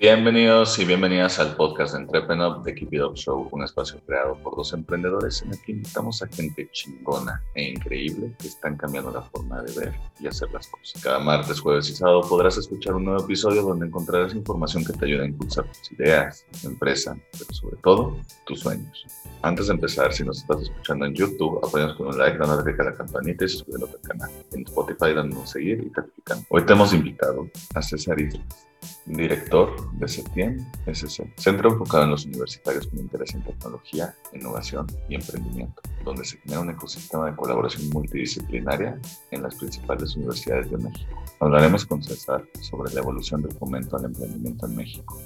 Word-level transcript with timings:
Bienvenidos 0.00 0.78
y 0.78 0.84
bienvenidas 0.84 1.40
al 1.40 1.56
podcast 1.56 1.92
de 1.92 2.02
Entrepreneur 2.02 2.62
de 2.62 2.72
Keep 2.72 2.94
It 2.94 3.02
Up 3.02 3.16
Show, 3.16 3.48
un 3.50 3.64
espacio 3.64 4.00
creado 4.06 4.40
por 4.44 4.54
dos 4.54 4.72
emprendedores 4.72 5.42
en 5.42 5.50
el 5.50 5.60
que 5.60 5.72
invitamos 5.72 6.22
a 6.22 6.28
gente 6.28 6.68
chingona 6.70 7.42
e 7.56 7.70
increíble 7.70 8.32
que 8.38 8.46
están 8.46 8.76
cambiando 8.76 9.10
la 9.10 9.22
forma 9.22 9.60
de 9.60 9.74
ver 9.74 9.94
y 10.20 10.28
hacer 10.28 10.52
las 10.52 10.68
cosas. 10.68 11.02
Cada 11.02 11.18
martes, 11.18 11.58
jueves 11.58 11.90
y 11.90 11.96
sábado 11.96 12.20
podrás 12.20 12.56
escuchar 12.56 12.94
un 12.94 13.06
nuevo 13.06 13.24
episodio 13.24 13.62
donde 13.62 13.86
encontrarás 13.86 14.36
información 14.36 14.84
que 14.84 14.92
te 14.92 15.04
ayude 15.04 15.24
a 15.24 15.26
impulsar 15.26 15.64
tus 15.64 15.90
ideas, 15.90 16.46
tu 16.62 16.68
empresa, 16.68 17.18
pero 17.32 17.52
sobre 17.52 17.76
todo 17.78 18.16
tus 18.46 18.60
sueños. 18.60 19.04
Antes 19.42 19.66
de 19.66 19.74
empezar, 19.74 20.12
si 20.12 20.22
nos 20.22 20.42
estás 20.42 20.62
escuchando 20.62 21.06
en 21.06 21.14
YouTube, 21.14 21.58
apóyanos 21.58 21.96
con 21.96 22.06
un 22.06 22.18
like, 22.18 22.38
dale 22.38 22.62
click 22.62 22.78
a 22.78 22.84
la 22.84 22.94
campanita 22.94 23.46
y 23.46 23.48
suscríbete 23.48 23.96
al 23.96 24.02
canal. 24.02 24.30
En 24.52 24.62
Spotify, 24.62 25.12
dándonos 25.12 25.50
seguir 25.50 25.82
y 25.84 25.90
calificando. 25.90 26.44
Hoy 26.50 26.64
te 26.64 26.72
hemos 26.72 26.92
invitado 26.92 27.48
a 27.74 27.82
César 27.82 28.20
Islas 28.20 28.68
director 29.06 29.90
de 29.92 30.08
CETIEM 30.08 30.66
SC, 30.86 31.32
centro 31.36 31.72
enfocado 31.72 32.04
en 32.04 32.10
los 32.10 32.26
universitarios 32.26 32.86
con 32.86 32.98
interés 32.98 33.34
en 33.34 33.42
tecnología, 33.42 34.14
innovación 34.32 34.86
y 35.08 35.14
emprendimiento, 35.14 35.82
donde 36.04 36.24
se 36.24 36.38
genera 36.38 36.60
un 36.60 36.70
ecosistema 36.70 37.30
de 37.30 37.36
colaboración 37.36 37.88
multidisciplinaria 37.90 38.98
en 39.30 39.42
las 39.42 39.54
principales 39.56 40.14
universidades 40.16 40.70
de 40.70 40.78
México. 40.78 41.22
Hablaremos 41.40 41.86
con 41.86 42.02
César 42.02 42.44
sobre 42.60 42.92
la 42.92 43.00
evolución 43.00 43.42
del 43.42 43.52
fomento 43.52 43.96
al 43.96 44.06
emprendimiento 44.06 44.66
en 44.66 44.76
México, 44.76 45.20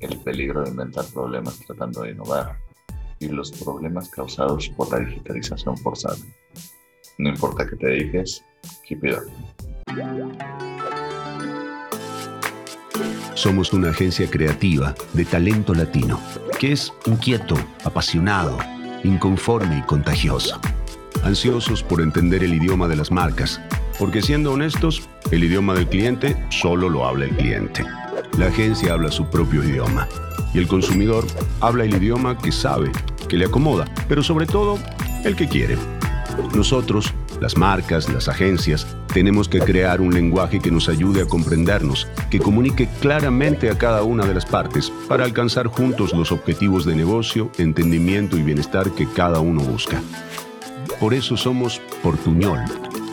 el 0.00 0.18
peligro 0.20 0.62
de 0.62 0.70
inventar 0.70 1.04
problemas 1.06 1.58
tratando 1.66 2.02
de 2.02 2.12
innovar 2.12 2.58
y 3.18 3.28
los 3.28 3.50
problemas 3.52 4.08
causados 4.08 4.68
por 4.70 4.90
la 4.92 5.00
digitalización 5.00 5.76
forzada. 5.78 6.16
No 7.18 7.30
importa 7.30 7.66
que 7.66 7.76
te 7.76 7.86
dediques, 7.86 8.44
keep 8.84 9.04
it 9.04 9.14
up. 9.14 10.95
Somos 13.36 13.74
una 13.74 13.90
agencia 13.90 14.30
creativa 14.30 14.94
de 15.12 15.26
talento 15.26 15.74
latino, 15.74 16.18
que 16.58 16.72
es 16.72 16.90
inquieto, 17.04 17.54
apasionado, 17.84 18.56
inconforme 19.04 19.76
y 19.76 19.82
contagioso. 19.82 20.58
Ansiosos 21.22 21.82
por 21.82 22.00
entender 22.00 22.42
el 22.42 22.54
idioma 22.54 22.88
de 22.88 22.96
las 22.96 23.10
marcas, 23.10 23.60
porque 23.98 24.22
siendo 24.22 24.54
honestos, 24.54 25.06
el 25.30 25.44
idioma 25.44 25.74
del 25.74 25.86
cliente 25.86 26.34
solo 26.48 26.88
lo 26.88 27.06
habla 27.06 27.26
el 27.26 27.36
cliente. 27.36 27.84
La 28.38 28.46
agencia 28.46 28.94
habla 28.94 29.10
su 29.10 29.26
propio 29.26 29.62
idioma 29.62 30.08
y 30.54 30.58
el 30.58 30.66
consumidor 30.66 31.26
habla 31.60 31.84
el 31.84 31.94
idioma 31.94 32.38
que 32.38 32.50
sabe, 32.50 32.90
que 33.28 33.36
le 33.36 33.44
acomoda, 33.44 33.84
pero 34.08 34.22
sobre 34.22 34.46
todo 34.46 34.78
el 35.24 35.36
que 35.36 35.46
quiere. 35.46 35.76
Nosotros 36.54 37.12
las 37.40 37.56
marcas, 37.56 38.08
las 38.08 38.28
agencias, 38.28 38.86
tenemos 39.12 39.48
que 39.48 39.60
crear 39.60 40.00
un 40.00 40.14
lenguaje 40.14 40.60
que 40.60 40.70
nos 40.70 40.88
ayude 40.88 41.22
a 41.22 41.26
comprendernos, 41.26 42.08
que 42.30 42.38
comunique 42.38 42.88
claramente 43.00 43.70
a 43.70 43.78
cada 43.78 44.02
una 44.02 44.24
de 44.24 44.34
las 44.34 44.46
partes 44.46 44.92
para 45.08 45.24
alcanzar 45.24 45.66
juntos 45.66 46.12
los 46.12 46.32
objetivos 46.32 46.84
de 46.84 46.94
negocio, 46.94 47.50
entendimiento 47.58 48.36
y 48.36 48.42
bienestar 48.42 48.90
que 48.90 49.06
cada 49.06 49.40
uno 49.40 49.62
busca. 49.62 50.00
Por 51.00 51.14
eso 51.14 51.36
somos 51.36 51.80
Portuñol, 52.02 52.60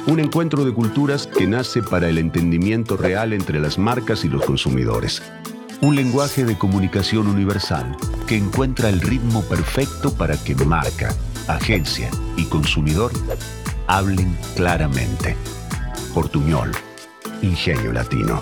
un 0.08 0.20
encuentro 0.20 0.64
de 0.64 0.74
culturas 0.74 1.28
que 1.28 1.48
nace 1.48 1.82
para 1.82 2.10
el 2.10 2.18
entendimiento 2.18 2.98
real 2.98 3.34
entre 3.34 3.60
las 3.60 3.78
marcas 3.78 4.24
y 4.24 4.30
los 4.30 4.46
consumidores. 4.46 5.22
Un 5.82 5.96
lenguaje 5.96 6.46
de 6.46 6.58
comunicación 6.58 7.28
universal 7.28 7.98
que 8.28 8.38
encuentra 8.38 8.88
el 8.88 9.02
ritmo 9.02 9.42
perfecto 9.44 10.14
para 10.14 10.42
que 10.42 10.56
marca, 10.56 11.14
agencia 11.48 12.10
y 12.38 12.46
consumidor 12.46 13.12
hablen 13.88 14.38
claramente. 14.56 15.36
Portuñol, 16.14 16.72
Ingenio 17.42 17.92
Latino. 17.92 18.42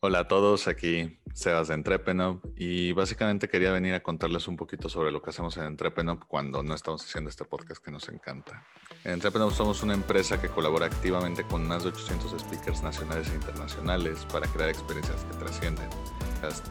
Hola 0.00 0.20
a 0.20 0.28
todos, 0.28 0.68
aquí 0.68 1.18
Sebas 1.32 1.68
de 1.68 1.74
Entrepenop 1.74 2.44
y 2.56 2.92
básicamente 2.92 3.48
quería 3.48 3.72
venir 3.72 3.94
a 3.94 4.02
contarles 4.02 4.46
un 4.48 4.56
poquito 4.56 4.88
sobre 4.88 5.10
lo 5.10 5.22
que 5.22 5.30
hacemos 5.30 5.56
en 5.56 5.64
Entrepenop 5.64 6.24
cuando 6.28 6.62
no 6.62 6.74
estamos 6.74 7.02
haciendo 7.02 7.30
este 7.30 7.44
podcast 7.44 7.82
que 7.82 7.90
nos 7.90 8.08
encanta. 8.08 8.64
En 9.04 9.12
Entrepenop 9.12 9.52
somos 9.52 9.82
una 9.82 9.94
empresa 9.94 10.40
que 10.40 10.48
colabora 10.48 10.86
activamente 10.86 11.44
con 11.44 11.68
más 11.68 11.82
de 11.82 11.90
800 11.90 12.40
speakers 12.40 12.82
nacionales 12.82 13.28
e 13.30 13.34
internacionales 13.34 14.26
para 14.32 14.46
crear 14.46 14.70
experiencias 14.70 15.24
que 15.24 15.36
trascienden 15.36 15.88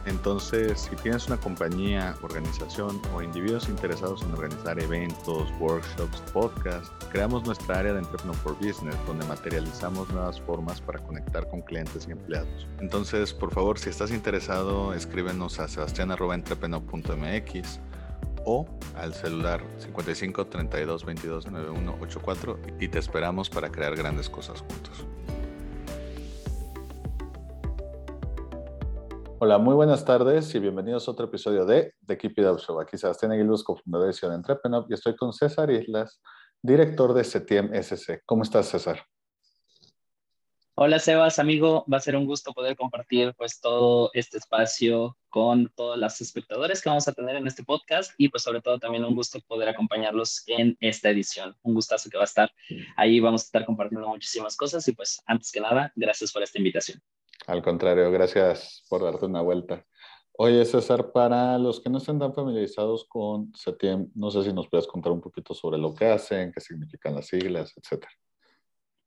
entonces, 0.06 0.88
si 0.90 0.96
tienes 0.96 1.26
una 1.26 1.36
compañía, 1.36 2.16
organización 2.22 3.00
o 3.14 3.22
individuos 3.22 3.68
interesados 3.68 4.22
en 4.22 4.32
organizar 4.32 4.80
eventos, 4.80 5.48
workshops, 5.58 6.20
podcasts, 6.32 6.90
creamos 7.10 7.44
nuestra 7.44 7.78
área 7.78 7.92
de 7.94 8.00
Entrepreneur 8.00 8.36
for 8.36 8.54
Business, 8.56 8.96
donde 9.06 9.26
materializamos 9.26 10.08
nuevas 10.10 10.40
formas 10.40 10.80
para 10.80 10.98
conectar 11.00 11.48
con 11.48 11.62
clientes 11.62 12.06
y 12.08 12.12
empleados. 12.12 12.66
Entonces, 12.80 13.32
por 13.32 13.52
favor, 13.52 13.78
si 13.78 13.90
estás 13.90 14.10
interesado, 14.10 14.94
escríbenos 14.94 15.58
a 15.58 15.68
sebastian.entrepreneur.mx 15.68 17.80
o 18.44 18.66
al 18.96 19.14
celular 19.14 19.62
55 19.78 20.46
32 20.46 21.04
22 21.04 21.46
91 21.46 21.96
84 22.00 22.58
y 22.80 22.88
te 22.88 22.98
esperamos 22.98 23.50
para 23.50 23.70
crear 23.70 23.96
grandes 23.96 24.28
cosas 24.28 24.60
juntos. 24.60 25.06
Hola, 29.40 29.58
muy 29.58 29.74
buenas 29.74 30.04
tardes 30.04 30.54
y 30.54 30.58
bienvenidos 30.58 31.06
a 31.06 31.10
otro 31.10 31.26
episodio 31.26 31.66
de 31.66 31.92
The 32.06 32.16
Keep 32.16 32.38
It 32.38 32.46
Up 32.46 32.60
Show. 32.60 32.80
Aquí 32.80 32.96
Sebastián 32.96 33.32
Aguiluz, 33.32 33.62
cofundador 33.62 34.06
de 34.06 34.12
Ciudad 34.14 34.36
Entrepreneur, 34.36 34.86
y 34.88 34.94
estoy 34.94 35.16
con 35.16 35.32
César 35.32 35.70
Islas, 35.70 36.22
director 36.62 37.12
de 37.12 37.24
CETIEM 37.24 37.74
SC. 37.74 38.22
¿Cómo 38.24 38.42
estás, 38.42 38.68
César? 38.68 39.00
Hola, 40.76 40.98
Sebas, 40.98 41.38
amigo. 41.38 41.84
Va 41.90 41.98
a 41.98 42.00
ser 42.00 42.16
un 42.16 42.26
gusto 42.26 42.52
poder 42.52 42.76
compartir 42.76 43.32
pues 43.36 43.60
todo 43.60 44.10
este 44.12 44.38
espacio 44.38 45.16
con 45.28 45.72
todos 45.76 45.96
los 45.96 46.20
espectadores 46.20 46.82
que 46.82 46.88
vamos 46.88 47.06
a 47.06 47.12
tener 47.12 47.36
en 47.36 47.46
este 47.46 47.62
podcast 47.62 48.12
y 48.18 48.28
pues 48.28 48.42
sobre 48.42 48.60
todo 48.60 48.80
también 48.80 49.04
un 49.04 49.14
gusto 49.14 49.38
poder 49.46 49.68
acompañarlos 49.68 50.42
en 50.48 50.76
esta 50.80 51.10
edición. 51.10 51.54
Un 51.62 51.74
gustazo 51.74 52.10
que 52.10 52.16
va 52.16 52.24
a 52.24 52.26
estar. 52.26 52.50
Ahí 52.96 53.20
vamos 53.20 53.42
a 53.42 53.44
estar 53.44 53.64
compartiendo 53.64 54.08
muchísimas 54.08 54.56
cosas 54.56 54.88
y 54.88 54.92
pues 54.92 55.22
antes 55.26 55.52
que 55.52 55.60
nada, 55.60 55.92
gracias 55.94 56.32
por 56.32 56.42
esta 56.42 56.58
invitación. 56.58 57.00
Al 57.46 57.62
contrario, 57.62 58.10
gracias 58.10 58.84
por 58.88 59.04
darte 59.04 59.26
una 59.26 59.42
vuelta. 59.42 59.86
Oye, 60.32 60.64
César, 60.64 61.12
para 61.12 61.56
los 61.56 61.80
que 61.80 61.88
no 61.88 61.98
estén 61.98 62.18
tan 62.18 62.34
familiarizados 62.34 63.04
con 63.04 63.52
CETIEM, 63.54 64.10
no 64.16 64.28
sé 64.32 64.42
si 64.42 64.52
nos 64.52 64.68
puedes 64.68 64.88
contar 64.88 65.12
un 65.12 65.20
poquito 65.20 65.54
sobre 65.54 65.78
lo 65.78 65.94
que 65.94 66.06
hacen, 66.06 66.50
qué 66.50 66.60
significan 66.60 67.14
las 67.14 67.28
siglas, 67.28 67.72
etcétera. 67.76 68.10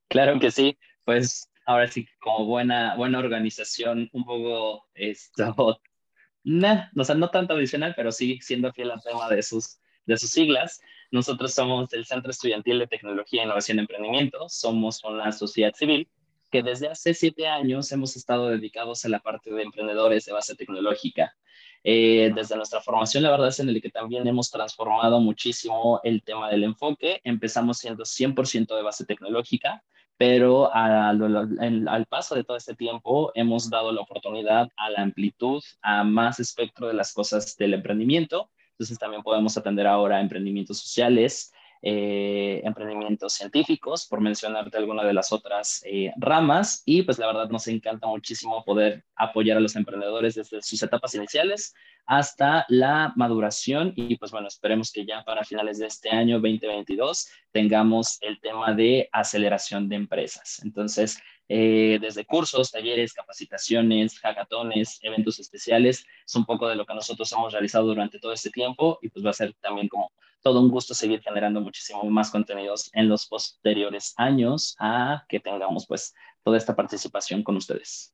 Claro 0.07 0.39
que 0.39 0.49
sí, 0.49 0.77
pues 1.03 1.51
ahora 1.67 1.87
sí, 1.87 2.07
como 2.19 2.45
buena, 2.45 2.95
buena 2.95 3.19
organización, 3.19 4.09
un 4.13 4.25
poco 4.25 4.87
esto, 4.95 5.79
nah, 6.43 6.85
o 6.95 7.03
sea, 7.03 7.13
no 7.13 7.29
tanto 7.29 7.53
adicional, 7.53 7.93
pero 7.95 8.11
sí 8.11 8.39
siendo 8.41 8.71
fiel 8.71 8.89
al 8.89 9.03
tema 9.03 9.29
de 9.29 9.43
sus, 9.43 9.77
de 10.05 10.17
sus 10.17 10.31
siglas. 10.31 10.81
Nosotros 11.11 11.53
somos 11.53 11.91
el 11.93 12.05
Centro 12.05 12.31
Estudiantil 12.31 12.79
de 12.79 12.87
Tecnología, 12.87 13.43
Innovación 13.43 13.77
y 13.77 13.81
Emprendimiento, 13.81 14.47
somos 14.47 15.03
una 15.03 15.31
sociedad 15.33 15.73
civil 15.75 16.09
que 16.49 16.63
desde 16.63 16.87
hace 16.87 17.13
siete 17.13 17.47
años 17.47 17.91
hemos 17.91 18.15
estado 18.15 18.47
dedicados 18.47 19.03
a 19.03 19.09
la 19.09 19.19
parte 19.19 19.51
de 19.51 19.63
emprendedores 19.63 20.25
de 20.25 20.31
base 20.31 20.55
tecnológica. 20.55 21.35
Eh, 21.83 22.31
desde 22.33 22.55
nuestra 22.55 22.81
formación, 22.81 23.23
la 23.23 23.31
verdad 23.31 23.49
es 23.49 23.59
en 23.59 23.67
el 23.67 23.81
que 23.81 23.89
también 23.89 24.25
hemos 24.25 24.49
transformado 24.49 25.19
muchísimo 25.19 25.99
el 26.03 26.23
tema 26.23 26.49
del 26.49 26.63
enfoque. 26.63 27.19
Empezamos 27.25 27.79
siendo 27.79 28.05
100% 28.05 28.73
de 28.73 28.81
base 28.81 29.05
tecnológica, 29.05 29.83
pero 30.17 30.73
al 30.73 32.05
paso 32.09 32.35
de 32.35 32.43
todo 32.43 32.57
este 32.57 32.75
tiempo 32.75 33.31
hemos 33.35 33.69
dado 33.69 33.91
la 33.91 34.01
oportunidad 34.01 34.69
a 34.75 34.89
la 34.89 35.01
amplitud, 35.03 35.63
a 35.81 36.03
más 36.03 36.39
espectro 36.39 36.87
de 36.87 36.95
las 36.95 37.13
cosas 37.13 37.55
del 37.57 37.75
emprendimiento. 37.75 38.49
Entonces 38.71 38.97
también 38.99 39.23
podemos 39.23 39.57
atender 39.57 39.87
ahora 39.87 40.19
emprendimientos 40.19 40.79
sociales, 40.79 41.53
eh, 41.81 42.61
emprendimientos 42.63 43.33
científicos, 43.33 44.07
por 44.07 44.21
mencionarte 44.21 44.77
alguna 44.77 45.03
de 45.03 45.13
las 45.13 45.31
otras 45.31 45.81
eh, 45.85 46.11
ramas. 46.17 46.83
Y 46.85 47.03
pues 47.03 47.19
la 47.19 47.27
verdad 47.27 47.49
nos 47.49 47.67
encanta 47.67 48.07
muchísimo 48.07 48.63
poder 48.63 49.03
apoyar 49.15 49.57
a 49.57 49.61
los 49.61 49.75
emprendedores 49.75 50.35
desde 50.35 50.61
sus 50.61 50.81
etapas 50.81 51.13
iniciales 51.15 51.73
hasta 52.05 52.65
la 52.69 53.13
maduración. 53.15 53.93
Y 53.95 54.15
pues 54.17 54.31
bueno, 54.31 54.47
esperemos 54.47 54.91
que 54.91 55.05
ya 55.05 55.23
para 55.23 55.43
finales 55.43 55.77
de 55.77 55.87
este 55.87 56.09
año 56.09 56.35
2022 56.35 57.29
tengamos 57.51 58.17
el 58.21 58.39
tema 58.39 58.73
de 58.73 59.09
aceleración 59.11 59.89
de 59.89 59.97
empresas. 59.97 60.61
Entonces, 60.63 61.19
eh, 61.49 61.97
desde 62.01 62.25
cursos, 62.25 62.71
talleres, 62.71 63.13
capacitaciones, 63.13 64.19
hackatones, 64.19 64.99
eventos 65.01 65.39
especiales, 65.39 66.05
es 66.25 66.35
un 66.35 66.45
poco 66.45 66.67
de 66.67 66.75
lo 66.75 66.85
que 66.85 66.93
nosotros 66.93 67.31
hemos 67.31 67.53
realizado 67.53 67.87
durante 67.87 68.19
todo 68.19 68.33
este 68.33 68.49
tiempo 68.49 68.99
y 69.01 69.09
pues 69.09 69.25
va 69.25 69.29
a 69.29 69.33
ser 69.33 69.53
también 69.61 69.87
como 69.87 70.11
todo 70.41 70.61
un 70.61 70.69
gusto 70.69 70.93
seguir 70.93 71.21
generando 71.21 71.61
muchísimo 71.61 72.03
más 72.05 72.31
contenidos 72.31 72.89
en 72.93 73.09
los 73.09 73.27
posteriores 73.27 74.13
años 74.17 74.75
a 74.79 75.25
que 75.27 75.39
tengamos 75.39 75.87
pues 75.87 76.13
toda 76.43 76.57
esta 76.57 76.75
participación 76.75 77.43
con 77.43 77.57
ustedes. 77.57 78.13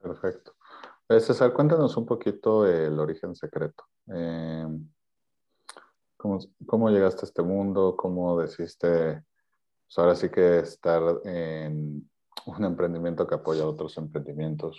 Perfecto. 0.00 0.54
Eh, 1.08 1.20
César, 1.20 1.52
cuéntanos 1.52 1.96
un 1.96 2.06
poquito 2.06 2.66
el 2.66 2.98
origen 2.98 3.34
secreto. 3.34 3.84
Eh, 4.12 4.66
¿cómo, 6.16 6.38
¿cómo, 6.66 6.90
llegaste 6.90 7.22
a 7.22 7.28
este 7.28 7.42
mundo? 7.42 7.96
¿Cómo 7.96 8.40
decidiste, 8.40 9.22
pues 9.86 9.98
ahora 9.98 10.14
sí 10.14 10.30
que 10.30 10.58
estar 10.58 11.02
en 11.24 12.10
un 12.46 12.64
emprendimiento 12.64 13.26
que 13.26 13.34
apoya 13.34 13.62
a 13.62 13.68
otros 13.68 13.96
emprendimientos? 13.98 14.78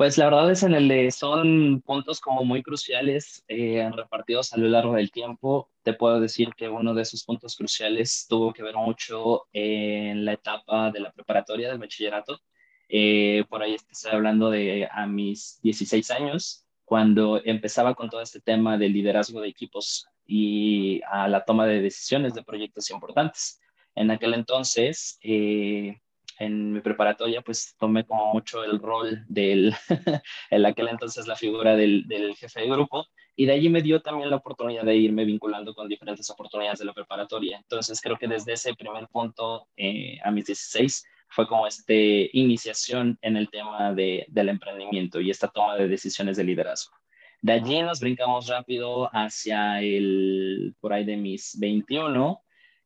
Pues 0.00 0.16
la 0.16 0.24
verdad 0.24 0.50
es 0.50 0.62
en 0.62 0.72
el 0.72 0.88
de 0.88 1.10
son 1.10 1.82
puntos 1.82 2.22
como 2.22 2.42
muy 2.42 2.62
cruciales 2.62 3.44
eh, 3.48 3.86
repartidos 3.94 4.50
a 4.54 4.56
lo 4.56 4.66
largo 4.66 4.94
del 4.94 5.10
tiempo. 5.10 5.68
Te 5.82 5.92
puedo 5.92 6.18
decir 6.20 6.54
que 6.56 6.70
uno 6.70 6.94
de 6.94 7.02
esos 7.02 7.22
puntos 7.22 7.54
cruciales 7.54 8.24
tuvo 8.26 8.54
que 8.54 8.62
ver 8.62 8.76
mucho 8.76 9.46
en 9.52 10.24
la 10.24 10.32
etapa 10.32 10.90
de 10.90 11.00
la 11.00 11.12
preparatoria 11.12 11.68
del 11.68 11.76
bachillerato. 11.76 12.40
Eh, 12.88 13.44
por 13.50 13.62
ahí 13.62 13.74
estoy 13.74 14.12
hablando 14.12 14.48
de 14.48 14.88
a 14.90 15.06
mis 15.06 15.60
16 15.60 16.10
años, 16.12 16.64
cuando 16.86 17.38
empezaba 17.44 17.94
con 17.94 18.08
todo 18.08 18.22
este 18.22 18.40
tema 18.40 18.78
del 18.78 18.94
liderazgo 18.94 19.42
de 19.42 19.48
equipos 19.48 20.06
y 20.26 21.02
a 21.10 21.28
la 21.28 21.44
toma 21.44 21.66
de 21.66 21.82
decisiones 21.82 22.32
de 22.32 22.42
proyectos 22.42 22.90
importantes. 22.90 23.60
En 23.94 24.10
aquel 24.10 24.32
entonces, 24.32 25.18
eh, 25.22 26.00
en 26.40 26.72
mi 26.72 26.80
preparatoria, 26.80 27.42
pues 27.42 27.76
tomé 27.78 28.04
como 28.04 28.32
mucho 28.32 28.64
el 28.64 28.78
rol 28.78 29.24
del, 29.28 29.74
en 30.50 30.66
aquel 30.66 30.88
entonces 30.88 31.26
la 31.26 31.36
figura 31.36 31.76
del, 31.76 32.08
del, 32.08 32.34
jefe 32.34 32.62
de 32.62 32.70
grupo, 32.70 33.06
y 33.36 33.44
de 33.44 33.52
allí 33.52 33.68
me 33.68 33.82
dio 33.82 34.00
también 34.00 34.30
la 34.30 34.36
oportunidad 34.36 34.84
de 34.84 34.96
irme 34.96 35.26
vinculando 35.26 35.74
con 35.74 35.86
diferentes 35.86 36.28
oportunidades 36.30 36.78
de 36.78 36.86
la 36.86 36.94
preparatoria. 36.94 37.58
Entonces 37.58 38.00
creo 38.00 38.16
que 38.16 38.26
desde 38.26 38.54
ese 38.54 38.74
primer 38.74 39.06
punto, 39.08 39.68
eh, 39.76 40.18
a 40.24 40.30
mis 40.30 40.46
16, 40.46 41.04
fue 41.28 41.46
como 41.46 41.66
esta 41.66 41.92
iniciación 41.92 43.18
en 43.20 43.36
el 43.36 43.50
tema 43.50 43.92
de, 43.92 44.26
del 44.28 44.48
emprendimiento 44.48 45.20
y 45.20 45.30
esta 45.30 45.48
toma 45.48 45.76
de 45.76 45.88
decisiones 45.88 46.38
de 46.38 46.44
liderazgo. 46.44 46.96
De 47.42 47.52
allí 47.52 47.82
nos 47.82 48.00
brincamos 48.00 48.48
rápido 48.48 49.08
hacia 49.12 49.80
el, 49.80 50.74
por 50.80 50.92
ahí 50.92 51.04
de 51.04 51.16
mis 51.16 51.58
21, 51.58 52.42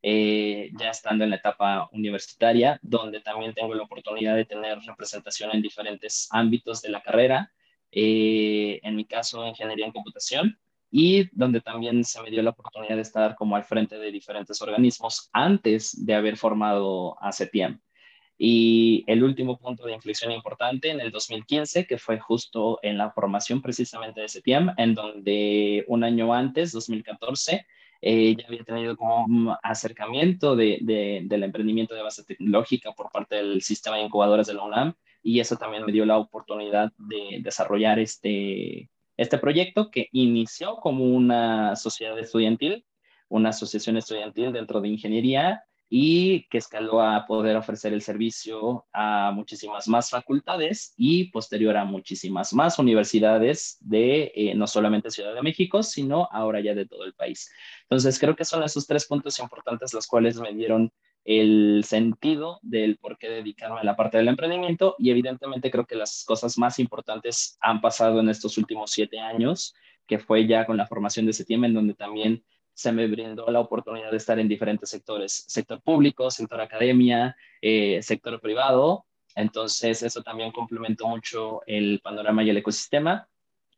eh, 0.07 0.71
ya 0.79 0.91
estando 0.91 1.25
en 1.25 1.31
la 1.31 1.37
etapa 1.37 1.89
universitaria, 1.93 2.79
donde 2.83 3.23
también 3.23 3.55
tengo 3.55 3.75
la 3.75 3.85
oportunidad 3.85 4.37
de 4.37 4.45
tener 4.45 4.79
representación 4.81 5.51
en 5.55 5.63
diferentes 5.63 6.29
ámbitos 6.31 6.83
de 6.83 6.91
la 6.91 7.01
carrera, 7.01 7.51
eh, 7.91 8.81
en 8.83 8.97
mi 8.97 9.07
caso, 9.07 9.47
ingeniería 9.47 9.87
en 9.87 9.93
computación, 9.93 10.59
y 10.91 11.31
donde 11.33 11.63
también 11.63 12.05
se 12.05 12.21
me 12.21 12.31
dio 12.31 12.43
la 12.43 12.51
oportunidad 12.51 12.97
de 12.97 13.01
estar 13.01 13.35
como 13.35 13.57
al 13.57 13.65
frente 13.65 13.99
de 13.99 14.13
diferentes 14.13 14.61
organismos 14.61 15.31
antes 15.33 16.05
de 16.05 16.15
haber 16.15 16.37
formado 16.37 17.17
a 17.23 17.33
CETIAM. 17.33 17.81
Y 18.37 19.05
el 19.07 19.25
último 19.25 19.59
punto 19.59 19.87
de 19.87 19.95
inflexión 19.95 20.33
importante 20.33 20.91
en 20.91 21.01
el 21.01 21.13
2015, 21.13 21.87
que 21.87 21.97
fue 21.97 22.21
justo 22.21 22.79
en 22.83 22.99
la 22.99 23.11
formación 23.11 23.63
precisamente 23.63 24.21
de 24.21 24.29
CETIAM, 24.29 24.75
en 24.77 24.95
donde 24.95 25.87
un 25.89 26.05
año 26.05 26.35
antes, 26.35 26.73
2014, 26.73 27.65
eh, 28.07 28.37
ya 28.37 28.47
había 28.47 28.63
tenido 28.65 28.99
como 28.99 29.25
un 29.25 29.55
acercamiento 29.63 30.55
de, 30.55 30.79
del 31.25 31.43
emprendimiento 31.43 31.95
de 31.95 32.03
base 32.03 32.23
tecnológica 32.23 32.93
por 32.93 33.11
parte 33.11 33.37
del 33.37 33.63
sistema 33.63 33.97
de 33.97 34.03
incubadoras 34.03 34.47
de 34.47 34.53
la 34.53 34.63
UNAM 34.63 34.93
y 35.23 35.41
eso 35.41 35.57
también 35.57 35.87
me 35.87 35.93
dio 35.93 36.05
la 36.05 36.19
oportunidad 36.19 36.93
de 36.99 37.41
desarrollar 37.41 37.99
este, 37.99 38.91
este 39.17 39.39
proyecto 39.39 39.91
que 39.91 40.11
inició 40.13 40.77
como 40.77 41.07
una 41.07 41.77
sociedad 41.77 42.19
estudiantil, 42.19 42.85
una 43.31 43.49
asociación 43.49 43.97
estudiantil 43.97 44.53
dentro 44.53 44.83
de 44.83 44.89
ingeniería 44.89 45.65
y 45.97 46.49
que 46.49 46.59
escaló 46.59 47.01
a 47.01 47.25
poder 47.25 47.57
ofrecer 47.57 47.93
el 47.93 48.03
servicio 48.03 48.85
a 48.93 49.31
muchísimas 49.31 49.87
más 49.87 50.11
facultades 50.11 50.93
y 50.97 51.31
posterior 51.31 51.77
a 51.77 51.85
muchísimas 51.85 52.53
más 52.53 52.81
universidades 52.81 53.79
de 53.81 54.33
eh, 54.35 54.57
no 54.57 54.67
solamente 54.67 55.13
Ciudad 55.13 55.33
de 55.33 55.43
México, 55.43 55.85
sino 55.85 56.29
ahora 56.33 56.59
ya 56.59 56.75
de 56.75 56.85
todo 56.85 57.05
el 57.05 57.15
país. 57.15 57.49
Entonces, 57.83 58.19
creo 58.19 58.35
que 58.35 58.45
son 58.45 58.65
esos 58.65 58.89
tres 58.89 59.07
puntos 59.07 59.39
importantes 59.39 59.95
los 59.95 60.09
cuales 60.09 60.41
me 60.41 60.53
dieron 60.53 60.91
el 61.25 61.85
sentido 61.87 62.59
del 62.63 62.97
por 62.99 63.17
qué 63.17 63.29
dedicarme 63.29 63.79
a 63.79 63.85
la 63.85 63.95
parte 63.95 64.19
del 64.19 64.27
emprendimiento 64.27 64.97
y 64.99 65.13
evidentemente 65.13 65.71
creo 65.71 65.87
que 65.87 65.95
las 65.95 66.25
cosas 66.27 66.59
más 66.59 66.81
importantes 66.81 67.57
han 67.61 67.81
pasado 67.81 68.19
en 68.19 68.31
estos 68.31 68.59
últimos 68.59 68.91
siete 68.91 69.21
años, 69.21 69.77
que 70.09 70.19
fue 70.19 70.49
ya 70.49 70.67
con 70.67 70.77
la 70.77 70.89
formación 70.89 71.25
de 71.25 71.33
septiembre, 71.35 71.69
en 71.69 71.75
donde 71.75 71.95
también 71.95 72.43
se 72.75 72.93
me 72.93 73.07
brindó 73.07 73.51
la 73.51 73.61
oportunidad 73.61 74.11
de 74.11 74.17
estar 74.17 74.39
en 74.39 74.49
diferentes 74.49 74.91
sectores, 74.91 75.45
sector 75.47 75.81
público, 75.81 76.31
sector 76.31 76.61
academia, 76.61 77.37
eh, 77.63 78.03
sector 78.03 78.41
privado. 78.41 79.07
Entonces, 79.37 80.03
eso 80.03 80.23
también 80.23 80.53
complementó 80.53 81.07
mucho 81.09 81.63
el 81.67 82.01
panorama 82.01 82.43
y 82.43 82.51
el 82.51 82.57
ecosistema. 82.57 83.29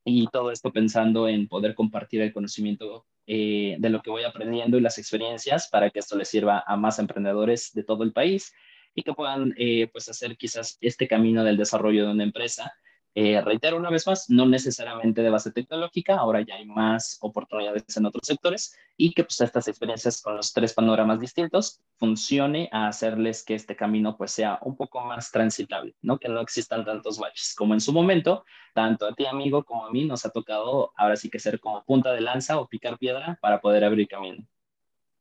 Y 0.05 0.27
todo 0.29 0.51
esto 0.51 0.73
pensando 0.73 1.29
en 1.29 1.49
poder 1.49 1.75
compartir 1.75 2.23
el 2.23 2.33
conocimiento 2.33 3.07
eh, 3.27 3.77
de 3.79 3.91
lo 3.91 4.01
que 4.03 4.11
voy 4.11 4.25
aprendiendo 4.25 4.79
y 4.79 4.81
las 4.81 4.99
experiencias 4.99 5.69
para 5.69 5.91
que 5.91 5.99
esto 5.99 6.17
les 6.17 6.29
sirva 6.29 6.63
a 6.67 6.77
más 6.77 6.99
emprendedores 6.99 7.73
de 7.75 7.83
todo 7.83 8.05
el 8.05 8.13
país 8.13 8.55
y 8.95 9.03
que 9.03 9.13
puedan 9.13 9.53
eh, 9.59 9.89
pues 9.93 10.09
hacer 10.09 10.37
quizás 10.37 10.79
este 10.81 11.09
camino 11.09 11.45
del 11.45 11.57
desarrollo 11.57 12.07
de 12.07 12.13
una 12.13 12.23
empresa 12.23 12.73
eh, 13.19 13.41
reitero 13.41 13.79
una 13.79 13.89
vez 13.89 14.07
más, 14.07 14.29
no 14.29 14.45
necesariamente 14.45 15.23
de 15.23 15.31
base 15.31 15.51
tecnológica, 15.51 16.19
ahora 16.19 16.43
ya 16.43 16.57
hay 16.57 16.67
más 16.67 17.17
oportunidades 17.23 17.97
en 17.97 18.05
otros 18.05 18.27
sectores 18.27 18.77
y 18.95 19.15
que 19.15 19.25
pues 19.25 19.41
estas 19.41 19.69
experiencias 19.69 20.21
con 20.21 20.37
los 20.37 20.53
tres 20.53 20.75
panoramas 20.75 21.19
distintos 21.19 21.81
funcione 21.97 22.69
a 22.73 22.89
hacerles 22.89 23.43
que 23.43 23.55
este 23.55 23.75
camino 23.75 24.19
pues 24.19 24.33
sea 24.33 24.59
un 24.61 24.77
poco 24.77 25.01
más 25.01 25.31
transitable, 25.31 25.95
¿no? 26.03 26.19
Que 26.19 26.29
no 26.29 26.43
existan 26.43 26.85
tantos 26.85 27.19
baches 27.19 27.55
como 27.57 27.73
en 27.73 27.81
su 27.81 27.91
momento, 27.91 28.45
tanto 28.75 29.07
a 29.07 29.15
ti 29.15 29.25
amigo 29.25 29.65
como 29.65 29.87
a 29.87 29.91
mí 29.91 30.05
nos 30.05 30.27
ha 30.27 30.29
tocado 30.29 30.93
ahora 30.95 31.17
sí 31.17 31.31
que 31.31 31.39
ser 31.39 31.59
como 31.59 31.83
punta 31.85 32.13
de 32.13 32.21
lanza 32.21 32.61
o 32.61 32.69
picar 32.69 32.99
piedra 32.99 33.39
para 33.41 33.63
poder 33.63 33.83
abrir 33.85 34.09
camino. 34.09 34.47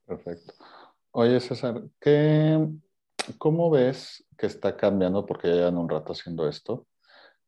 Perfecto. 0.06 0.52
Oye 1.12 1.40
César, 1.40 1.82
¿qué, 2.02 2.60
¿cómo 3.38 3.70
ves 3.70 4.26
que 4.38 4.48
está 4.48 4.76
cambiando? 4.76 5.26
Porque 5.26 5.48
ya 5.48 5.54
llevan 5.54 5.78
un 5.78 5.88
rato 5.88 6.12
haciendo 6.12 6.50
esto 6.50 6.86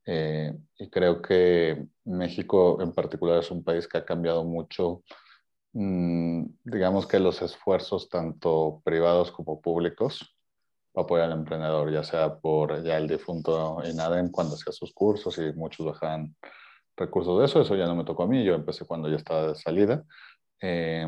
eh, 0.09 0.53
y 0.79 0.89
creo 0.89 1.21
que 1.21 1.85
México 2.05 2.81
en 2.81 2.93
particular 2.93 3.39
es 3.39 3.51
un 3.51 3.61
país 3.61 3.87
que 3.89 3.97
ha 3.97 4.05
cambiado 4.05 4.45
mucho, 4.45 5.03
mm, 5.73 6.45
digamos 6.63 7.05
que 7.07 7.19
los 7.19 7.41
esfuerzos 7.41 8.07
tanto 8.07 8.81
privados 8.85 9.31
como 9.31 9.59
públicos 9.59 10.33
para 10.93 11.03
apoyar 11.03 11.25
al 11.31 11.39
emprendedor, 11.39 11.91
ya 11.91 12.03
sea 12.03 12.39
por 12.39 12.81
ya 12.83 12.97
el 12.97 13.09
difunto 13.09 13.79
INADEM 13.83 14.31
cuando 14.31 14.55
hacía 14.55 14.71
sus 14.71 14.93
cursos 14.93 15.37
y 15.39 15.51
muchos 15.53 15.85
bajaban 15.85 16.33
recursos 16.95 17.39
de 17.39 17.45
eso, 17.45 17.61
eso 17.61 17.75
ya 17.75 17.85
no 17.85 17.95
me 17.95 18.05
tocó 18.05 18.23
a 18.23 18.27
mí, 18.27 18.45
yo 18.45 18.55
empecé 18.55 18.85
cuando 18.85 19.09
ya 19.09 19.17
estaba 19.17 19.49
de 19.49 19.55
salida, 19.55 20.05
eh, 20.61 21.05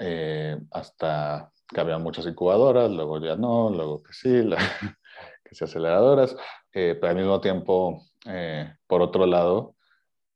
eh, 0.00 0.58
hasta 0.72 1.52
que 1.68 1.80
había 1.80 1.98
muchas 1.98 2.26
incubadoras, 2.26 2.90
luego 2.90 3.20
ya 3.20 3.36
no, 3.36 3.70
luego 3.70 4.02
que 4.02 4.12
sí, 4.12 4.42
la, 4.42 4.56
que 5.44 5.54
sí 5.54 5.64
aceleradoras, 5.64 6.36
eh, 6.78 6.94
pero 6.94 7.08
al 7.08 7.16
mismo 7.16 7.40
tiempo, 7.40 8.02
eh, 8.26 8.70
por 8.86 9.00
otro 9.00 9.24
lado, 9.24 9.76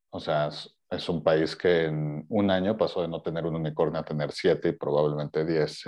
o 0.09 0.21
sea, 0.21 0.49
es, 0.49 1.09
un 1.11 1.23
país 1.23 1.55
que 1.55 1.85
en 1.85 2.25
un 2.31 2.51
año 2.51 2.79
pasó 2.79 3.03
de 3.03 3.09
no 3.09 3.21
tener 3.21 3.45
un 3.45 3.57
unicornio 3.57 4.01
a 4.01 4.05
tener 4.07 4.33
siete 4.33 4.71
y 4.71 4.73
probablemente 4.73 5.45
diez 5.45 5.85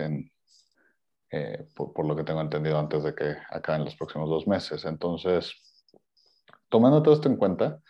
eh, 1.31 1.67
por, 1.75 2.07
lo 2.07 2.15
que 2.15 2.25
tengo 2.25 2.43
entendido 2.43 2.79
antes 2.79 3.03
de 3.03 3.15
que 3.15 3.35
acaben 3.49 3.87
los 3.87 3.97
próximos 3.97 4.29
dos 4.29 4.47
meses. 4.47 4.85
Entonces, 4.85 5.55
tomando 6.69 7.03
todo 7.03 7.15
esto 7.15 7.31
en 7.31 7.37
cuenta, 7.37 7.81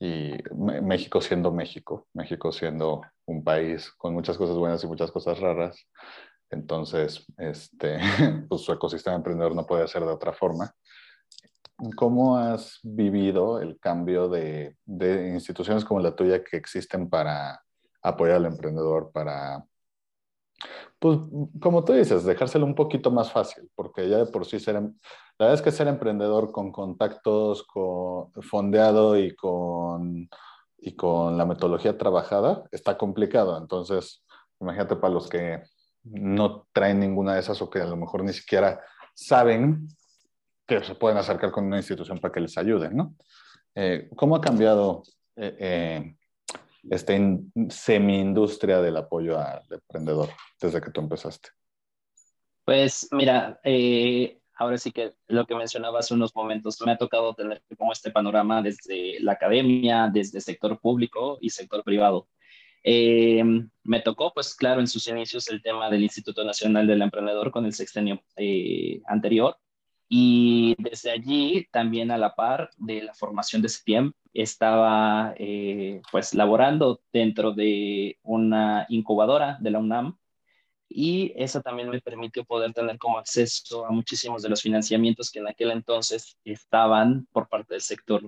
y 0.00 0.32
México 0.54 1.20
siendo 1.20 1.52
México, 1.52 2.06
México 2.14 2.52
siendo 2.52 3.02
un 3.26 3.44
país 3.44 3.92
con 3.98 4.14
muchas 4.14 4.38
cosas 4.38 4.56
buenas 4.56 4.82
y 4.82 4.86
muchas 4.86 5.10
cosas 5.10 5.38
raras, 5.40 5.86
entonces, 6.48 7.26
este, 7.36 7.98
pues 8.48 8.62
su 8.62 8.72
ecosistema 8.72 9.16
emprendedor 9.16 9.54
no 9.54 9.66
puede 9.66 9.86
ser 9.88 10.06
de 10.06 10.12
otra 10.12 10.32
forma. 10.32 10.74
¿Cómo 11.96 12.36
has 12.36 12.80
vivido 12.82 13.60
el 13.60 13.78
cambio 13.78 14.28
de, 14.28 14.76
instituciones 15.32 15.84
como 15.84 16.00
la 16.00 16.16
tuya 16.16 16.42
que 16.42 16.56
existen 16.56 17.08
para 17.08 17.62
apoyar 18.02 18.36
al 18.36 18.46
emprendedor, 18.46 19.12
para, 19.12 19.64
pues, 20.98 21.18
como 21.60 21.84
tú 21.84 21.92
dices, 21.92 22.24
dejárselo 22.24 22.66
un 22.66 22.74
poquito 22.74 23.12
más 23.12 23.30
fácil, 23.30 23.70
porque 23.76 24.08
ya 24.08 24.18
de 24.18 24.26
por 24.26 24.44
sí 24.44 24.58
ser, 24.58 24.74
la 24.74 24.90
verdad 25.38 25.54
es 25.54 25.62
que 25.62 25.70
ser 25.70 25.86
emprendedor 25.86 26.50
con 26.50 26.72
contactos, 26.72 27.62
con 27.62 28.32
fondeado 28.42 29.16
y 29.16 29.36
con, 29.36 30.28
y 30.78 30.96
con 30.96 31.38
la 31.38 31.46
metodología 31.46 31.96
trabajada 31.96 32.64
está 32.72 32.98
complicado. 32.98 33.56
Entonces, 33.56 34.24
imagínate 34.60 34.96
para 34.96 35.14
los 35.14 35.28
que 35.28 35.62
no 36.02 36.66
traen 36.72 36.98
ninguna 36.98 37.34
de 37.34 37.40
esas 37.40 37.62
o 37.62 37.70
que 37.70 37.80
a 37.80 37.86
lo 37.86 37.96
mejor 37.96 38.24
ni 38.24 38.32
siquiera 38.32 38.80
saben 39.14 39.88
que 40.68 40.84
se 40.84 40.94
pueden 40.94 41.18
acercar 41.18 41.50
con 41.50 41.64
una 41.64 41.78
institución 41.78 42.18
para 42.18 42.30
que 42.30 42.40
les 42.40 42.56
ayude, 42.58 42.90
¿no? 42.90 43.16
Eh, 43.74 44.08
¿Cómo 44.14 44.36
ha 44.36 44.40
cambiado 44.40 45.02
eh, 45.34 45.56
eh, 45.58 46.16
esta 46.90 47.14
semi-industria 47.70 48.80
del 48.82 48.98
apoyo 48.98 49.38
al 49.38 49.62
emprendedor 49.70 50.28
desde 50.60 50.80
que 50.80 50.90
tú 50.90 51.00
empezaste? 51.00 51.48
Pues 52.64 53.08
mira, 53.12 53.58
ahora 54.56 54.76
sí 54.76 54.92
que 54.92 55.14
lo 55.26 55.46
que 55.46 55.54
mencionaba 55.54 56.00
hace 56.00 56.12
unos 56.12 56.36
momentos, 56.36 56.78
me 56.84 56.92
ha 56.92 56.98
tocado 56.98 57.34
tener 57.34 57.62
como 57.78 57.92
este 57.92 58.10
panorama 58.10 58.60
desde 58.60 59.20
la 59.20 59.32
academia, 59.32 60.10
desde 60.12 60.42
sector 60.42 60.78
público 60.78 61.38
y 61.40 61.48
sector 61.48 61.82
privado. 61.82 62.28
Eh, 62.84 63.42
me 63.84 64.00
tocó, 64.00 64.32
pues 64.34 64.54
claro, 64.54 64.80
en 64.80 64.86
sus 64.86 65.08
inicios 65.08 65.48
el 65.48 65.62
tema 65.62 65.90
del 65.90 66.02
Instituto 66.02 66.44
Nacional 66.44 66.86
del 66.86 67.02
Emprendedor 67.02 67.50
con 67.50 67.64
el 67.64 67.72
sextenio 67.72 68.22
eh, 68.36 69.00
anterior. 69.06 69.56
Y 70.08 70.74
desde 70.78 71.10
allí, 71.10 71.66
también 71.70 72.10
a 72.10 72.18
la 72.18 72.34
par 72.34 72.70
de 72.78 73.02
la 73.02 73.14
formación 73.14 73.62
de 73.62 73.68
CPM, 73.68 74.12
estaba 74.32 75.34
eh, 75.38 76.00
pues 76.10 76.34
laborando 76.34 77.02
dentro 77.12 77.52
de 77.52 78.18
una 78.22 78.86
incubadora 78.88 79.58
de 79.60 79.70
la 79.70 79.78
UNAM 79.80 80.16
y 80.88 81.32
eso 81.36 81.60
también 81.60 81.90
me 81.90 82.00
permitió 82.00 82.44
poder 82.44 82.72
tener 82.72 82.98
como 82.98 83.18
acceso 83.18 83.84
a 83.84 83.90
muchísimos 83.90 84.42
de 84.42 84.48
los 84.48 84.62
financiamientos 84.62 85.30
que 85.30 85.40
en 85.40 85.48
aquel 85.48 85.70
entonces 85.70 86.38
estaban 86.44 87.26
por 87.30 87.48
parte 87.48 87.74
del 87.74 87.82
sector 87.82 88.22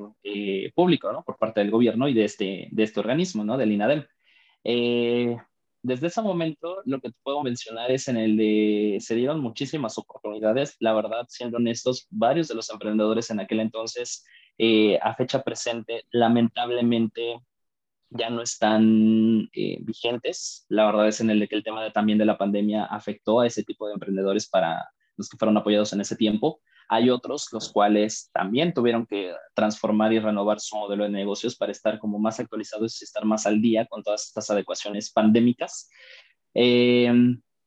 público, 0.74 1.12
¿no? 1.12 1.24
por 1.24 1.38
parte 1.38 1.60
del 1.60 1.70
gobierno 1.70 2.06
y 2.08 2.14
de 2.14 2.24
este, 2.24 2.68
de 2.70 2.82
este 2.82 3.00
organismo, 3.00 3.44
¿no? 3.44 3.56
del 3.56 3.72
INADEM. 3.72 4.04
Eh, 4.64 5.38
desde 5.82 6.08
ese 6.08 6.22
momento, 6.22 6.82
lo 6.84 7.00
que 7.00 7.10
te 7.10 7.16
puedo 7.22 7.42
mencionar 7.42 7.90
es 7.90 8.08
en 8.08 8.16
el 8.16 8.36
de 8.36 8.98
se 9.00 9.14
dieron 9.14 9.40
muchísimas 9.40 9.96
oportunidades. 9.98 10.76
La 10.78 10.92
verdad, 10.92 11.26
siendo 11.28 11.56
honestos, 11.56 12.06
varios 12.10 12.48
de 12.48 12.54
los 12.54 12.70
emprendedores 12.70 13.30
en 13.30 13.40
aquel 13.40 13.60
entonces, 13.60 14.24
eh, 14.58 14.98
a 15.02 15.14
fecha 15.14 15.42
presente, 15.42 16.04
lamentablemente 16.12 17.40
ya 18.10 18.28
no 18.30 18.42
están 18.42 19.48
eh, 19.54 19.78
vigentes. 19.80 20.66
La 20.68 20.86
verdad 20.86 21.08
es 21.08 21.20
en 21.20 21.30
el 21.30 21.40
de 21.40 21.48
que 21.48 21.56
el 21.56 21.64
tema 21.64 21.82
de, 21.82 21.90
también 21.90 22.18
de 22.18 22.26
la 22.26 22.36
pandemia 22.38 22.84
afectó 22.84 23.40
a 23.40 23.46
ese 23.46 23.62
tipo 23.62 23.86
de 23.86 23.94
emprendedores 23.94 24.48
para 24.48 24.86
los 25.16 25.28
que 25.28 25.38
fueron 25.38 25.56
apoyados 25.56 25.92
en 25.92 26.00
ese 26.00 26.16
tiempo. 26.16 26.60
Hay 26.92 27.08
otros 27.08 27.46
los 27.52 27.72
cuales 27.72 28.30
también 28.32 28.74
tuvieron 28.74 29.06
que 29.06 29.32
transformar 29.54 30.12
y 30.12 30.18
renovar 30.18 30.58
su 30.58 30.76
modelo 30.76 31.04
de 31.04 31.10
negocios 31.10 31.54
para 31.54 31.70
estar 31.70 32.00
como 32.00 32.18
más 32.18 32.40
actualizados 32.40 33.00
y 33.00 33.04
estar 33.04 33.24
más 33.24 33.46
al 33.46 33.62
día 33.62 33.86
con 33.86 34.02
todas 34.02 34.26
estas 34.26 34.50
adecuaciones 34.50 35.12
pandémicas. 35.12 35.88
Eh, 36.52 37.12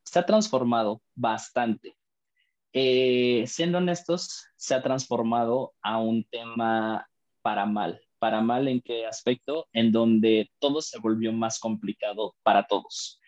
se 0.04 0.20
ha 0.20 0.26
transformado 0.26 1.02
bastante. 1.16 1.96
Eh, 2.74 3.46
siendo 3.48 3.78
honestos, 3.78 4.46
se 4.58 4.76
ha 4.76 4.84
transformado 4.84 5.74
a 5.82 6.00
un 6.00 6.26
tema 6.26 7.08
para 7.42 7.66
mal. 7.66 8.02
¿Para 8.20 8.42
mal 8.42 8.68
en 8.68 8.82
qué 8.82 9.06
aspecto? 9.06 9.68
En 9.72 9.94
donde 9.94 10.52
todo 10.60 10.82
se 10.82 11.00
volvió 11.00 11.32
más 11.32 11.60
complicado 11.60 12.36
para 12.44 12.68
todos. 12.68 13.22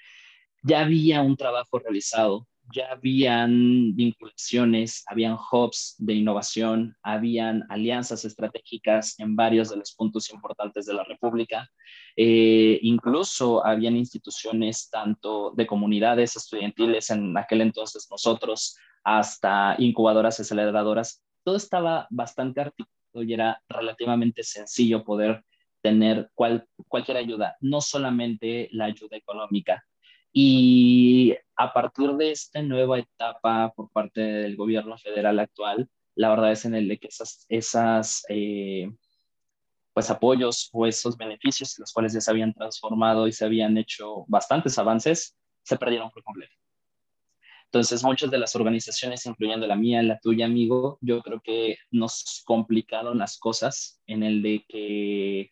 Ya 0.61 0.81
había 0.81 1.21
un 1.21 1.37
trabajo 1.37 1.79
realizado, 1.79 2.47
ya 2.73 2.91
habían 2.91 3.95
vinculaciones, 3.95 5.03
habían 5.07 5.37
hubs 5.51 5.95
de 5.97 6.13
innovación, 6.13 6.95
habían 7.03 7.63
alianzas 7.69 8.25
estratégicas 8.25 9.19
en 9.19 9.35
varios 9.35 9.69
de 9.69 9.77
los 9.77 9.93
puntos 9.93 10.31
importantes 10.31 10.85
de 10.85 10.93
la 10.93 11.03
República. 11.03 11.69
Eh, 12.15 12.79
incluso 12.81 13.65
habían 13.65 13.95
instituciones 13.95 14.89
tanto 14.89 15.51
de 15.55 15.67
comunidades 15.67 16.35
estudiantiles 16.35 17.09
en 17.09 17.37
aquel 17.37 17.61
entonces 17.61 18.07
nosotros, 18.09 18.77
hasta 19.03 19.75
incubadoras 19.77 20.39
aceleradoras. 20.39 21.23
Todo 21.43 21.57
estaba 21.57 22.07
bastante 22.09 22.61
articulado 22.61 23.23
y 23.23 23.33
era 23.33 23.61
relativamente 23.69 24.43
sencillo 24.43 25.03
poder 25.03 25.43
tener 25.81 26.31
cualquier 26.33 27.17
ayuda, 27.17 27.55
no 27.59 27.79
solamente 27.79 28.69
la 28.71 28.85
ayuda 28.85 29.17
económica, 29.17 29.83
y 30.33 31.33
a 31.57 31.73
partir 31.73 32.11
de 32.13 32.31
esta 32.31 32.61
nueva 32.61 32.99
etapa 32.99 33.71
por 33.75 33.89
parte 33.91 34.21
del 34.21 34.55
gobierno 34.55 34.97
federal 34.97 35.39
actual, 35.39 35.89
la 36.15 36.29
verdad 36.29 36.51
es 36.51 36.65
en 36.65 36.75
el 36.75 36.87
de 36.87 36.97
que 36.97 37.07
esas, 37.07 37.45
esas 37.49 38.25
eh, 38.29 38.89
pues 39.93 40.09
apoyos 40.09 40.69
o 40.73 40.85
esos 40.85 41.17
beneficios, 41.17 41.77
los 41.79 41.91
cuales 41.93 42.13
ya 42.13 42.21
se 42.21 42.31
habían 42.31 42.53
transformado 42.53 43.27
y 43.27 43.31
se 43.31 43.45
habían 43.45 43.77
hecho 43.77 44.25
bastantes 44.27 44.77
avances, 44.77 45.37
se 45.63 45.77
perdieron 45.77 46.11
por 46.11 46.23
completo. 46.23 46.53
Entonces, 47.65 48.03
muchas 48.03 48.31
de 48.31 48.37
las 48.37 48.55
organizaciones, 48.55 49.25
incluyendo 49.25 49.67
la 49.67 49.75
mía, 49.75 50.01
la 50.03 50.19
tuya, 50.19 50.45
amigo, 50.45 50.97
yo 51.01 51.21
creo 51.21 51.41
que 51.41 51.77
nos 51.91 52.43
complicaron 52.45 53.17
las 53.17 53.37
cosas 53.37 54.01
en 54.05 54.23
el 54.23 54.41
de 54.41 54.65
que 54.67 55.51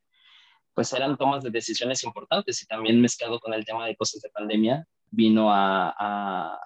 pues 0.74 0.92
eran 0.94 1.18
tomas 1.18 1.44
de 1.44 1.52
decisiones 1.52 2.04
importantes 2.04 2.62
y 2.64 2.66
también 2.66 3.00
mezclado 3.02 3.40
con 3.40 3.54
el 3.54 3.66
tema 3.66 3.86
de 3.86 3.96
cosas 3.96 4.22
de 4.22 4.30
pandemia, 4.30 4.88
vino 5.14 5.50
a, 5.52 6.60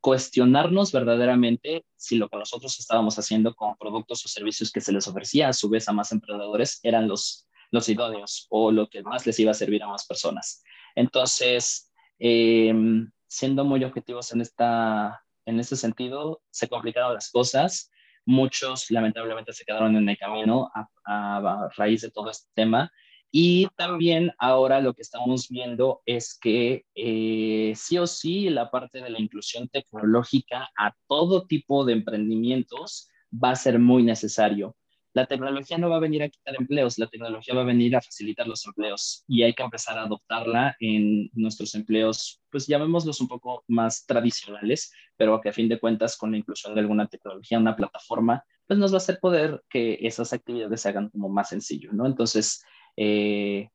cuestionarnos 0.00 0.92
verdaderamente 0.92 1.84
si 1.96 2.14
lo 2.14 2.28
que 2.28 2.36
nosotros 2.36 2.78
estábamos 2.78 3.18
haciendo 3.18 3.56
con 3.56 3.76
productos 3.76 4.24
o 4.24 4.28
servicios 4.28 4.70
que 4.70 4.80
se 4.80 4.92
les 4.92 5.08
ofrecía 5.08 5.48
a 5.48 5.52
su 5.52 5.68
vez 5.68 5.88
a 5.88 5.92
más 5.92 6.12
emprendedores 6.12 6.78
eran 6.84 7.08
los, 7.08 7.48
los 7.72 7.88
idóneos 7.88 8.46
o 8.50 8.70
lo 8.70 8.88
que 8.88 9.02
más 9.02 9.26
les 9.26 9.36
iba 9.40 9.50
a 9.50 9.54
servir 9.54 9.82
a 9.82 9.88
más 9.88 10.06
personas. 10.06 10.62
Entonces, 10.94 11.92
em, 12.20 13.10
siendo 13.26 13.64
muy 13.64 13.82
objetivos 13.82 14.32
en, 14.32 14.42
esta, 14.42 15.24
en 15.44 15.58
este 15.58 15.74
sentido, 15.74 16.40
se 16.50 16.68
complicaron 16.68 17.14
las 17.14 17.28
cosas. 17.32 17.90
Muchos 18.24 18.88
lamentablemente 18.92 19.52
se 19.52 19.64
quedaron 19.64 19.96
en 19.96 20.08
el 20.08 20.16
camino 20.16 20.70
a, 20.72 20.88
a 21.04 21.68
raíz 21.76 22.02
de 22.02 22.12
todo 22.12 22.30
este 22.30 22.48
tema 22.54 22.92
y 23.38 23.68
también 23.76 24.32
ahora 24.38 24.80
lo 24.80 24.94
que 24.94 25.02
estamos 25.02 25.50
viendo 25.50 26.00
es 26.06 26.38
que 26.40 26.86
eh, 26.94 27.74
sí 27.76 27.98
o 27.98 28.06
sí 28.06 28.48
la 28.48 28.70
parte 28.70 29.02
de 29.02 29.10
la 29.10 29.20
inclusión 29.20 29.68
tecnológica 29.68 30.70
a 30.74 30.94
todo 31.06 31.46
tipo 31.46 31.84
de 31.84 31.92
emprendimientos 31.92 33.10
va 33.30 33.50
a 33.50 33.56
ser 33.56 33.78
muy 33.78 34.02
necesario. 34.02 34.74
La 35.12 35.26
tecnología 35.26 35.76
no 35.76 35.90
va 35.90 35.96
a 35.96 36.00
venir 36.00 36.22
a 36.22 36.30
quitar 36.30 36.54
empleos, 36.58 36.98
la 36.98 37.08
tecnología 37.08 37.54
va 37.54 37.60
a 37.60 37.66
venir 37.66 37.94
a 37.94 38.00
facilitar 38.00 38.46
los 38.46 38.64
empleos 38.64 39.22
y 39.28 39.42
hay 39.42 39.52
que 39.52 39.62
empezar 39.62 39.98
a 39.98 40.04
adoptarla 40.04 40.74
en 40.80 41.28
nuestros 41.34 41.74
empleos, 41.74 42.40
pues 42.50 42.66
llamémoslos 42.66 43.20
un 43.20 43.28
poco 43.28 43.64
más 43.68 44.06
tradicionales, 44.06 44.94
pero 45.14 45.42
que 45.42 45.50
a 45.50 45.52
fin 45.52 45.68
de 45.68 45.78
cuentas 45.78 46.16
con 46.16 46.30
la 46.30 46.38
inclusión 46.38 46.74
de 46.74 46.80
alguna 46.80 47.06
tecnología, 47.06 47.58
una 47.58 47.76
plataforma, 47.76 48.42
pues 48.66 48.78
nos 48.78 48.92
va 48.92 48.96
a 48.96 49.04
hacer 49.04 49.18
poder 49.20 49.62
que 49.68 49.98
esas 50.00 50.32
actividades 50.32 50.80
se 50.80 50.88
hagan 50.88 51.10
como 51.10 51.28
más 51.28 51.50
sencillo, 51.50 51.92
¿no? 51.92 52.06
Entonces, 52.06 52.62
eh, 52.96 53.70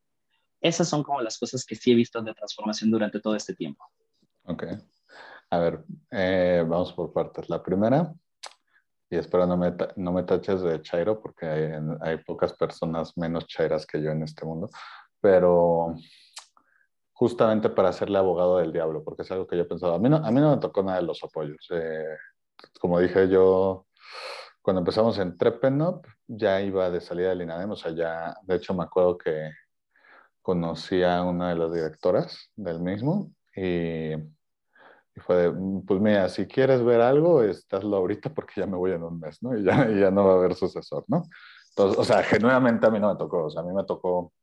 esas 0.60 0.88
son 0.88 1.04
como 1.04 1.22
las 1.22 1.38
cosas 1.38 1.66
que 1.66 1.76
sí 1.76 1.92
he 1.92 1.96
visto 1.96 2.22
de 2.22 2.34
transformación 2.34 2.92
durante 2.92 3.20
todo 3.20 3.36
este 3.36 3.56
tiempo. 3.56 3.84
Ok. 4.44 4.64
A 5.50 5.60
ver, 5.60 5.84
eh, 6.12 6.64
vamos 6.68 6.94
por 6.94 7.12
partes. 7.12 7.50
La 7.50 7.62
primera, 7.62 8.14
y 9.10 9.18
espero 9.18 9.46
no 9.46 9.58
me, 9.58 9.76
no 9.98 10.14
me 10.14 10.24
taches 10.24 10.62
de 10.62 10.82
chairo 10.82 11.22
porque 11.22 11.46
hay, 12.02 12.18
pocas 12.20 12.54
personas 12.54 13.18
menos 13.18 13.46
chairas 13.48 13.86
que 13.86 14.02
yo 14.02 14.12
en 14.12 14.24
este 14.24 14.46
mundo, 14.46 14.70
pero 15.20 15.96
justamente 17.12 17.70
para 17.70 17.92
serle 17.92 18.18
abogado 18.18 18.60
del 18.60 18.72
diablo, 18.72 19.04
porque 19.04 19.24
es 19.24 19.32
algo 19.32 19.46
que 19.46 19.58
yo 19.58 19.64
he 19.64 19.66
pensado. 19.66 19.96
A 19.96 20.00
mí 20.00 20.08
no, 20.08 20.18
a 20.18 20.32
mí 20.32 20.40
no 20.40 20.52
me 20.56 20.62
tocó 20.62 20.82
nada 20.82 21.00
de 21.00 21.06
los 21.06 21.22
apoyos. 21.24 21.68
Eh, 21.72 22.18
como 22.80 23.00
dije, 23.00 23.28
yo 23.28 23.88
cuando 24.62 24.80
empezamos 24.80 25.18
en 25.18 25.38
Trepenop, 25.38 26.06
ya 26.28 26.62
iba 26.62 26.90
de 26.90 27.02
salida 27.02 27.30
del 27.30 27.42
INADEM, 27.42 27.72
o 27.72 27.76
sea, 27.76 27.92
ya, 27.92 28.36
de 28.44 28.56
hecho 28.56 28.74
me 28.74 28.84
acuerdo 28.84 29.18
que 29.18 29.52
conocí 30.42 31.04
a 31.04 31.24
una 31.24 31.50
de 31.50 31.56
las 31.56 31.74
directoras 31.74 32.52
del 32.56 32.80
mismo 32.80 33.32
y, 33.56 34.14
fue 35.18 35.36
de, 35.36 35.52
pues 35.86 36.00
mira, 36.00 36.30
si 36.30 36.48
quieres 36.48 36.84
ver 36.84 37.02
algo, 37.02 37.44
estáslo 37.44 37.98
ahorita 37.98 38.34
porque 38.34 38.62
ya 38.62 38.66
me 38.66 38.78
voy 38.78 38.92
en 38.92 39.04
un 39.04 39.20
mes, 39.20 39.42
¿no? 39.44 39.56
Y 39.58 39.64
ya, 39.64 39.88
ya 39.90 40.12
no 40.12 40.26
va 40.26 40.34
a 40.34 40.36
haber 40.38 40.56
sucesor, 40.56 41.04
¿no? 41.08 41.24
Entonces, 41.70 42.00
o 42.00 42.04
sea, 42.04 42.24
genuinamente 42.24 42.86
a 42.88 42.90
mí 42.90 43.00
no 43.00 43.10
me 43.10 43.18
tocó, 43.18 43.46
o 43.46 43.50
sea, 43.50 43.62
a 43.62 43.66
mí 43.66 43.74
me 43.74 43.84
tocó. 43.84 44.34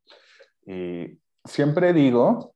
Y 0.66 1.18
siempre 1.44 1.92
digo 1.92 2.54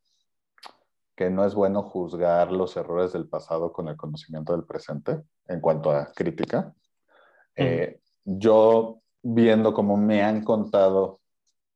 que 1.14 1.30
no 1.30 1.44
es 1.44 1.54
bueno 1.54 1.82
juzgar 1.82 2.52
los 2.52 2.76
errores 2.76 3.12
del 3.12 3.28
pasado 3.28 3.72
con 3.72 3.88
el 3.88 3.96
conocimiento 3.96 4.52
del 4.52 4.64
presente 4.64 5.22
en 5.46 5.60
cuanto 5.60 5.90
a 5.90 6.12
crítica. 6.12 6.74
Eh, 7.56 7.98
yo 8.24 9.00
viendo 9.22 9.72
cómo 9.72 9.96
me 9.96 10.22
han 10.22 10.42
contado 10.42 11.20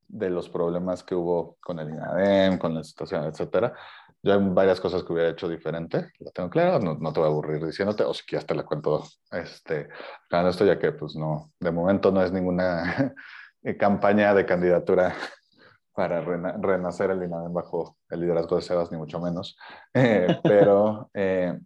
de 0.08 0.30
los 0.30 0.48
problemas 0.48 1.02
que 1.02 1.14
hubo 1.14 1.56
con 1.60 1.78
el 1.78 1.90
INADEM, 1.90 2.58
con 2.58 2.74
la 2.74 2.84
situación, 2.84 3.24
etcétera, 3.24 3.74
yo 4.22 4.32
hay 4.32 4.40
varias 4.40 4.80
cosas 4.80 5.04
que 5.04 5.12
hubiera 5.12 5.30
hecho 5.30 5.48
diferente, 5.48 6.10
la 6.18 6.30
tengo 6.32 6.50
clara, 6.50 6.78
no, 6.78 6.94
no, 6.94 7.12
te 7.12 7.20
voy 7.20 7.28
a 7.28 7.30
aburrir 7.30 7.64
diciéndote, 7.64 8.02
o 8.04 8.14
si 8.14 8.24
quieres 8.24 8.46
te 8.46 8.54
la 8.54 8.64
cuento 8.64 9.04
este, 9.30 9.88
acá 10.26 10.48
esto, 10.48 10.64
ya 10.64 10.78
que 10.78 10.92
pues 10.92 11.14
no, 11.16 11.52
de 11.60 11.70
momento 11.70 12.10
no 12.10 12.22
es 12.22 12.32
ninguna 12.32 13.14
campaña 13.78 14.34
de 14.34 14.46
candidatura 14.46 15.14
para 15.94 16.20
renacer 16.20 17.10
el 17.10 17.22
INADEM 17.22 17.52
bajo 17.52 17.98
el 18.10 18.20
liderazgo 18.20 18.56
de 18.56 18.62
Sebas, 18.62 18.90
ni 18.90 18.98
mucho 18.98 19.20
menos, 19.20 19.56
eh, 19.94 20.38
pero 20.42 21.10
eh, 21.14 21.58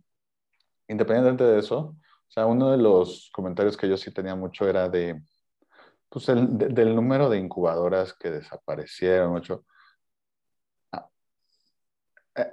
independientemente 0.88 1.45
de 1.45 1.59
eso, 1.61 1.97
o 2.30 2.32
sea, 2.32 2.46
uno 2.46 2.70
de 2.70 2.78
los 2.78 3.28
comentarios 3.32 3.76
que 3.76 3.88
yo 3.88 3.96
sí 3.96 4.12
tenía 4.12 4.37
mucho 4.37 4.68
era 4.68 4.88
de, 4.88 5.20
pues, 6.08 6.28
el, 6.28 6.56
del 6.56 6.94
número 6.94 7.28
de 7.28 7.38
incubadoras 7.38 8.14
que 8.14 8.30
desaparecieron, 8.30 9.32
mucho. 9.32 9.64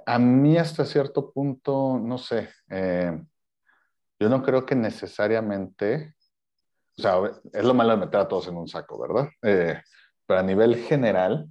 A, 0.04 0.18
mí 0.18 0.58
hasta 0.58 0.84
cierto 0.84 1.30
punto, 1.32 2.00
no 2.02 2.18
sé, 2.18 2.50
eh, 2.68 3.22
yo 4.18 4.28
no 4.28 4.42
creo 4.42 4.66
que 4.66 4.74
necesariamente, 4.74 6.16
o 6.98 7.02
sea, 7.02 7.18
es 7.52 7.64
lo 7.64 7.72
malo 7.72 7.90
de 7.90 7.98
meter 7.98 8.20
a 8.20 8.28
todos 8.28 8.48
en 8.48 8.56
un 8.56 8.66
saco, 8.66 9.00
¿verdad? 9.00 9.28
Eh, 9.42 9.80
pero 10.26 10.40
a 10.40 10.42
nivel 10.42 10.74
general, 10.74 11.48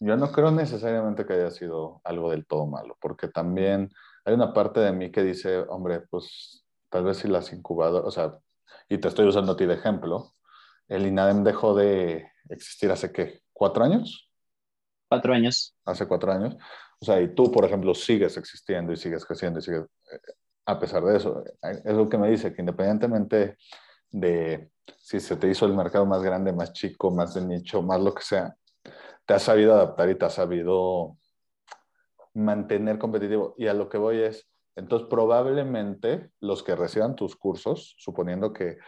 yo 0.00 0.16
no 0.16 0.32
creo 0.32 0.50
necesariamente 0.50 1.26
que 1.26 1.34
haya 1.34 1.50
sido 1.50 2.00
algo 2.02 2.30
del 2.30 2.46
todo 2.46 2.66
malo, 2.66 2.96
porque 2.98 3.28
también 3.28 3.90
hay 4.24 4.32
una 4.32 4.54
parte 4.54 4.80
de 4.80 4.92
mí 4.92 5.12
que 5.12 5.22
dice, 5.22 5.58
hombre, 5.68 6.00
pues 6.00 6.65
tal 6.96 7.04
vez 7.04 7.18
si 7.18 7.28
las 7.28 7.52
incubadoras, 7.52 8.06
o 8.06 8.10
sea, 8.10 8.38
y 8.88 8.96
te 8.96 9.08
estoy 9.08 9.26
usando 9.28 9.52
a 9.52 9.56
ti 9.56 9.66
de 9.66 9.74
ejemplo, 9.74 10.32
el 10.88 11.06
INADEM 11.06 11.44
dejó 11.44 11.74
de 11.74 12.26
existir 12.48 12.90
hace 12.90 13.12
qué, 13.12 13.42
cuatro 13.52 13.84
años? 13.84 14.30
Cuatro 15.06 15.34
años. 15.34 15.76
Hace 15.84 16.08
cuatro 16.08 16.32
años. 16.32 16.56
O 16.98 17.04
sea, 17.04 17.20
y 17.20 17.34
tú, 17.34 17.52
por 17.52 17.66
ejemplo, 17.66 17.94
sigues 17.94 18.38
existiendo 18.38 18.94
y 18.94 18.96
sigues 18.96 19.26
creciendo 19.26 19.58
y 19.58 19.62
sigues, 19.62 19.82
eh, 19.82 20.32
a 20.64 20.80
pesar 20.80 21.04
de 21.04 21.18
eso, 21.18 21.44
es 21.60 21.94
lo 21.94 22.08
que 22.08 22.16
me 22.16 22.30
dice, 22.30 22.54
que 22.54 22.62
independientemente 22.62 23.58
de 24.10 24.70
si 24.96 25.20
se 25.20 25.36
te 25.36 25.50
hizo 25.50 25.66
el 25.66 25.74
mercado 25.74 26.06
más 26.06 26.22
grande, 26.22 26.54
más 26.54 26.72
chico, 26.72 27.10
más 27.10 27.34
de 27.34 27.44
nicho, 27.44 27.82
más 27.82 28.00
lo 28.00 28.14
que 28.14 28.22
sea, 28.22 28.56
te 29.26 29.34
has 29.34 29.42
sabido 29.42 29.74
adaptar 29.74 30.08
y 30.08 30.14
te 30.14 30.24
has 30.24 30.32
sabido 30.32 31.18
mantener 32.32 32.98
competitivo. 32.98 33.54
Y 33.58 33.66
a 33.66 33.74
lo 33.74 33.90
que 33.90 33.98
voy 33.98 34.22
es, 34.22 34.48
entonces 34.76 35.08
probablemente 35.08 36.30
los 36.40 36.62
que 36.62 36.76
reciban 36.76 37.16
tus 37.16 37.34
cursos, 37.34 37.94
suponiendo 37.98 38.52
que, 38.52 38.78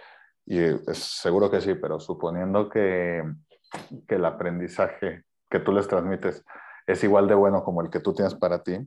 y 0.46 0.58
seguro 0.92 1.50
que 1.50 1.60
sí, 1.60 1.74
pero 1.74 1.98
suponiendo 1.98 2.68
que, 2.68 3.22
que 4.06 4.14
el 4.14 4.24
aprendizaje 4.24 5.24
que 5.50 5.60
tú 5.60 5.72
les 5.72 5.88
transmites 5.88 6.44
es 6.86 7.04
igual 7.04 7.26
de 7.26 7.34
bueno 7.34 7.64
como 7.64 7.82
el 7.82 7.90
que 7.90 8.00
tú 8.00 8.14
tienes 8.14 8.34
para 8.34 8.62
ti, 8.62 8.78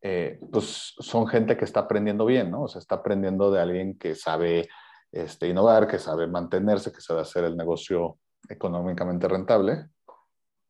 eh, 0.00 0.38
pues 0.52 0.94
son 0.98 1.26
gente 1.26 1.56
que 1.56 1.64
está 1.64 1.80
aprendiendo 1.80 2.24
bien, 2.24 2.50
¿no? 2.50 2.62
O 2.62 2.68
sea, 2.68 2.78
está 2.78 2.96
aprendiendo 2.96 3.50
de 3.50 3.60
alguien 3.60 3.98
que 3.98 4.14
sabe 4.14 4.68
este, 5.10 5.48
innovar, 5.48 5.88
que 5.88 5.98
sabe 5.98 6.28
mantenerse, 6.28 6.92
que 6.92 7.00
sabe 7.00 7.22
hacer 7.22 7.44
el 7.44 7.56
negocio 7.56 8.18
económicamente 8.48 9.26
rentable 9.26 9.88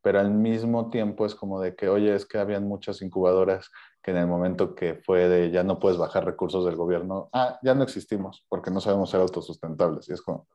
pero 0.02 0.20
al 0.20 0.30
mismo 0.30 0.90
tiempo 0.90 1.26
es 1.26 1.34
como 1.34 1.60
de 1.60 1.74
que, 1.74 1.88
oye, 1.88 2.14
es 2.14 2.24
que 2.24 2.38
habían 2.38 2.66
muchas 2.66 3.02
incubadoras 3.02 3.70
que 4.08 4.12
en 4.12 4.22
el 4.22 4.26
momento 4.26 4.74
que 4.74 4.94
fue 4.94 5.28
de 5.28 5.50
ya 5.50 5.62
no 5.62 5.78
puedes 5.78 5.98
bajar 5.98 6.24
recursos 6.24 6.64
del 6.64 6.76
gobierno, 6.76 7.28
ah, 7.34 7.58
ya 7.62 7.74
no 7.74 7.82
existimos 7.82 8.46
porque 8.48 8.70
no 8.70 8.80
sabemos 8.80 9.10
ser 9.10 9.20
autosustentables. 9.20 10.08
Y 10.08 10.14
es 10.14 10.22
como, 10.22 10.48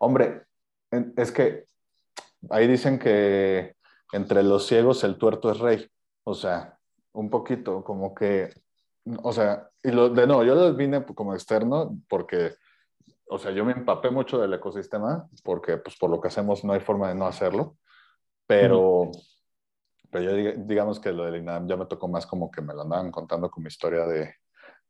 hombre, 0.00 0.42
es 1.16 1.30
que 1.30 1.66
ahí 2.50 2.66
dicen 2.66 2.98
que 2.98 3.76
entre 4.12 4.42
los 4.42 4.66
ciegos 4.66 5.04
el 5.04 5.18
tuerto 5.18 5.52
es 5.52 5.60
rey. 5.60 5.88
O 6.24 6.34
sea, 6.34 6.76
un 7.12 7.30
poquito, 7.30 7.84
como 7.84 8.12
que, 8.12 8.52
o 9.22 9.32
sea, 9.32 9.70
y 9.80 9.92
lo, 9.92 10.08
de 10.10 10.26
no, 10.26 10.42
yo 10.42 10.74
vine 10.74 11.04
como 11.04 11.34
externo 11.34 11.96
porque, 12.08 12.54
o 13.28 13.38
sea, 13.38 13.52
yo 13.52 13.64
me 13.64 13.72
empapé 13.72 14.10
mucho 14.10 14.38
del 14.40 14.52
ecosistema 14.52 15.28
porque, 15.44 15.76
pues, 15.76 15.96
por 15.96 16.10
lo 16.10 16.20
que 16.20 16.26
hacemos 16.26 16.64
no 16.64 16.72
hay 16.72 16.80
forma 16.80 17.08
de 17.08 17.14
no 17.14 17.26
hacerlo. 17.26 17.76
Pero, 18.48 19.12
pero 20.10 20.24
yo 20.24 20.52
digamos 20.64 21.00
que 21.00 21.12
lo 21.12 21.24
del 21.24 21.36
INAM 21.36 21.68
ya 21.68 21.76
me 21.76 21.86
tocó 21.86 22.08
más 22.08 22.26
como 22.26 22.50
que 22.50 22.62
me 22.62 22.74
lo 22.74 22.82
andaban 22.82 23.10
contando 23.10 23.50
como 23.50 23.68
historia 23.68 24.06
de, 24.06 24.34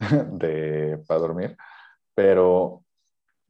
de 0.32 1.02
para 1.06 1.20
dormir. 1.20 1.56
Pero, 2.14 2.84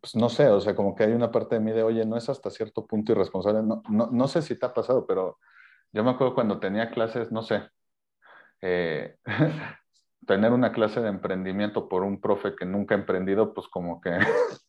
pues 0.01 0.15
no 0.15 0.29
sé, 0.29 0.49
o 0.49 0.61
sea, 0.61 0.75
como 0.75 0.95
que 0.95 1.05
hay 1.05 1.13
una 1.13 1.31
parte 1.31 1.57
de 1.57 1.61
mí 1.61 1.73
de, 1.73 1.83
oye, 1.83 2.05
no 2.05 2.17
es 2.17 2.29
hasta 2.29 2.51
cierto 2.51 2.87
punto 2.87 3.13
irresponsable. 3.13 3.63
No, 3.63 3.83
no, 3.89 4.09
no 4.11 4.29
sé 4.29 4.43
si 4.43 4.59
te 4.59 4.67
ha 4.67 4.75
pasado, 4.75 5.07
pero 5.07 5.39
yo 5.93 6.05
me 6.05 6.11
acuerdo 6.11 6.35
cuando 6.35 6.61
tenía 6.61 6.91
clases, 6.91 7.33
no 7.33 7.43
sé, 7.43 7.63
eh, 8.61 9.17
tener 10.27 10.53
una 10.53 10.73
clase 10.73 11.01
de 11.01 11.09
emprendimiento 11.09 11.89
por 11.89 12.03
un 12.03 12.21
profe 12.21 12.55
que 12.55 12.67
nunca 12.67 12.95
ha 12.95 12.99
emprendido, 12.99 13.55
pues 13.55 13.69
como 13.69 14.01
que... 14.01 14.11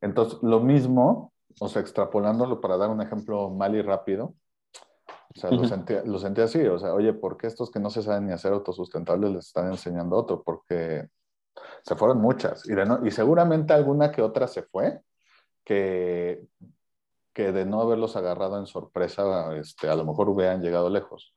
Entonces, 0.00 0.38
lo 0.42 0.60
mismo 0.60 1.32
o 1.60 1.68
sea, 1.68 1.82
extrapolándolo 1.82 2.60
para 2.60 2.76
dar 2.76 2.90
un 2.90 3.02
ejemplo 3.02 3.50
mal 3.50 3.74
y 3.74 3.82
rápido, 3.82 4.34
o 5.34 5.38
sea, 5.38 5.50
lo, 5.50 5.64
sentía, 5.64 6.02
lo 6.04 6.18
sentía 6.18 6.44
así, 6.44 6.64
o 6.66 6.78
sea, 6.78 6.94
oye, 6.94 7.12
¿por 7.12 7.36
qué 7.36 7.46
estos 7.46 7.70
que 7.70 7.80
no 7.80 7.90
se 7.90 8.02
saben 8.02 8.26
ni 8.26 8.32
hacer 8.32 8.52
autosustentables 8.52 9.30
les 9.30 9.46
están 9.46 9.70
enseñando 9.70 10.16
otro? 10.16 10.42
Porque 10.42 11.08
se 11.82 11.96
fueron 11.96 12.18
muchas 12.18 12.68
y, 12.68 12.72
y 13.06 13.10
seguramente 13.10 13.72
alguna 13.72 14.10
que 14.10 14.22
otra 14.22 14.46
se 14.46 14.62
fue, 14.62 15.00
que, 15.64 16.46
que 17.32 17.52
de 17.52 17.64
no 17.66 17.80
haberlos 17.80 18.16
agarrado 18.16 18.58
en 18.58 18.66
sorpresa, 18.66 19.54
este, 19.56 19.88
a 19.88 19.94
lo 19.94 20.04
mejor 20.04 20.28
hubieran 20.28 20.62
llegado 20.62 20.88
lejos. 20.90 21.34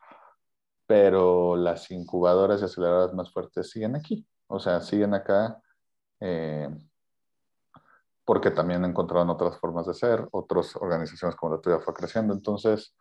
Pero 0.87 1.55
las 1.55 1.91
incubadoras 1.91 2.61
y 2.61 2.65
aceleradoras 2.65 3.13
más 3.13 3.31
fuertes 3.31 3.69
siguen 3.69 3.95
aquí, 3.95 4.25
o 4.47 4.59
sea, 4.59 4.81
siguen 4.81 5.13
acá. 5.13 5.61
Eh, 6.19 6.69
porque 8.23 8.51
también 8.51 8.85
encontraron 8.85 9.29
otras 9.29 9.59
formas 9.59 9.87
de 9.87 9.93
ser, 9.93 10.27
otras 10.31 10.75
organizaciones 10.75 11.35
como 11.35 11.55
la 11.55 11.61
tuya 11.61 11.79
fue 11.79 11.93
creciendo. 11.93 12.33
Entonces, 12.33 12.95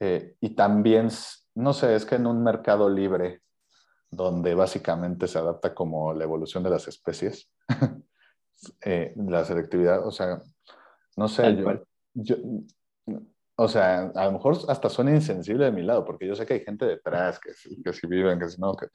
eh, 0.00 0.36
y 0.40 0.50
también, 0.50 1.08
no 1.54 1.72
sé, 1.72 1.94
es 1.94 2.04
que 2.04 2.16
en 2.16 2.26
un 2.26 2.42
mercado 2.42 2.88
libre, 2.88 3.42
donde 4.10 4.54
básicamente 4.54 5.26
se 5.26 5.38
adapta 5.38 5.74
como 5.74 6.12
la 6.14 6.24
evolución 6.24 6.62
de 6.62 6.70
las 6.70 6.88
especies, 6.88 7.50
eh, 8.84 9.14
la 9.16 9.44
selectividad, 9.44 10.06
o 10.06 10.10
sea, 10.10 10.40
no 11.16 11.28
sé, 11.28 11.56
yo, 12.14 12.36
o 13.60 13.66
sea, 13.66 14.12
a 14.14 14.26
lo 14.26 14.32
mejor 14.32 14.56
hasta 14.68 14.88
suena 14.88 15.10
insensible 15.10 15.64
de 15.64 15.72
mi 15.72 15.82
lado, 15.82 16.04
porque 16.04 16.28
yo 16.28 16.36
sé 16.36 16.46
que 16.46 16.54
hay 16.54 16.60
gente 16.60 16.86
detrás 16.86 17.40
que, 17.40 17.50
que 17.82 17.92
si 17.92 18.06
viven, 18.06 18.38
que 18.38 18.48
si 18.48 18.60
no, 18.60 18.72
que... 18.74 18.86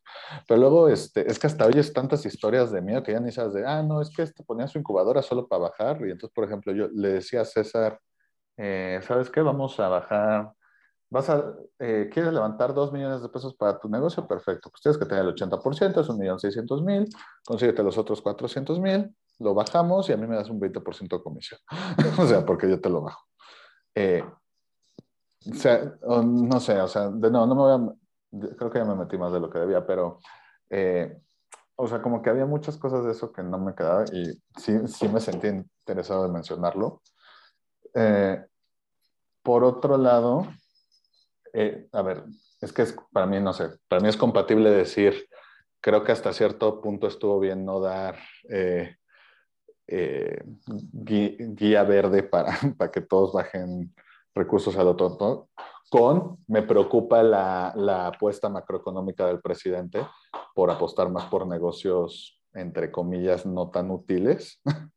pero 0.47 0.57
luego 0.57 0.87
este, 0.87 1.29
es 1.29 1.37
que 1.37 1.47
hasta 1.47 1.65
oyes 1.65 1.91
tantas 1.91 2.25
historias 2.25 2.71
de 2.71 2.81
miedo 2.81 3.03
que 3.03 3.11
ya 3.11 3.19
ni 3.19 3.33
sabes 3.33 3.53
de, 3.53 3.67
ah, 3.67 3.83
no, 3.83 4.01
es 4.01 4.09
que 4.09 4.21
este 4.21 4.41
ponía 4.45 4.67
su 4.69 4.79
incubadora 4.79 5.21
solo 5.21 5.49
para 5.49 5.63
bajar, 5.63 5.99
y 6.07 6.11
entonces, 6.11 6.31
por 6.33 6.45
ejemplo, 6.45 6.71
yo 6.71 6.87
le 6.93 7.09
decía 7.09 7.41
a 7.41 7.45
César, 7.45 7.99
eh, 8.55 9.01
¿sabes 9.03 9.29
qué? 9.29 9.41
Vamos 9.41 9.77
a 9.81 9.89
bajar, 9.89 10.53
vas 11.13 11.29
a, 11.29 11.53
eh, 11.77 12.09
¿quieres 12.11 12.33
levantar 12.33 12.73
dos 12.73 12.91
millones 12.91 13.21
de 13.21 13.29
pesos 13.29 13.53
para 13.53 13.79
tu 13.79 13.87
negocio? 13.87 14.27
Perfecto, 14.27 14.71
pues 14.71 14.81
tienes 14.81 14.97
que 14.97 15.05
tener 15.05 15.23
el 15.23 15.35
80%, 15.35 16.01
es 16.01 16.09
un 16.09 16.17
millón 16.17 16.39
seiscientos 16.39 16.81
mil, 16.81 17.07
consíguete 17.45 17.83
los 17.83 17.99
otros 17.99 18.19
400 18.19 18.79
mil, 18.79 19.15
lo 19.37 19.53
bajamos 19.53 20.09
y 20.09 20.13
a 20.13 20.17
mí 20.17 20.25
me 20.25 20.35
das 20.35 20.49
un 20.49 20.59
20% 20.59 21.17
de 21.17 21.23
comisión, 21.23 21.59
o 22.19 22.25
sea, 22.25 22.43
porque 22.43 22.67
yo 22.67 22.81
te 22.81 22.89
lo 22.89 23.01
bajo. 23.01 23.21
Eh, 23.93 24.23
o 25.51 25.53
sea, 25.53 25.93
no 26.01 26.59
sé, 26.59 26.81
o 26.81 26.87
sea, 26.87 27.09
de 27.09 27.29
no, 27.29 27.45
no 27.45 27.53
me 27.53 27.61
voy 27.61 27.73
a, 27.73 28.55
creo 28.55 28.71
que 28.71 28.79
ya 28.79 28.85
me 28.85 28.95
metí 28.95 29.15
más 29.15 29.31
de 29.31 29.39
lo 29.39 29.51
que 29.51 29.59
debía, 29.59 29.85
pero, 29.85 30.19
eh, 30.71 31.15
o 31.75 31.87
sea, 31.87 32.01
como 32.01 32.23
que 32.23 32.31
había 32.31 32.47
muchas 32.47 32.77
cosas 32.77 33.05
de 33.05 33.11
eso 33.11 33.31
que 33.31 33.43
no 33.43 33.59
me 33.59 33.75
quedaba 33.75 34.05
y 34.11 34.33
sí, 34.57 34.87
sí 34.87 35.07
me 35.09 35.19
sentí 35.19 35.47
interesado 35.47 36.23
de 36.23 36.33
mencionarlo. 36.33 37.03
Eh, 37.93 38.43
por 39.43 39.63
otro 39.63 39.97
lado, 39.97 40.47
eh, 41.53 41.87
a 41.91 42.01
ver, 42.01 42.23
es 42.61 42.73
que 42.73 42.81
es, 42.81 42.95
para 43.11 43.25
mí, 43.25 43.39
no 43.39 43.53
sé, 43.53 43.69
para 43.87 44.01
mí 44.01 44.09
es 44.09 44.17
compatible 44.17 44.69
decir, 44.71 45.27
creo 45.79 46.03
que 46.03 46.11
hasta 46.11 46.33
cierto 46.33 46.81
punto 46.81 47.07
estuvo 47.07 47.39
bien 47.39 47.65
no 47.65 47.79
dar 47.79 48.17
guía, 50.91 51.83
verde 51.83 52.23
para, 52.23 52.53
para 52.77 52.91
que 52.91 53.01
todos 53.01 53.33
bajen 53.33 53.93
recursos 54.33 54.75
a 54.77 54.83
lo 54.83 54.95
tonto, 54.95 55.49
con 55.89 56.39
me 56.47 56.63
preocupa 56.63 57.21
la, 57.21 57.71
la, 57.75 58.07
apuesta 58.07 58.49
macroeconómica 58.49 59.27
del 59.27 59.41
presidente 59.41 59.99
por 60.55 60.71
apostar 60.71 61.09
más 61.09 61.25
por 61.25 61.45
negocios, 61.45 62.41
entre 62.53 62.91
comillas, 62.91 63.45
no 63.45 63.69
tan 63.69 63.91
útiles, 63.91 64.59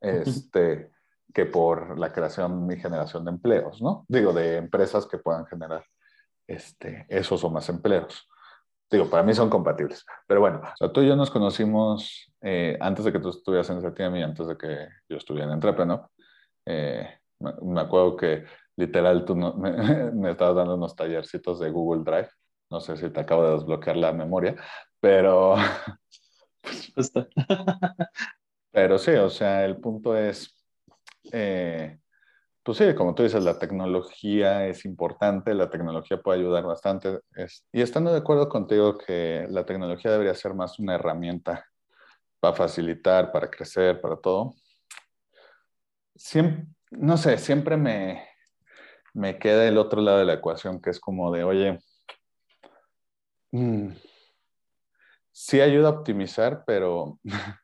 este, 0.00 0.91
que 1.32 1.46
por 1.46 1.98
la 1.98 2.12
creación 2.12 2.70
y 2.70 2.76
generación 2.76 3.24
de 3.24 3.30
empleos, 3.30 3.80
¿no? 3.80 4.04
Digo, 4.08 4.32
de 4.32 4.56
empresas 4.56 5.06
que 5.06 5.18
puedan 5.18 5.46
generar 5.46 5.84
este, 6.46 7.06
esos 7.08 7.42
o 7.44 7.50
más 7.50 7.68
empleos. 7.68 8.28
Digo, 8.90 9.08
para 9.08 9.22
mí 9.22 9.32
son 9.32 9.48
compatibles. 9.48 10.04
Pero 10.26 10.40
bueno, 10.40 10.60
o 10.62 10.76
sea, 10.76 10.92
tú 10.92 11.00
y 11.00 11.08
yo 11.08 11.16
nos 11.16 11.30
conocimos 11.30 12.30
eh, 12.42 12.76
antes 12.80 13.06
de 13.06 13.12
que 13.12 13.20
tú 13.20 13.30
estuvieras 13.30 13.70
en 13.70 13.80
CTM 13.80 14.16
y 14.16 14.22
antes 14.22 14.46
de 14.46 14.56
que 14.58 14.88
yo 15.08 15.16
estuviera 15.16 15.46
en 15.48 15.54
Entrepreneur. 15.54 16.08
Eh, 16.66 17.08
me 17.40 17.80
acuerdo 17.80 18.16
que 18.16 18.44
literal 18.76 19.24
tú 19.24 19.34
no, 19.34 19.54
me, 19.54 20.30
estabas 20.30 20.56
dando 20.56 20.74
unos 20.74 20.94
tallercitos 20.94 21.58
de 21.60 21.70
Google 21.70 22.04
Drive. 22.04 22.28
No 22.70 22.80
sé 22.80 22.96
si 22.96 23.08
te 23.10 23.20
acabo 23.20 23.44
de 23.44 23.52
desbloquear 23.52 23.96
la 23.96 24.12
memoria, 24.12 24.56
pero... 25.00 25.54
pero 28.70 28.98
sí, 28.98 29.12
o 29.12 29.30
sea, 29.30 29.64
el 29.64 29.78
punto 29.78 30.16
es, 30.16 30.54
eh, 31.30 31.98
pues 32.62 32.78
sí, 32.78 32.94
como 32.94 33.14
tú 33.14 33.24
dices, 33.24 33.42
la 33.42 33.58
tecnología 33.58 34.66
es 34.66 34.84
importante, 34.84 35.54
la 35.54 35.68
tecnología 35.70 36.20
puede 36.22 36.40
ayudar 36.40 36.64
bastante. 36.64 37.20
y 37.72 37.82
estando 37.82 38.12
de 38.12 38.18
acuerdo 38.18 38.48
contigo 38.48 38.96
que 38.98 39.46
la 39.50 39.66
tecnología 39.66 40.12
debería 40.12 40.34
ser 40.34 40.54
más 40.54 40.78
una 40.78 40.94
herramienta 40.94 41.66
para 42.40 42.54
facilitar, 42.54 43.32
para 43.32 43.50
crecer, 43.50 44.00
para 44.00 44.16
todo. 44.16 44.54
Siempre, 46.14 46.66
no 46.90 47.16
sé, 47.16 47.38
siempre 47.38 47.76
me, 47.76 48.24
me 49.14 49.38
queda 49.38 49.66
el 49.66 49.78
otro 49.78 50.00
lado 50.00 50.18
de 50.18 50.24
la 50.24 50.34
ecuación, 50.34 50.80
que 50.80 50.90
es 50.90 51.00
como 51.00 51.32
de, 51.32 51.44
oye, 51.44 51.78
mm, 53.52 53.88
sí 55.32 55.60
ayuda 55.60 55.88
a 55.88 55.92
optimizar, 55.92 56.64
pero, 56.66 57.18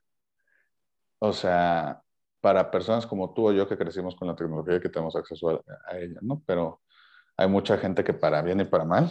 o 1.21 1.33
sea, 1.33 2.03
para 2.41 2.71
personas 2.71 3.07
como 3.07 3.33
tú 3.35 3.49
o 3.49 3.53
yo 3.53 3.69
que 3.69 3.77
crecimos 3.77 4.15
con 4.17 4.29
la 4.29 4.37
tecnología 4.37 4.77
y 4.77 4.81
que 4.81 4.89
tenemos 4.89 5.17
acceso 5.17 5.63
a, 5.87 5.99
ella, 5.99 6.19
¿no? 6.23 6.43
Pero 6.47 6.81
hay 7.37 7.49
mucha 7.49 7.79
gente 7.79 8.05
que 8.05 8.15
para 8.15 8.43
bien 8.43 8.61
y 8.61 8.65
para 8.65 8.85
mal 8.85 9.11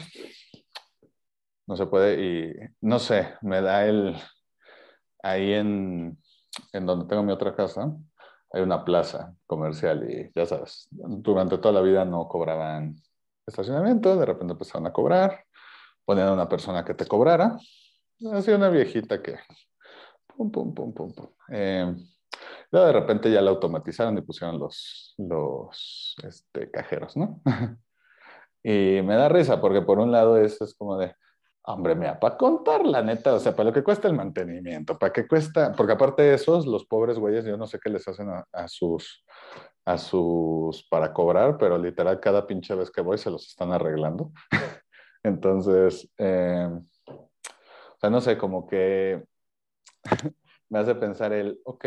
no 1.66 1.76
se 1.76 1.86
puede 1.86 2.24
y 2.24 2.54
no 2.82 3.00
sé, 3.00 3.36
me 3.42 3.62
da 3.62 3.86
el, 3.86 4.16
ahí 5.22 5.54
en, 5.54 6.18
en 6.72 6.86
donde 6.86 7.06
tengo 7.08 7.24
mi 7.24 7.34
otra 7.34 7.56
casa, 7.56 7.94
hay 8.52 8.62
una 8.62 8.86
plaza 8.86 9.36
comercial 9.46 10.10
y 10.10 10.32
ya 10.34 10.46
sabes, 10.46 10.88
durante 10.92 11.58
toda 11.58 11.74
la 11.74 11.82
vida 11.82 12.06
no 12.06 12.28
cobraban 12.28 12.96
estacionamiento, 13.46 14.16
de 14.18 14.26
repente 14.26 14.54
empezaron 14.54 14.88
a 14.88 14.94
cobrar, 14.94 15.44
ponían 16.06 16.30
a 16.30 16.34
una 16.34 16.48
persona 16.48 16.86
que 16.86 16.94
te 16.94 17.06
cobrara, 17.06 17.58
así 18.34 18.52
una 18.52 18.70
viejita 18.70 19.22
que 19.22 19.36
pum, 20.28 20.52
pum, 20.52 20.74
pum, 20.74 20.94
pum, 20.94 21.13
pum. 21.13 21.28
Eh, 21.50 21.94
luego 22.72 22.88
de 22.88 22.94
repente 22.94 23.32
ya 23.32 23.42
la 23.42 23.52
automatizaron 23.52 24.18
y 24.18 24.22
pusieron 24.22 24.60
los, 24.60 25.16
los 25.18 26.16
este, 26.24 26.70
cajeros, 26.72 27.16
¿no? 27.18 27.42
y 28.64 29.02
me 29.04 29.16
da 29.16 29.30
risa 29.30 29.62
porque 29.62 29.82
por 29.82 30.00
un 30.00 30.12
lado 30.12 30.38
eso 30.38 30.66
es 30.66 30.76
como 30.76 30.98
de, 30.98 31.14
Hombre, 31.70 31.96
mira, 31.96 32.18
para 32.18 32.38
contar 32.38 32.86
la 32.86 33.02
neta, 33.02 33.34
o 33.34 33.40
sea, 33.40 33.54
para 33.54 33.68
lo 33.68 33.74
que 33.74 33.84
cuesta 33.84 34.08
el 34.08 34.14
mantenimiento, 34.14 34.98
para 34.98 35.12
qué 35.12 35.28
cuesta, 35.28 35.74
porque 35.74 35.92
aparte 35.92 36.22
de 36.22 36.36
esos, 36.36 36.66
los 36.66 36.86
pobres 36.86 37.20
güeyes, 37.20 37.44
yo 37.44 37.58
no 37.58 37.68
sé 37.68 37.78
qué 37.78 37.90
les 37.90 38.08
hacen 38.08 38.30
a, 38.30 38.68
sus, 38.70 39.26
a 39.84 39.98
sus, 39.98 40.88
para 40.88 41.12
cobrar, 41.12 41.58
pero 41.58 41.78
literal 41.78 42.22
cada 42.22 42.48
pinche 42.48 42.74
vez 42.74 42.90
que 42.90 43.02
voy 43.02 43.18
se 43.18 43.30
los 43.30 43.46
están 43.48 43.74
arreglando. 43.74 44.32
Entonces, 45.24 46.10
eh, 46.18 46.70
o 47.06 48.00
sea, 48.00 48.10
no 48.10 48.22
sé, 48.22 48.38
como 48.38 48.66
que 48.66 49.26
me 50.70 50.80
hace 50.80 50.96
pensar 50.96 51.34
el, 51.34 51.60
ok, 51.66 51.86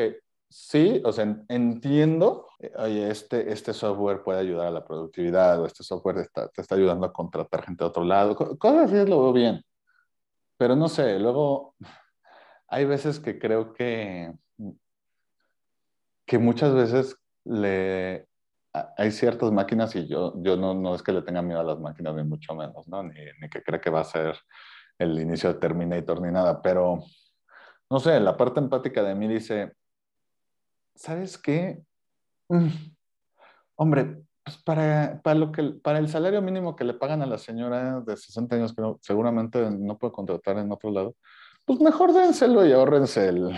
sí, 0.50 1.00
o 1.04 1.12
sea, 1.12 1.36
entiendo, 1.48 2.48
eh, 2.58 2.72
oye, 2.76 3.10
este, 3.10 3.52
este 3.52 3.72
software 3.72 4.22
puede 4.22 4.40
ayudar 4.40 4.66
a 4.66 4.70
la 4.70 4.84
productividad 4.84 5.60
o 5.60 5.66
este 5.66 5.84
software 5.84 6.28
te 6.52 6.60
está 6.60 6.74
ayudando 6.74 7.06
a 7.06 7.12
contratar 7.12 7.64
gente 7.64 7.84
de 7.84 7.88
otro 7.88 8.04
lado, 8.04 8.36
cosas 8.36 8.92
así 8.92 9.08
lo 9.08 9.22
veo 9.22 9.32
bien. 9.32 9.64
Pero 10.58 10.76
no 10.76 10.88
sé, 10.88 11.18
luego 11.18 11.74
hay 12.68 12.84
veces 12.84 13.20
que 13.20 13.38
creo 13.38 13.72
que, 13.72 14.32
que 16.26 16.38
muchas 16.38 16.74
veces 16.74 17.16
le, 17.44 18.28
hay 18.72 19.10
ciertas 19.12 19.52
máquinas 19.52 19.94
y 19.96 20.06
yo, 20.06 20.34
yo 20.42 20.56
no, 20.56 20.74
no 20.74 20.94
es 20.94 21.02
que 21.02 21.12
le 21.12 21.22
tenga 21.22 21.42
miedo 21.42 21.60
a 21.60 21.64
las 21.64 21.78
máquinas, 21.78 22.14
ni 22.14 22.24
mucho 22.24 22.54
menos, 22.54 22.86
¿no? 22.88 23.02
Ni, 23.02 23.14
ni 23.40 23.48
que 23.48 23.62
crea 23.62 23.80
que 23.80 23.90
va 23.90 24.00
a 24.00 24.04
ser 24.04 24.36
el 24.98 25.18
inicio 25.18 25.52
de 25.52 25.58
Terminator 25.60 26.20
ni 26.20 26.30
nada, 26.30 26.60
pero 26.60 27.02
no 27.88 27.98
sé, 27.98 28.20
la 28.20 28.36
parte 28.36 28.60
empática 28.60 29.02
de 29.02 29.14
mí 29.14 29.26
dice, 29.26 29.72
¿sabes 30.94 31.38
qué? 31.38 31.82
Mm, 32.48 32.68
hombre, 33.76 34.22
pues 34.44 34.56
para, 34.58 35.20
para, 35.22 35.38
lo 35.38 35.52
que, 35.52 35.62
para 35.82 35.98
el 35.98 36.08
salario 36.08 36.42
mínimo 36.42 36.74
que 36.74 36.84
le 36.84 36.94
pagan 36.94 37.22
a 37.22 37.26
la 37.26 37.38
señora 37.38 38.00
de 38.00 38.16
60 38.16 38.56
años 38.56 38.74
que 38.74 38.82
seguramente 39.00 39.70
no 39.70 39.98
puede 39.98 40.12
contratar 40.12 40.58
en 40.58 40.72
otro 40.72 40.90
lado, 40.90 41.16
pues 41.64 41.80
mejor 41.80 42.12
dénselo 42.12 42.66
y 42.66 42.72
ahorrense 42.72 43.28
el, 43.28 43.56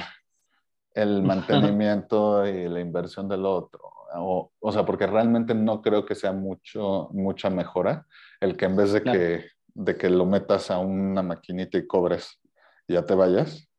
el 0.94 1.22
mantenimiento 1.22 2.46
y 2.46 2.68
la 2.68 2.80
inversión 2.80 3.28
del 3.28 3.46
otro. 3.46 3.80
O, 4.14 4.52
o, 4.60 4.72
sea, 4.72 4.84
porque 4.84 5.06
realmente 5.06 5.54
no 5.54 5.80
creo 5.80 6.04
que 6.04 6.14
sea 6.14 6.32
mucho, 6.32 7.08
mucha 7.12 7.48
mejora 7.48 8.06
el 8.40 8.58
que 8.58 8.66
en 8.66 8.76
vez 8.76 8.92
de, 8.92 9.02
que, 9.02 9.46
de 9.72 9.96
que 9.96 10.10
lo 10.10 10.26
metas 10.26 10.70
a 10.70 10.78
una 10.78 11.22
maquinita 11.22 11.78
y 11.78 11.86
cobres 11.86 12.38
ya 12.86 13.06
te 13.06 13.14
vayas, 13.14 13.71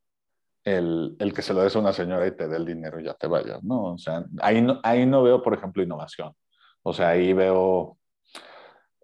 el, 0.63 1.15
el, 1.19 1.33
que 1.33 1.41
se 1.41 1.53
lo 1.53 1.61
des 1.61 1.75
a 1.75 1.79
una 1.79 1.93
señora 1.93 2.25
y 2.25 2.31
te 2.31 2.47
dé 2.47 2.57
el 2.57 2.65
dinero 2.65 2.99
y 2.99 3.05
ya 3.05 3.13
te 3.13 3.27
vayas, 3.27 3.63
¿no? 3.63 3.93
O 3.93 3.97
sea, 3.97 4.25
ahí 4.41 4.61
no, 4.61 4.79
ahí 4.83 5.05
no 5.05 5.23
veo, 5.23 5.41
por 5.41 5.53
ejemplo, 5.53 5.83
innovación. 5.83 6.33
O 6.83 6.93
sea, 6.93 7.09
ahí 7.09 7.33
veo, 7.33 7.97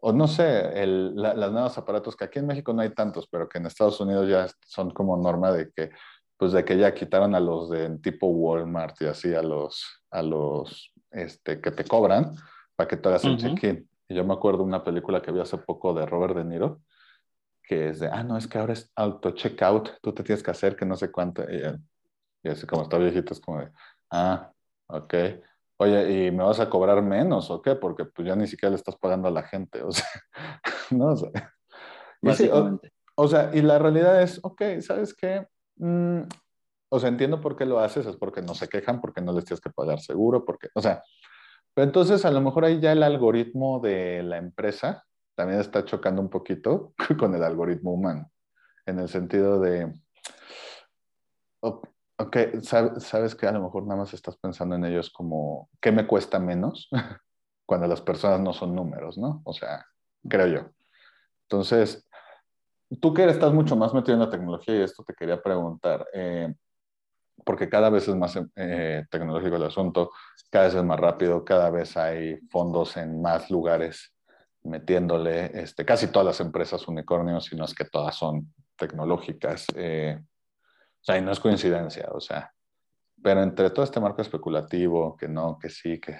o 0.01 0.13
no 0.13 0.27
sé, 0.27 0.81
el, 0.81 1.15
las 1.15 1.51
nuevos 1.51 1.77
aparatos 1.77 2.15
que 2.15 2.25
aquí 2.25 2.39
en 2.39 2.47
México 2.47 2.73
no 2.73 2.81
hay 2.81 2.91
tantos, 2.91 3.27
pero 3.29 3.47
que 3.47 3.57
en 3.57 3.65
Estados 3.65 3.99
Unidos 3.99 4.27
ya 4.29 4.47
son 4.65 4.91
como 4.91 5.17
norma 5.17 5.51
de 5.51 5.71
que, 5.71 5.91
pues 6.37 6.51
de 6.53 6.63
que 6.63 6.77
ya 6.77 6.93
quitaron 6.93 7.35
a 7.35 7.39
los 7.39 7.69
de 7.69 7.89
tipo 7.99 8.27
Walmart 8.27 9.01
y 9.01 9.05
así 9.05 9.33
a 9.33 9.41
los, 9.41 9.85
a 10.11 10.21
los, 10.21 10.93
este, 11.11 11.59
que 11.59 11.71
te 11.71 11.83
cobran 11.83 12.35
para 12.75 12.87
que 12.87 12.97
te 12.97 13.09
hagas 13.09 13.25
el 13.25 13.37
check-in. 13.37 13.89
Y 14.07 14.15
yo 14.15 14.23
me 14.23 14.33
acuerdo 14.33 14.63
una 14.63 14.83
película 14.83 15.21
que 15.21 15.31
vi 15.31 15.39
hace 15.39 15.57
poco 15.57 15.93
de 15.93 16.05
Robert 16.05 16.35
De 16.35 16.45
Niro, 16.45 16.81
que 17.69 17.89
es 17.89 17.99
de, 17.99 18.07
ah, 18.07 18.23
no, 18.23 18.35
es 18.35 18.47
que 18.47 18.57
ahora 18.57 18.73
es 18.73 18.91
auto 18.95 19.29
checkout, 19.29 19.99
tú 20.01 20.11
te 20.11 20.23
tienes 20.23 20.41
que 20.41 20.49
hacer 20.49 20.75
que 20.75 20.87
no 20.87 20.95
sé 20.95 21.11
cuánto. 21.11 21.43
Y, 21.43 21.61
y 22.41 22.49
así 22.49 22.65
como 22.65 22.81
está 22.81 22.97
viejito, 22.97 23.31
es 23.31 23.39
como 23.39 23.59
de, 23.59 23.71
ah, 24.09 24.51
ok. 24.87 25.13
Oye, 25.77 26.25
¿y 26.25 26.31
me 26.31 26.43
vas 26.43 26.59
a 26.59 26.67
cobrar 26.67 27.03
menos 27.03 27.51
o 27.51 27.61
qué? 27.61 27.75
Porque 27.75 28.05
pues 28.05 28.27
ya 28.27 28.35
ni 28.35 28.47
siquiera 28.47 28.71
le 28.71 28.75
estás 28.75 28.95
pagando 28.95 29.27
a 29.27 29.31
la 29.31 29.43
gente, 29.43 29.83
o 29.83 29.91
sea, 29.91 30.07
no 30.89 31.15
sé. 31.15 31.31
Básicamente. 32.23 32.91
o, 33.15 33.27
sea, 33.27 33.51
y 33.53 33.61
la 33.61 33.77
realidad 33.77 34.19
es, 34.23 34.39
ok, 34.41 34.63
¿sabes 34.81 35.13
qué? 35.13 35.47
Mm, 35.75 36.21
o 36.89 36.99
sea, 36.99 37.09
entiendo 37.09 37.39
por 37.39 37.55
qué 37.55 37.67
lo 37.67 37.79
haces, 37.79 38.07
es 38.07 38.17
porque 38.17 38.41
no 38.41 38.55
se 38.55 38.67
quejan, 38.67 38.99
porque 38.99 39.21
no 39.21 39.31
les 39.31 39.45
tienes 39.45 39.61
que 39.61 39.69
pagar 39.69 39.99
seguro, 39.99 40.43
porque, 40.43 40.69
o 40.73 40.81
sea, 40.81 41.03
pero 41.75 41.85
entonces 41.85 42.25
a 42.25 42.31
lo 42.31 42.41
mejor 42.41 42.65
ahí 42.65 42.79
ya 42.79 42.93
el 42.93 43.03
algoritmo 43.03 43.79
de 43.79 44.23
la 44.23 44.37
empresa 44.37 45.05
también 45.39 45.61
está 45.61 45.85
chocando 45.85 46.21
un 46.21 46.29
poquito 46.29 46.93
con 47.17 47.33
el 47.33 47.41
algoritmo 47.41 47.93
humano, 47.93 48.29
en 48.85 48.99
el 48.99 49.07
sentido 49.07 49.61
de, 49.61 49.89
Ok, 51.61 52.35
sabes 52.61 53.33
que 53.33 53.47
a 53.47 53.53
lo 53.53 53.61
mejor 53.63 53.83
nada 53.83 54.01
más 54.01 54.13
estás 54.13 54.35
pensando 54.35 54.75
en 54.75 54.83
ellos 54.83 55.09
como, 55.09 55.69
¿qué 55.79 55.93
me 55.93 56.05
cuesta 56.05 56.39
menos? 56.39 56.89
Cuando 57.65 57.87
las 57.87 58.01
personas 58.01 58.41
no 58.41 58.51
son 58.51 58.75
números, 58.75 59.17
¿no? 59.17 59.41
O 59.45 59.53
sea, 59.53 59.85
creo 60.27 60.47
yo. 60.47 60.69
Entonces, 61.43 62.05
tú 62.99 63.13
que 63.13 63.23
estás 63.23 63.53
mucho 63.53 63.77
más 63.77 63.93
metido 63.93 64.15
en 64.15 64.19
la 64.19 64.29
tecnología 64.29 64.75
y 64.75 64.81
esto 64.81 65.05
te 65.05 65.13
quería 65.13 65.41
preguntar, 65.41 66.05
eh, 66.13 66.53
porque 67.45 67.69
cada 67.69 67.89
vez 67.89 68.09
es 68.09 68.15
más 68.17 68.37
eh, 68.57 69.05
tecnológico 69.09 69.55
el 69.55 69.63
asunto, 69.63 70.11
cada 70.49 70.65
vez 70.65 70.75
es 70.75 70.83
más 70.83 70.99
rápido, 70.99 71.45
cada 71.45 71.69
vez 71.69 71.95
hay 71.95 72.41
fondos 72.49 72.97
en 72.97 73.21
más 73.21 73.49
lugares 73.49 74.13
metiéndole, 74.63 75.61
este, 75.61 75.85
casi 75.85 76.07
todas 76.07 76.25
las 76.25 76.39
empresas 76.39 76.87
unicornios, 76.87 77.45
si 77.45 77.55
no 77.55 77.65
es 77.65 77.73
que 77.73 77.85
todas 77.85 78.15
son 78.15 78.53
tecnológicas. 78.75 79.65
Eh, 79.75 80.19
o 80.19 81.03
sea, 81.03 81.17
y 81.17 81.21
no 81.21 81.31
es 81.31 81.39
coincidencia, 81.39 82.09
o 82.11 82.19
sea, 82.19 82.53
pero 83.21 83.41
entre 83.43 83.69
todo 83.69 83.83
este 83.83 83.99
marco 83.99 84.21
especulativo, 84.21 85.15
que 85.17 85.27
no, 85.27 85.57
que 85.59 85.69
sí, 85.69 85.99
que, 85.99 86.19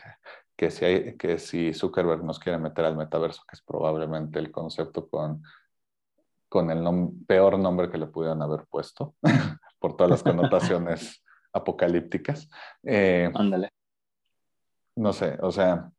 que, 0.55 0.71
si, 0.71 0.85
hay, 0.85 1.17
que 1.17 1.37
si 1.37 1.73
Zuckerberg 1.73 2.23
nos 2.23 2.39
quiere 2.39 2.57
meter 2.57 2.85
al 2.85 2.97
metaverso, 2.97 3.43
que 3.47 3.55
es 3.55 3.61
probablemente 3.61 4.39
el 4.39 4.51
concepto 4.51 5.09
con, 5.09 5.43
con 6.47 6.71
el 6.71 6.83
peor 7.27 7.59
nombre 7.59 7.89
que 7.89 7.97
le 7.97 8.07
pudieran 8.07 8.41
haber 8.41 8.65
puesto, 8.69 9.15
por 9.79 9.95
todas 9.95 10.11
las 10.11 10.23
connotaciones 10.23 11.23
apocalípticas. 11.53 12.49
Eh, 12.83 13.31
Ándale. 13.33 13.69
No 14.95 15.13
sé, 15.13 15.37
o 15.41 15.51
sea, 15.51 15.89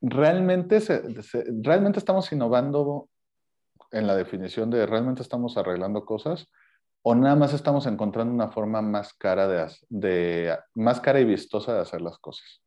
realmente, 0.00 0.80
realmente 1.62 1.98
estamos 1.98 2.30
innovando 2.32 3.08
en 3.90 4.06
la 4.06 4.14
definición 4.14 4.70
de 4.70 4.86
realmente 4.86 5.22
estamos 5.22 5.56
arreglando 5.56 6.04
cosas 6.04 6.48
o 7.02 7.14
nada 7.14 7.36
más 7.36 7.54
estamos 7.54 7.86
encontrando 7.86 8.34
una 8.34 8.48
forma 8.48 8.82
más 8.82 9.14
cara, 9.14 9.48
de, 9.48 9.72
de, 9.88 10.56
más 10.74 11.00
cara 11.00 11.20
y 11.20 11.24
vistosa 11.24 11.74
de 11.74 11.80
hacer 11.80 12.00
las 12.00 12.18
cosas? 12.18 12.62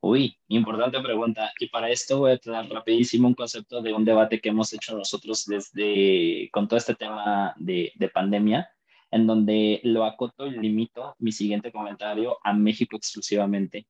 Uy, 0.00 0.36
importante 0.48 1.00
pregunta. 1.00 1.52
Y 1.58 1.68
para 1.68 1.90
esto 1.90 2.18
voy 2.18 2.32
a 2.32 2.38
traer 2.38 2.70
rapidísimo 2.70 3.28
un 3.28 3.34
concepto 3.34 3.82
de 3.82 3.92
un 3.92 4.04
debate 4.04 4.40
que 4.40 4.48
hemos 4.48 4.72
hecho 4.72 4.96
nosotros 4.96 5.44
desde, 5.44 6.48
con 6.52 6.68
todo 6.68 6.78
este 6.78 6.94
tema 6.94 7.52
de, 7.56 7.92
de 7.96 8.08
pandemia, 8.08 8.70
en 9.10 9.26
donde 9.26 9.80
lo 9.82 10.04
acoto 10.04 10.46
y 10.46 10.52
limito 10.52 11.14
mi 11.18 11.32
siguiente 11.32 11.72
comentario 11.72 12.38
a 12.44 12.52
México 12.52 12.96
exclusivamente. 12.96 13.86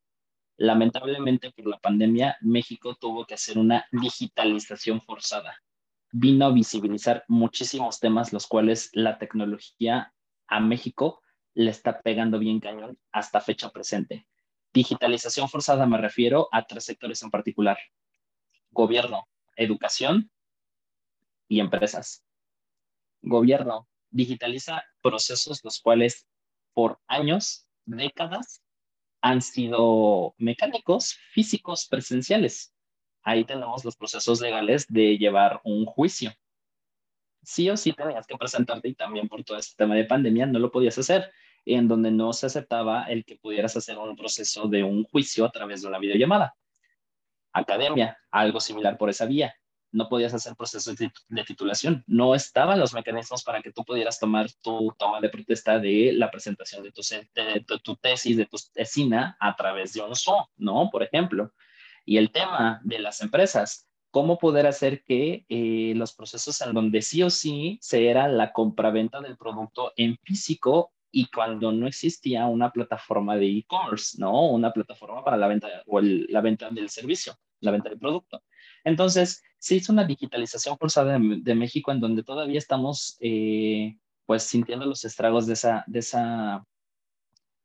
Lamentablemente 0.58 1.50
por 1.52 1.66
la 1.66 1.78
pandemia, 1.78 2.36
México 2.42 2.94
tuvo 3.00 3.24
que 3.24 3.34
hacer 3.34 3.56
una 3.56 3.86
digitalización 3.90 5.00
forzada 5.00 5.56
vino 6.10 6.46
a 6.46 6.52
visibilizar 6.52 7.24
muchísimos 7.28 8.00
temas, 8.00 8.32
los 8.32 8.46
cuales 8.46 8.90
la 8.92 9.18
tecnología 9.18 10.14
a 10.46 10.60
México 10.60 11.22
le 11.54 11.70
está 11.70 12.00
pegando 12.00 12.38
bien 12.38 12.60
cañón 12.60 12.98
hasta 13.12 13.40
fecha 13.40 13.70
presente. 13.70 14.26
Digitalización 14.72 15.48
forzada 15.48 15.86
me 15.86 15.98
refiero 15.98 16.48
a 16.52 16.66
tres 16.66 16.84
sectores 16.84 17.22
en 17.22 17.30
particular. 17.30 17.78
Gobierno, 18.70 19.28
educación 19.56 20.30
y 21.48 21.60
empresas. 21.60 22.24
Gobierno 23.22 23.88
digitaliza 24.10 24.84
procesos 25.02 25.62
los 25.64 25.80
cuales 25.80 26.26
por 26.72 27.00
años, 27.08 27.66
décadas, 27.84 28.62
han 29.20 29.42
sido 29.42 30.34
mecánicos, 30.38 31.18
físicos, 31.32 31.86
presenciales 31.88 32.74
ahí 33.28 33.44
tenemos 33.44 33.84
los 33.84 33.96
procesos 33.96 34.40
legales 34.40 34.86
de 34.88 35.18
llevar 35.18 35.60
un 35.64 35.84
juicio. 35.84 36.32
Sí 37.42 37.68
o 37.68 37.76
sí 37.76 37.92
tenías 37.92 38.26
que 38.26 38.36
presentarte 38.36 38.88
y 38.88 38.94
también 38.94 39.28
por 39.28 39.44
todo 39.44 39.58
este 39.58 39.76
tema 39.76 39.94
de 39.94 40.04
pandemia 40.04 40.46
no 40.46 40.58
lo 40.58 40.70
podías 40.70 40.98
hacer, 40.98 41.30
en 41.66 41.88
donde 41.88 42.10
no 42.10 42.32
se 42.32 42.46
aceptaba 42.46 43.04
el 43.04 43.24
que 43.24 43.36
pudieras 43.36 43.76
hacer 43.76 43.98
un 43.98 44.16
proceso 44.16 44.66
de 44.66 44.82
un 44.82 45.04
juicio 45.04 45.44
a 45.44 45.50
través 45.50 45.82
de 45.82 45.88
una 45.88 45.98
videollamada. 45.98 46.54
academia, 47.52 48.16
algo 48.30 48.60
similar 48.60 48.96
por 48.96 49.10
esa 49.10 49.26
vía. 49.26 49.54
No 49.90 50.08
podías 50.08 50.34
hacer 50.34 50.54
procesos 50.54 50.96
de 50.96 51.44
titulación, 51.44 52.04
no 52.06 52.34
estaban 52.34 52.78
los 52.78 52.92
mecanismos 52.92 53.42
para 53.42 53.62
que 53.62 53.72
tú 53.72 53.84
pudieras 53.84 54.18
tomar 54.18 54.50
tu 54.62 54.94
toma 54.98 55.20
de 55.20 55.28
protesta 55.28 55.78
de 55.78 56.12
la 56.12 56.30
presentación 56.30 56.82
de 56.82 56.92
tu, 56.92 57.02
de 57.02 57.64
tu 57.82 57.96
tesis, 57.96 58.36
de 58.36 58.46
tu 58.46 58.58
tesina 58.72 59.36
a 59.40 59.56
través 59.56 59.92
de 59.94 60.02
un 60.02 60.14
Zoom, 60.14 60.44
¿no? 60.56 60.90
Por 60.90 61.02
ejemplo. 61.02 61.52
Y 62.04 62.16
el 62.18 62.30
tema 62.30 62.80
de 62.84 62.98
las 62.98 63.20
empresas, 63.20 63.88
cómo 64.10 64.38
poder 64.38 64.66
hacer 64.66 65.04
que 65.04 65.44
eh, 65.48 65.92
los 65.94 66.14
procesos 66.14 66.60
en 66.60 66.74
donde 66.74 67.02
sí 67.02 67.22
o 67.22 67.30
sí 67.30 67.78
se 67.80 68.08
era 68.08 68.28
la 68.28 68.52
compraventa 68.52 69.20
del 69.20 69.36
producto 69.36 69.92
en 69.96 70.16
físico 70.22 70.92
y 71.10 71.30
cuando 71.30 71.72
no 71.72 71.86
existía 71.86 72.46
una 72.46 72.70
plataforma 72.70 73.36
de 73.36 73.46
e-commerce, 73.46 74.16
¿no? 74.18 74.48
Una 74.48 74.72
plataforma 74.72 75.24
para 75.24 75.36
la 75.36 75.48
venta 75.48 75.68
o 75.86 76.00
la 76.00 76.40
venta 76.40 76.70
del 76.70 76.90
servicio, 76.90 77.34
la 77.60 77.70
venta 77.70 77.88
del 77.88 77.98
producto. 77.98 78.42
Entonces, 78.84 79.42
se 79.58 79.76
hizo 79.76 79.92
una 79.92 80.04
digitalización 80.04 80.78
forzada 80.78 81.18
de, 81.18 81.54
México 81.54 81.92
en 81.92 82.00
donde 82.00 82.22
todavía 82.22 82.58
estamos, 82.58 83.16
eh, 83.20 83.96
pues, 84.26 84.44
sintiendo 84.44 84.86
los 84.86 85.04
estragos 85.04 85.46
de 85.46 85.54
esa, 85.54 85.84
de 85.86 85.98
esa, 86.00 86.64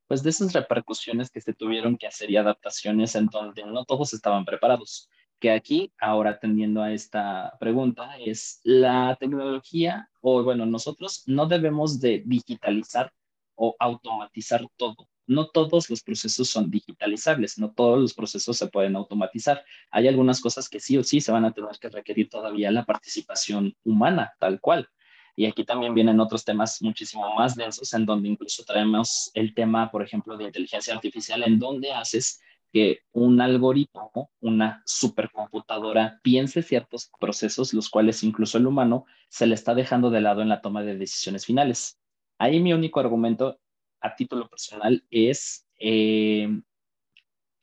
pues, 0.08 0.24
de 0.24 0.30
esas 0.32 0.54
repercusiones 0.54 1.30
que 1.30 1.42
se 1.42 1.54
tuvieron 1.54 1.98
que 1.98 2.08
hacer 2.08 2.32
y 2.32 2.38
adaptaciones 2.38 3.16
en 3.16 3.28
donde 3.28 3.64
no 3.66 3.86
todos 3.86 4.14
estaban 4.14 4.46
preparados 4.46 5.10
que 5.44 5.52
aquí, 5.52 5.92
ahora 6.00 6.32
atendiendo 6.32 6.82
a 6.82 6.94
esta 6.94 7.58
pregunta, 7.60 8.16
es 8.18 8.62
la 8.64 9.18
tecnología, 9.20 10.10
o 10.22 10.42
bueno, 10.42 10.66
nosotros 10.66 11.24
no 11.26 11.48
debemos 11.48 12.00
de 12.00 12.24
digitalizar 12.26 13.12
o 13.56 13.76
automatizar 13.78 14.66
todo. 14.78 15.10
No 15.28 15.48
todos 15.48 15.90
los 15.90 16.02
procesos 16.02 16.50
son 16.50 16.70
digitalizables, 16.70 17.58
no 17.58 17.72
todos 17.72 18.00
los 18.00 18.14
procesos 18.14 18.58
se 18.58 18.68
pueden 18.68 18.96
automatizar. 18.96 19.64
Hay 19.92 20.08
algunas 20.08 20.42
cosas 20.42 20.70
que 20.70 20.80
sí 20.80 20.98
o 20.98 21.04
sí 21.04 21.22
se 21.22 21.32
van 21.32 21.46
a 21.46 21.54
tener 21.54 21.78
que 21.80 21.90
requerir 21.90 22.30
todavía 22.30 22.72
la 22.72 22.86
participación 22.86 23.76
humana, 23.84 24.34
tal 24.40 24.60
cual. 24.60 24.90
Y 25.36 25.46
aquí 25.46 25.64
también 25.64 25.94
vienen 25.94 26.20
otros 26.20 26.46
temas 26.46 26.82
muchísimo 26.82 27.34
más 27.36 27.56
densos, 27.56 27.94
en 27.94 28.06
donde 28.06 28.30
incluso 28.30 28.64
traemos 28.64 29.32
el 29.34 29.54
tema, 29.54 29.90
por 29.90 30.04
ejemplo, 30.04 30.38
de 30.38 30.46
inteligencia 30.46 30.94
artificial, 30.94 31.42
en 31.44 31.58
donde 31.58 31.92
haces 31.92 32.40
que 32.72 33.02
un 33.12 33.40
algoritmo, 33.40 34.32
una 34.42 34.82
supercomputadora, 34.86 36.20
piense 36.24 36.64
ciertos 36.64 37.12
procesos, 37.20 37.74
los 37.74 37.90
cuales 37.90 38.24
incluso 38.24 38.58
el 38.58 38.68
humano 38.68 39.06
se 39.30 39.46
le 39.46 39.56
está 39.56 39.76
dejando 39.76 40.10
de 40.10 40.22
lado 40.22 40.42
en 40.42 40.50
la 40.50 40.62
toma 40.62 40.84
de 40.84 40.98
decisiones 40.98 41.46
finales. 41.46 42.00
Ahí 42.40 42.60
mi 42.60 42.74
único 42.74 43.00
argumento 43.00 43.60
a 44.04 44.16
título 44.16 44.48
personal 44.48 45.04
es, 45.10 45.68
eh, 45.80 46.48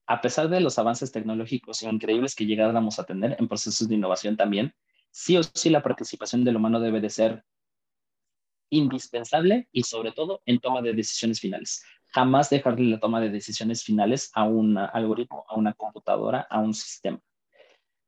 a 0.06 0.20
pesar 0.20 0.48
de 0.48 0.60
los 0.60 0.78
avances 0.78 1.12
tecnológicos 1.12 1.82
increíbles 1.84 2.34
que 2.34 2.46
llegáramos 2.46 2.98
a 2.98 3.04
tener 3.04 3.36
en 3.38 3.46
procesos 3.46 3.88
de 3.88 3.94
innovación 3.94 4.36
también, 4.36 4.74
sí 5.12 5.36
o 5.36 5.42
sí 5.44 5.70
la 5.70 5.82
participación 5.82 6.42
del 6.42 6.56
humano 6.56 6.80
debe 6.80 7.00
de 7.00 7.10
ser 7.10 7.44
indispensable 8.70 9.68
y 9.70 9.84
sobre 9.84 10.10
todo 10.10 10.42
en 10.46 10.58
toma 10.58 10.82
de 10.82 10.94
decisiones 10.94 11.40
finales 11.40 11.84
jamás 12.12 12.50
dejarle 12.50 12.90
la 12.90 13.00
toma 13.00 13.20
de 13.20 13.30
decisiones 13.30 13.84
finales 13.84 14.30
a 14.34 14.44
un 14.44 14.76
algoritmo, 14.76 15.44
a 15.48 15.56
una 15.56 15.72
computadora, 15.74 16.46
a 16.50 16.58
un 16.60 16.74
sistema. 16.74 17.20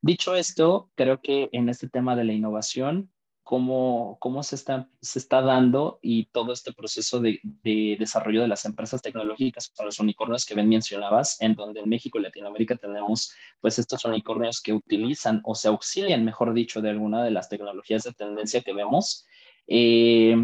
Dicho 0.01 0.35
esto, 0.35 0.91
creo 0.97 1.21
que 1.21 1.49
en 1.53 1.69
este 1.69 1.89
tema 1.89 2.17
de 2.17 2.25
la 2.25 2.33
innovación, 2.33 3.13
cómo, 3.53 4.17
cómo 4.19 4.43
se, 4.43 4.55
está, 4.55 4.89
se 5.03 5.19
está 5.19 5.43
dando 5.43 5.99
y 6.01 6.25
todo 6.25 6.55
este 6.55 6.73
proceso 6.73 7.21
de, 7.21 7.39
de 7.43 7.97
desarrollo 7.99 8.41
de 8.41 8.49
las 8.49 8.65
empresas 8.65 9.03
tecnológicas 9.03 9.69
para 9.69 9.89
los 9.89 10.01
unicornios 10.01 10.47
que 10.47 10.55
bien 10.55 10.71
mencionabas, 10.71 11.39
en 11.39 11.55
donde 11.55 11.81
en 11.81 11.89
México 11.91 12.19
y 12.19 12.23
Latinoamérica 12.23 12.77
tenemos 12.77 13.35
pues 13.61 13.79
estos 13.79 14.07
unicornios 14.07 14.63
que 14.63 14.73
utilizan 14.73 15.43
o 15.45 15.55
se 15.55 15.69
auxilian, 15.69 16.25
mejor 16.25 16.55
dicho, 16.55 16.81
de 16.81 16.89
alguna 16.89 17.23
de 17.23 17.31
las 17.31 17.51
tecnologías 17.51 18.05
de 18.05 18.15
tendencia 18.15 18.63
que 18.63 18.73
vemos. 18.73 19.27
Eh, 19.67 20.35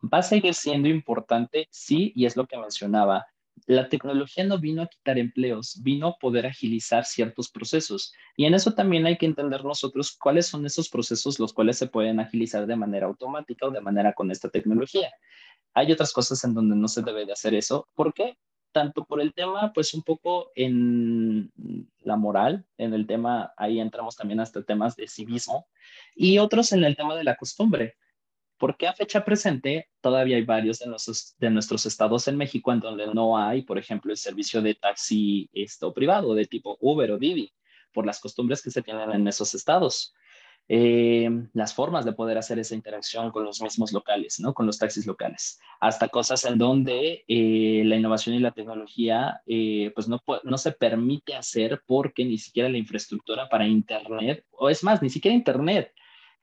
va 0.00 0.18
a 0.18 0.22
seguir 0.22 0.54
siendo 0.54 0.88
importante, 0.88 1.66
sí, 1.72 2.12
y 2.14 2.26
es 2.26 2.36
lo 2.36 2.46
que 2.46 2.56
mencionaba. 2.56 3.26
La 3.66 3.88
tecnología 3.88 4.44
no 4.44 4.58
vino 4.58 4.82
a 4.82 4.88
quitar 4.88 5.18
empleos, 5.18 5.80
vino 5.82 6.08
a 6.08 6.16
poder 6.18 6.46
agilizar 6.46 7.04
ciertos 7.04 7.50
procesos. 7.50 8.12
Y 8.36 8.46
en 8.46 8.54
eso 8.54 8.74
también 8.74 9.06
hay 9.06 9.16
que 9.16 9.26
entender 9.26 9.64
nosotros 9.64 10.16
cuáles 10.18 10.46
son 10.46 10.66
esos 10.66 10.88
procesos 10.88 11.38
los 11.38 11.52
cuales 11.52 11.78
se 11.78 11.86
pueden 11.86 12.18
agilizar 12.18 12.66
de 12.66 12.76
manera 12.76 13.06
automática 13.06 13.66
o 13.66 13.70
de 13.70 13.80
manera 13.80 14.14
con 14.14 14.30
esta 14.30 14.48
tecnología. 14.48 15.10
Hay 15.74 15.92
otras 15.92 16.12
cosas 16.12 16.42
en 16.44 16.54
donde 16.54 16.76
no 16.76 16.88
se 16.88 17.02
debe 17.02 17.24
de 17.24 17.32
hacer 17.32 17.54
eso. 17.54 17.88
¿Por 17.94 18.12
qué? 18.12 18.36
Tanto 18.72 19.04
por 19.04 19.20
el 19.20 19.32
tema, 19.32 19.72
pues 19.72 19.94
un 19.94 20.02
poco 20.02 20.50
en 20.54 21.52
la 22.00 22.16
moral, 22.16 22.66
en 22.78 22.94
el 22.94 23.06
tema, 23.06 23.52
ahí 23.56 23.78
entramos 23.78 24.16
también 24.16 24.40
hasta 24.40 24.62
temas 24.64 24.96
de 24.96 25.08
civismo, 25.08 25.66
y 26.16 26.38
otros 26.38 26.72
en 26.72 26.82
el 26.84 26.96
tema 26.96 27.14
de 27.14 27.24
la 27.24 27.36
costumbre 27.36 27.96
porque 28.62 28.86
a 28.86 28.92
fecha 28.92 29.24
presente 29.24 29.88
todavía 30.00 30.36
hay 30.36 30.44
varios 30.44 30.78
de 30.78 30.86
nuestros, 31.50 31.84
estados 31.84 32.28
en 32.28 32.36
México 32.36 32.72
en 32.72 32.78
donde 32.78 33.12
no 33.12 33.36
hay, 33.36 33.62
por 33.62 33.76
ejemplo, 33.76 34.12
el 34.12 34.16
servicio 34.16 34.62
de 34.62 34.76
taxi 34.76 35.50
esto, 35.52 35.92
privado 35.92 36.32
de 36.32 36.46
tipo 36.46 36.78
Uber 36.80 37.10
o 37.10 37.18
Didi, 37.18 37.52
por 37.92 38.06
las 38.06 38.20
costumbres 38.20 38.62
que 38.62 38.70
se 38.70 38.80
tienen 38.80 39.10
en 39.10 39.26
esos 39.26 39.52
estados. 39.56 40.14
Eh, 40.68 41.28
las 41.54 41.74
formas 41.74 42.04
de 42.04 42.12
poder 42.12 42.38
hacer 42.38 42.60
esa 42.60 42.76
interacción 42.76 43.32
con 43.32 43.42
los 43.42 43.60
mismos 43.60 43.92
locales, 43.92 44.38
¿no? 44.38 44.54
Con 44.54 44.64
los 44.66 44.78
taxis 44.78 45.06
locales, 45.06 45.58
hasta 45.80 46.06
cosas 46.06 46.44
en 46.44 46.56
donde 46.56 47.24
eh, 47.26 47.82
la 47.84 47.96
innovación 47.96 48.36
y 48.36 48.38
la 48.38 48.52
tecnología, 48.52 49.42
eh, 49.44 49.90
pues 49.92 50.06
no, 50.06 50.22
no 50.44 50.56
se 50.56 50.70
permite 50.70 51.34
hacer 51.34 51.82
porque 51.84 52.24
ni 52.24 52.38
siquiera 52.38 52.68
la 52.68 52.78
infraestructura 52.78 53.48
para 53.48 53.66
Internet, 53.66 54.46
o 54.52 54.70
es 54.70 54.84
más, 54.84 55.02
ni 55.02 55.10
siquiera 55.10 55.34
Internet, 55.34 55.92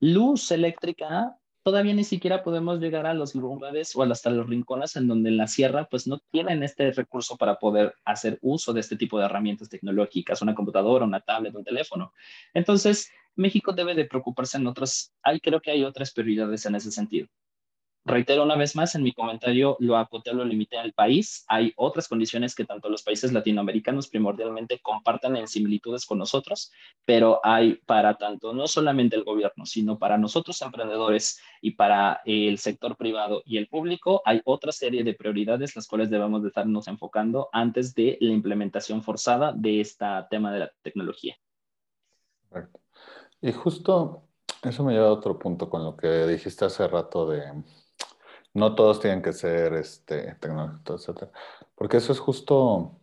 luz 0.02 0.52
eléctrica 0.52 1.40
todavía 1.70 1.94
ni 1.94 2.04
siquiera 2.04 2.42
podemos 2.42 2.80
llegar 2.80 3.06
a 3.06 3.14
los 3.14 3.36
lugares 3.36 3.96
o 3.96 4.02
hasta 4.02 4.32
los 4.32 4.50
rincones 4.50 4.96
en 4.96 5.08
donde 5.08 5.30
la 5.30 5.46
sierra 5.46 5.88
pues 5.88 6.08
no 6.08 6.18
tienen 6.32 6.64
este 6.64 6.92
recurso 6.92 7.38
para 7.38 7.60
poder 7.60 7.94
hacer 8.06 8.40
uso 8.42 8.74
de 8.74 8.80
este 8.80 8.96
tipo 8.96 9.20
de 9.20 9.26
herramientas 9.26 9.70
tecnológicas, 9.70 10.42
una 10.42 10.56
computadora, 10.56 11.06
una 11.06 11.20
tablet, 11.20 11.54
un 11.54 11.64
teléfono. 11.64 12.12
Entonces, 12.56 13.12
México 13.36 13.72
debe 13.72 13.94
de 13.94 14.06
preocuparse 14.06 14.58
en 14.58 14.66
otras, 14.66 15.14
hay, 15.22 15.40
creo 15.40 15.62
que 15.62 15.70
hay 15.70 15.84
otras 15.84 16.12
prioridades 16.12 16.66
en 16.66 16.74
ese 16.74 16.92
sentido. 16.92 17.28
Reitero 18.06 18.44
una 18.44 18.56
vez 18.56 18.76
más, 18.76 18.96
en 18.96 19.04
mi 19.04 19.12
comentario 19.12 19.76
lo 19.80 19.98
acoté, 19.98 20.34
lo 20.34 20.46
limité 20.46 20.78
al 20.78 20.94
país. 20.94 21.44
Hay 21.48 21.74
otras 21.76 22.08
condiciones 22.08 22.56
que 22.56 22.66
tanto 22.66 22.90
los 22.90 23.04
países 23.04 23.34
latinoamericanos 23.34 24.08
primordialmente 24.08 24.80
compartan 24.80 25.36
en 25.36 25.48
similitudes 25.48 26.06
con 26.06 26.18
nosotros, 26.18 26.72
pero 27.06 27.40
hay 27.44 27.76
para 27.86 28.16
tanto, 28.18 28.54
no 28.54 28.68
solamente 28.68 29.16
el 29.16 29.24
gobierno, 29.24 29.66
sino 29.66 30.00
para 30.00 30.18
nosotros 30.18 30.62
emprendedores 30.62 31.40
y 31.62 31.72
para 31.72 32.22
el 32.26 32.58
sector 32.58 32.96
privado 32.96 33.44
y 33.46 33.58
el 33.58 33.68
público, 33.68 34.22
hay 34.26 34.42
otra 34.46 34.72
serie 34.72 35.04
de 35.04 35.14
prioridades 35.14 35.76
las 35.76 35.88
cuales 35.88 36.10
debemos 36.10 36.42
de 36.42 36.48
estarnos 36.48 36.88
enfocando 36.88 37.50
antes 37.52 37.94
de 37.94 38.18
la 38.22 38.32
implementación 38.32 39.04
forzada 39.04 39.52
de 39.52 39.82
este 39.82 40.06
tema 40.30 40.52
de 40.54 40.60
la 40.60 40.72
tecnología. 40.82 41.36
Y 43.42 43.52
justo 43.52 44.24
eso 44.64 44.84
me 44.84 44.94
lleva 44.94 45.08
a 45.08 45.14
otro 45.14 45.38
punto 45.38 45.70
con 45.70 45.84
lo 45.84 45.96
que 45.96 46.26
dijiste 46.26 46.66
hace 46.66 46.88
rato 46.88 47.30
de 47.30 47.64
no 48.54 48.76
todos 48.76 49.00
tienen 49.00 49.22
que 49.22 49.34
ser 49.34 49.74
este, 49.74 50.36
tecnológicos, 50.36 51.08
etc. 51.08 51.30
Porque 51.76 51.98
eso 51.98 52.12
es 52.12 52.20
justo, 52.20 53.00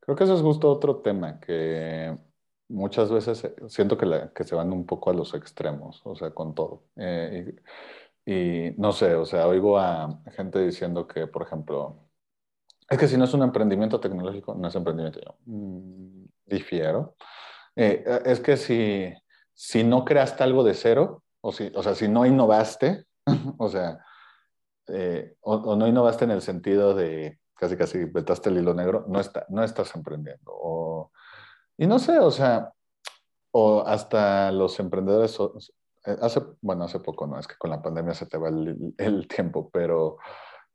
creo 0.00 0.16
que 0.16 0.24
eso 0.24 0.34
es 0.34 0.42
justo 0.42 0.70
otro 0.70 0.96
tema 1.02 1.40
que 1.40 2.16
muchas 2.68 3.10
veces 3.10 3.54
siento 3.68 3.96
que, 3.98 4.44
se 4.44 4.54
van 4.54 4.72
un 4.72 4.86
poco 4.86 5.10
a 5.10 5.14
los 5.14 5.34
extremos, 5.34 6.00
o 6.04 6.16
sea, 6.16 6.30
con 6.30 6.54
todo. 6.54 6.84
Eh, 6.96 7.54
y, 8.24 8.74
no 8.80 8.92
sé, 8.92 9.14
o 9.14 9.24
sea, 9.24 9.46
oigo 9.46 9.78
a 9.78 10.20
gente 10.32 10.64
diciendo 10.64 11.06
que, 11.06 11.26
por 11.26 11.42
ejemplo, 11.42 12.06
es 12.88 12.98
que 12.98 13.08
si 13.08 13.16
no 13.16 13.24
es 13.24 13.34
un 13.34 13.42
emprendimiento 13.42 13.98
tecnológico, 14.00 14.54
no 14.54 14.68
es 14.68 14.74
emprendimiento. 14.74 15.20
Yo 15.20 15.36
mm, 15.46 16.24
difiero. 16.46 17.16
Eh, 17.74 18.04
es 18.24 18.40
que 18.40 18.56
si, 18.56 19.12
si 19.52 19.84
no 19.84 20.04
creaste 20.04 20.44
algo 20.44 20.62
de 20.62 20.74
cero, 20.74 21.24
o, 21.40 21.52
si, 21.52 21.70
o 21.74 21.82
sea, 21.82 21.94
si 21.94 22.08
no 22.08 22.24
innovaste, 22.26 23.06
o 23.58 23.68
sea, 23.68 24.04
eh, 24.88 25.34
o, 25.40 25.76
no 25.76 25.86
innovaste 25.86 26.24
en 26.24 26.30
el 26.30 26.42
sentido 26.42 26.94
de 26.94 27.38
casi 27.54 27.76
casi 27.76 28.04
vetaste 28.04 28.50
el 28.50 28.58
hilo 28.58 28.74
negro, 28.74 29.04
no, 29.08 29.20
está, 29.20 29.46
no 29.48 29.62
estás 29.64 29.94
emprendiendo. 29.94 30.52
O, 30.52 31.10
y 31.76 31.86
no 31.86 31.98
sé, 31.98 32.18
o 32.18 32.30
sea, 32.30 32.72
o 33.52 33.82
hasta 33.86 34.52
los 34.52 34.78
emprendedores, 34.78 35.38
eh, 36.04 36.16
hace, 36.20 36.42
bueno, 36.60 36.84
hace 36.84 37.00
poco, 37.00 37.26
no, 37.26 37.38
es 37.38 37.46
que 37.46 37.56
con 37.56 37.70
la 37.70 37.82
pandemia 37.82 38.14
se 38.14 38.26
te 38.26 38.38
va 38.38 38.48
el, 38.48 38.94
el 38.98 39.28
tiempo, 39.28 39.70
pero 39.72 40.18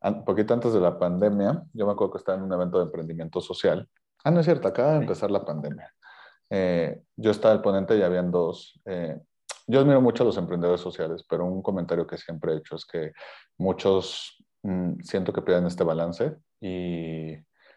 un 0.01 0.25
poquito 0.25 0.53
antes 0.53 0.73
de 0.73 0.79
la 0.79 0.97
pandemia, 0.97 1.63
yo 1.73 1.85
me 1.85 1.91
acuerdo 1.91 2.13
que 2.13 2.17
estaba 2.17 2.37
en 2.37 2.43
un 2.43 2.53
evento 2.53 2.79
de 2.79 2.85
emprendimiento 2.85 3.39
social. 3.39 3.87
Ah, 4.23 4.31
no 4.31 4.39
es 4.39 4.45
cierto, 4.45 4.67
acaba 4.67 4.93
de 4.93 4.97
empezar 4.97 5.29
la 5.29 5.45
pandemia. 5.45 5.93
Eh, 6.49 7.01
yo 7.15 7.31
estaba 7.31 7.53
el 7.53 7.61
ponente 7.61 7.95
y 7.95 8.01
habían 8.01 8.31
dos, 8.31 8.81
yo 9.67 9.79
admiro 9.79 10.01
mucho 10.01 10.23
a 10.23 10.25
los 10.25 10.37
emprendedores 10.37 10.81
sociales, 10.81 11.25
pero 11.27 11.45
un 11.45 11.61
comentario 11.61 12.07
que 12.07 12.17
siempre 12.17 12.53
he 12.53 12.57
hecho 12.57 12.75
es 12.75 12.85
que 12.85 13.11
muchos 13.57 14.43
mm, 14.63 15.01
siento 15.01 15.33
que 15.33 15.41
pierden 15.41 15.67
este 15.67 15.83
balance 15.83 16.37
y 16.59 17.35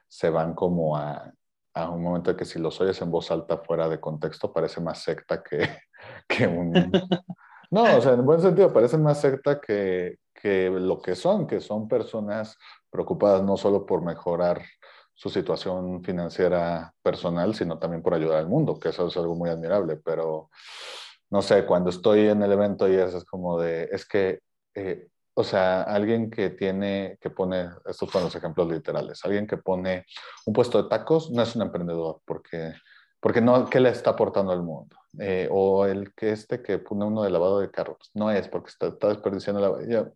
se 0.08 0.30
van 0.30 0.54
como 0.54 0.96
a 0.96 1.32
a 1.74 1.90
un 1.90 2.02
momento 2.02 2.30
de 2.30 2.36
que 2.36 2.44
si 2.44 2.58
los 2.58 2.80
oyes 2.80 3.00
en 3.02 3.10
voz 3.10 3.30
alta 3.30 3.58
fuera 3.58 3.88
de 3.88 4.00
contexto 4.00 4.52
parece 4.52 4.80
más 4.80 5.02
secta 5.02 5.42
que, 5.42 5.68
que 6.28 6.46
un... 6.46 6.72
No, 7.70 7.96
o 7.96 8.00
sea, 8.00 8.12
en 8.12 8.24
buen 8.24 8.40
sentido, 8.40 8.72
parece 8.72 8.96
más 8.98 9.20
secta 9.20 9.60
que, 9.60 10.18
que 10.32 10.70
lo 10.70 11.00
que 11.00 11.16
son, 11.16 11.44
que 11.44 11.60
son 11.60 11.88
personas 11.88 12.56
preocupadas 12.88 13.42
no 13.42 13.56
solo 13.56 13.84
por 13.84 14.04
mejorar 14.04 14.62
su 15.12 15.28
situación 15.28 16.04
financiera 16.04 16.94
personal, 17.02 17.52
sino 17.52 17.78
también 17.78 18.00
por 18.00 18.14
ayudar 18.14 18.38
al 18.38 18.48
mundo, 18.48 18.78
que 18.78 18.90
eso 18.90 19.08
es 19.08 19.16
algo 19.16 19.34
muy 19.34 19.50
admirable, 19.50 19.96
pero 19.96 20.50
no 21.30 21.42
sé, 21.42 21.64
cuando 21.64 21.90
estoy 21.90 22.28
en 22.28 22.42
el 22.42 22.52
evento 22.52 22.88
y 22.88 22.94
es 22.94 23.24
como 23.24 23.60
de, 23.60 23.88
es 23.90 24.06
que, 24.06 24.40
eh, 24.74 25.08
o 25.34 25.42
sea, 25.42 25.82
alguien 25.82 26.30
que 26.30 26.50
tiene, 26.50 27.18
que 27.20 27.30
pone, 27.30 27.68
estos 27.86 28.10
son 28.10 28.24
los 28.24 28.34
ejemplos 28.34 28.68
literales, 28.68 29.24
alguien 29.24 29.46
que 29.46 29.56
pone 29.56 30.06
un 30.46 30.52
puesto 30.52 30.82
de 30.82 30.88
tacos 30.88 31.30
no 31.30 31.42
es 31.42 31.56
un 31.56 31.62
emprendedor, 31.62 32.20
porque, 32.24 32.74
porque 33.20 33.40
no, 33.40 33.68
¿qué 33.68 33.80
le 33.80 33.90
está 33.90 34.10
aportando 34.10 34.52
al 34.52 34.62
mundo? 34.62 34.96
Eh, 35.18 35.48
o 35.50 35.86
el 35.86 36.12
que 36.14 36.32
este 36.32 36.62
que 36.62 36.78
pone 36.78 37.04
uno 37.04 37.22
de 37.22 37.30
lavado 37.30 37.60
de 37.60 37.70
carros, 37.70 38.10
no 38.14 38.30
es 38.30 38.48
porque 38.48 38.70
está, 38.70 38.88
está 38.88 39.08
desperdiciando 39.08 39.60
la 39.60 40.12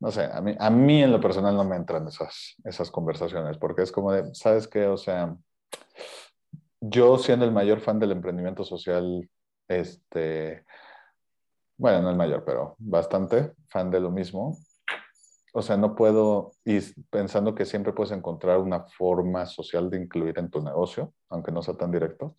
no 0.00 0.12
sé, 0.12 0.28
a 0.32 0.40
mí, 0.40 0.54
a 0.58 0.70
mí 0.70 1.02
en 1.02 1.10
lo 1.10 1.20
personal 1.20 1.56
no 1.56 1.64
me 1.64 1.76
entran 1.76 2.06
esas, 2.06 2.54
esas 2.64 2.90
conversaciones, 2.90 3.58
porque 3.58 3.82
es 3.82 3.90
como 3.90 4.12
de, 4.12 4.32
¿sabes 4.34 4.68
qué? 4.68 4.86
O 4.86 4.96
sea, 4.96 5.36
yo 6.80 7.18
siendo 7.18 7.44
el 7.44 7.52
mayor 7.52 7.80
fan 7.80 7.98
del 7.98 8.12
emprendimiento 8.12 8.64
social, 8.64 9.28
este, 9.68 10.64
bueno, 11.76 12.02
no 12.02 12.10
el 12.10 12.16
mayor, 12.16 12.44
pero 12.44 12.74
bastante 12.78 13.52
fan 13.68 13.90
de 13.90 14.00
lo 14.00 14.10
mismo, 14.10 14.58
o 15.52 15.62
sea, 15.62 15.76
no 15.76 15.94
puedo, 15.94 16.52
y 16.64 16.80
pensando 17.10 17.54
que 17.54 17.64
siempre 17.64 17.92
puedes 17.92 18.12
encontrar 18.12 18.58
una 18.58 18.84
forma 18.84 19.46
social 19.46 19.88
de 19.90 19.98
incluir 19.98 20.38
en 20.38 20.50
tu 20.50 20.62
negocio, 20.62 21.14
aunque 21.28 21.52
no 21.52 21.62
sea 21.62 21.74
tan 21.74 21.90
directo, 21.90 22.36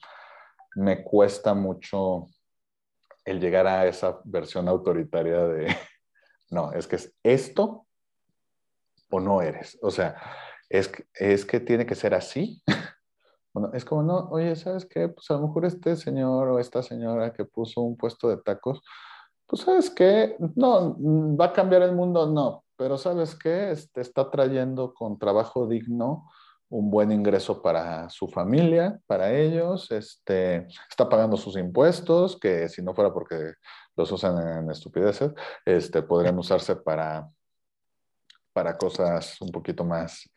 me 0.75 1.03
cuesta 1.03 1.53
mucho 1.53 2.27
el 3.25 3.39
llegar 3.39 3.67
a 3.67 3.87
esa 3.87 4.19
versión 4.23 4.67
autoritaria 4.67 5.39
de, 5.47 5.67
no, 6.49 6.71
es 6.73 6.87
que 6.87 6.97
es 6.97 7.13
esto 7.23 7.85
o 9.09 9.19
no 9.19 9.41
eres. 9.41 9.77
O 9.81 9.91
sea, 9.91 10.15
es 10.69 10.91
es 11.15 11.45
que 11.45 11.59
tiene 11.59 11.85
que 11.85 11.95
ser 11.95 12.13
así. 12.13 12.61
Bueno, 13.53 13.71
es 13.73 13.83
como, 13.83 14.03
no, 14.03 14.29
oye, 14.29 14.55
¿sabes 14.55 14.85
qué? 14.85 15.09
Pues 15.09 15.29
a 15.31 15.35
lo 15.35 15.47
mejor 15.47 15.65
este 15.65 15.95
señor 15.95 16.49
o 16.49 16.59
esta 16.59 16.83
señora 16.83 17.33
que 17.33 17.45
puso 17.45 17.81
un 17.81 17.97
puesto 17.97 18.29
de 18.29 18.37
tacos, 18.37 18.81
pues 19.47 19.63
sabes 19.63 19.89
qué, 19.89 20.35
no, 20.55 20.95
va 21.35 21.45
a 21.45 21.53
cambiar 21.53 21.81
el 21.81 21.95
mundo, 21.95 22.27
no, 22.27 22.63
pero 22.75 22.97
sabes 22.97 23.35
qué, 23.35 23.71
este, 23.71 24.01
está 24.01 24.29
trayendo 24.29 24.93
con 24.93 25.17
trabajo 25.17 25.67
digno 25.67 26.29
un 26.69 26.91
buen 26.91 27.11
ingreso 27.11 27.61
para 27.63 28.07
su 28.09 28.27
familia, 28.27 28.99
para 29.07 29.33
ellos, 29.33 29.89
este, 29.91 30.67
está 30.87 31.09
pagando 31.09 31.35
sus 31.35 31.57
impuestos, 31.57 32.39
que 32.39 32.69
si 32.69 32.83
no 32.83 32.93
fuera 32.93 33.11
porque 33.11 33.53
los 33.95 34.11
usan 34.11 34.59
en 34.59 34.69
estupideces, 34.69 35.31
este, 35.65 36.03
podrían 36.03 36.37
usarse 36.37 36.75
para, 36.75 37.27
para 38.53 38.77
cosas 38.77 39.41
un 39.41 39.51
poquito 39.51 39.83
más 39.83 40.29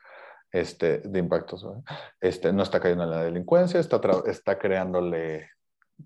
este, 0.53 0.99
de 0.99 1.19
impactos. 1.19 1.67
Este, 2.21 2.53
no 2.53 2.63
está 2.63 2.79
cayendo 2.79 3.05
en 3.05 3.11
la 3.11 3.25
delincuencia, 3.25 3.81
está, 3.81 4.01
está 4.27 4.59
creándole 4.59 5.49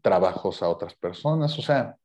trabajos 0.01 0.63
a 0.63 0.69
otras 0.69 0.95
personas. 0.95 1.59
O 1.59 1.63
sea, 1.63 1.97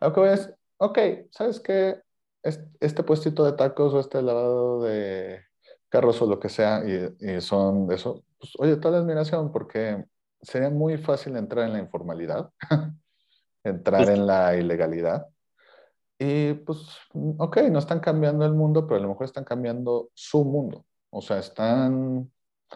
lo 0.00 0.12
que 0.12 0.32
es, 0.32 0.54
ok, 0.78 0.98
¿sabes 1.30 1.60
qué? 1.60 2.00
Este 2.42 3.02
puestito 3.02 3.44
de 3.44 3.52
tacos 3.52 3.94
o 3.94 4.00
este 4.00 4.22
lavado 4.22 4.82
de 4.82 5.40
carros 5.88 6.20
o 6.22 6.26
lo 6.26 6.38
que 6.40 6.48
sea, 6.48 6.82
y, 6.84 7.40
son 7.40 7.90
eso, 7.92 8.24
pues, 8.38 8.52
oye, 8.58 8.76
toda 8.76 8.98
la 8.98 9.04
admiración, 9.04 9.50
porque 9.52 10.04
sería 10.42 10.68
muy 10.68 10.98
fácil 10.98 11.36
entrar 11.36 11.66
en 11.66 11.72
la 11.72 11.78
informalidad 11.78 12.50
entrar 13.64 14.08
en 14.10 14.26
la 14.26 14.56
ilegalidad. 14.56 15.26
Y 16.18 16.54
pues, 16.54 16.78
ok, 17.38 17.58
no 17.70 17.78
están 17.78 18.00
cambiando 18.00 18.44
el 18.44 18.52
mundo, 18.52 18.86
pero 18.86 18.98
a 18.98 19.02
lo 19.02 19.08
mejor 19.08 19.26
están 19.26 19.44
cambiando 19.44 20.10
su 20.14 20.44
mundo. 20.44 20.84
O 21.16 21.22
sea, 21.22 21.38
están 21.38 22.28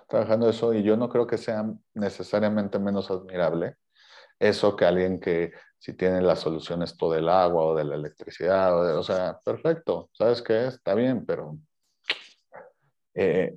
trabajando 0.09 0.49
eso 0.49 0.73
y 0.73 0.85
yo 0.85 0.97
no 0.97 1.09
creo 1.09 1.27
que 1.27 1.39
sea 1.39 1.65
necesariamente 1.95 2.79
menos 2.79 3.11
admirable 3.11 3.77
eso 4.39 4.77
que 4.77 4.85
alguien 4.85 5.19
que 5.19 5.51
si 5.79 5.95
tiene 5.95 6.21
las 6.23 6.39
soluciones 6.39 6.97
todo 6.97 7.15
del 7.15 7.29
agua 7.29 7.65
o 7.65 7.75
de 7.75 7.85
la 7.85 7.97
electricidad, 7.97 8.97
o, 8.97 9.03
sea, 9.03 9.41
perfecto, 9.45 10.09
¿sabes 10.13 10.41
qué? 10.43 10.69
Está 10.69 10.95
bien, 10.95 11.27
pero 11.27 11.59
eh, 13.15 13.57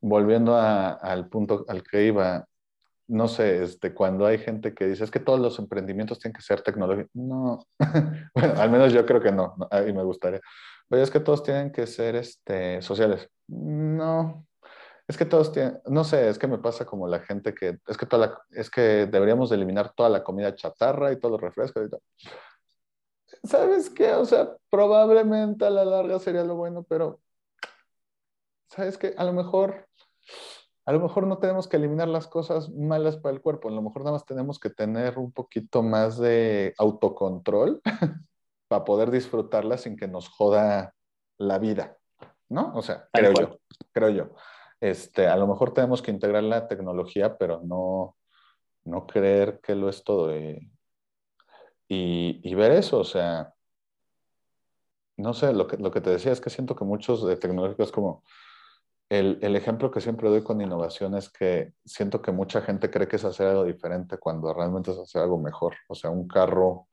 volviendo 0.00 0.56
al 0.56 1.28
punto 1.28 1.64
al 1.68 1.84
que 1.84 2.04
iba, 2.04 2.44
no 3.06 3.28
sé, 3.28 3.62
este, 3.62 3.94
cuando 3.94 4.26
hay 4.26 4.38
gente 4.38 4.74
que 4.74 4.86
dice, 4.86 5.04
es 5.04 5.12
que 5.12 5.20
todos 5.20 5.38
los 5.38 5.60
emprendimientos 5.60 6.18
tienen 6.18 6.34
que 6.34 6.42
ser 6.42 6.62
tecnológicos. 6.62 7.10
No, 7.14 7.64
bueno, 8.34 8.54
al 8.60 8.70
menos 8.70 8.92
yo 8.92 9.06
creo 9.06 9.20
que 9.20 9.30
no, 9.30 9.54
y 9.86 9.92
me 9.92 10.02
gustaría. 10.02 10.40
Oye, 10.92 11.00
es 11.00 11.10
que 11.10 11.20
todos 11.20 11.42
tienen 11.42 11.72
que 11.72 11.86
ser 11.86 12.16
este, 12.16 12.82
sociales. 12.82 13.30
No, 13.48 14.46
es 15.08 15.16
que 15.16 15.24
todos 15.24 15.50
tienen, 15.50 15.80
no 15.86 16.04
sé, 16.04 16.28
es 16.28 16.38
que 16.38 16.46
me 16.46 16.58
pasa 16.58 16.84
como 16.84 17.08
la 17.08 17.20
gente 17.20 17.54
que, 17.54 17.78
es 17.86 17.96
que, 17.96 18.04
toda 18.04 18.26
la, 18.26 18.42
es 18.50 18.68
que 18.68 19.06
deberíamos 19.06 19.50
eliminar 19.52 19.94
toda 19.94 20.10
la 20.10 20.22
comida 20.22 20.54
chatarra 20.54 21.10
y 21.10 21.18
todos 21.18 21.32
los 21.32 21.40
refrescos 21.40 21.86
y 21.86 21.90
todo. 21.90 22.02
¿Sabes 23.42 23.88
qué? 23.88 24.12
O 24.12 24.26
sea, 24.26 24.54
probablemente 24.68 25.64
a 25.64 25.70
la 25.70 25.86
larga 25.86 26.18
sería 26.18 26.44
lo 26.44 26.56
bueno, 26.56 26.82
pero 26.86 27.20
¿sabes 28.68 28.98
qué? 28.98 29.14
A 29.16 29.24
lo 29.24 29.32
mejor 29.32 29.88
a 30.84 30.92
lo 30.92 31.00
mejor 31.00 31.26
no 31.26 31.38
tenemos 31.38 31.68
que 31.68 31.78
eliminar 31.78 32.08
las 32.08 32.26
cosas 32.26 32.68
malas 32.68 33.16
para 33.16 33.34
el 33.34 33.40
cuerpo, 33.40 33.68
a 33.68 33.72
lo 33.72 33.80
mejor 33.80 34.02
nada 34.02 34.12
más 34.12 34.26
tenemos 34.26 34.60
que 34.60 34.68
tener 34.68 35.18
un 35.18 35.32
poquito 35.32 35.82
más 35.82 36.18
de 36.18 36.74
autocontrol 36.76 37.80
para 38.72 38.86
poder 38.86 39.10
disfrutarlas 39.10 39.82
sin 39.82 39.98
que 39.98 40.08
nos 40.08 40.30
joda 40.30 40.94
la 41.36 41.58
vida, 41.58 41.98
¿no? 42.48 42.72
O 42.74 42.80
sea, 42.80 43.06
creo 43.12 43.34
yo, 43.34 43.58
creo 43.92 44.08
yo. 44.08 44.34
Este, 44.80 45.26
a 45.26 45.36
lo 45.36 45.46
mejor 45.46 45.74
tenemos 45.74 46.00
que 46.00 46.10
integrar 46.10 46.42
la 46.42 46.66
tecnología, 46.68 47.36
pero 47.36 47.60
no, 47.62 48.16
no 48.84 49.06
creer 49.06 49.60
que 49.60 49.74
lo 49.74 49.90
es 49.90 50.02
todo. 50.04 50.34
Y, 50.34 50.72
y, 51.86 52.54
ver 52.54 52.72
eso, 52.72 53.00
o 53.00 53.04
sea, 53.04 53.52
no 55.18 55.34
sé, 55.34 55.52
lo 55.52 55.66
que, 55.66 55.76
lo 55.76 55.90
que 55.90 56.00
te 56.00 56.08
decía 56.08 56.32
es 56.32 56.40
que 56.40 56.48
siento 56.48 56.74
que 56.74 56.86
muchos 56.86 57.26
de 57.26 57.36
tecnológicos 57.36 57.92
como 57.92 58.24
el, 59.10 59.54
ejemplo 59.54 59.90
que 59.90 60.00
siempre 60.00 60.30
doy 60.30 60.42
con 60.42 60.62
innovación 60.62 61.14
es 61.14 61.28
que 61.28 61.74
siento 61.84 62.22
que 62.22 62.32
mucha 62.32 62.62
gente 62.62 62.90
cree 62.90 63.06
que 63.06 63.16
es 63.16 63.24
hacer 63.26 63.48
algo 63.48 63.64
diferente 63.64 64.16
cuando 64.16 64.54
realmente 64.54 64.92
es 64.92 64.98
hacer 64.98 65.20
algo 65.20 65.38
mejor. 65.38 65.74
O 65.88 65.94
sea, 65.94 66.08
un 66.08 66.26
carro 66.26 66.88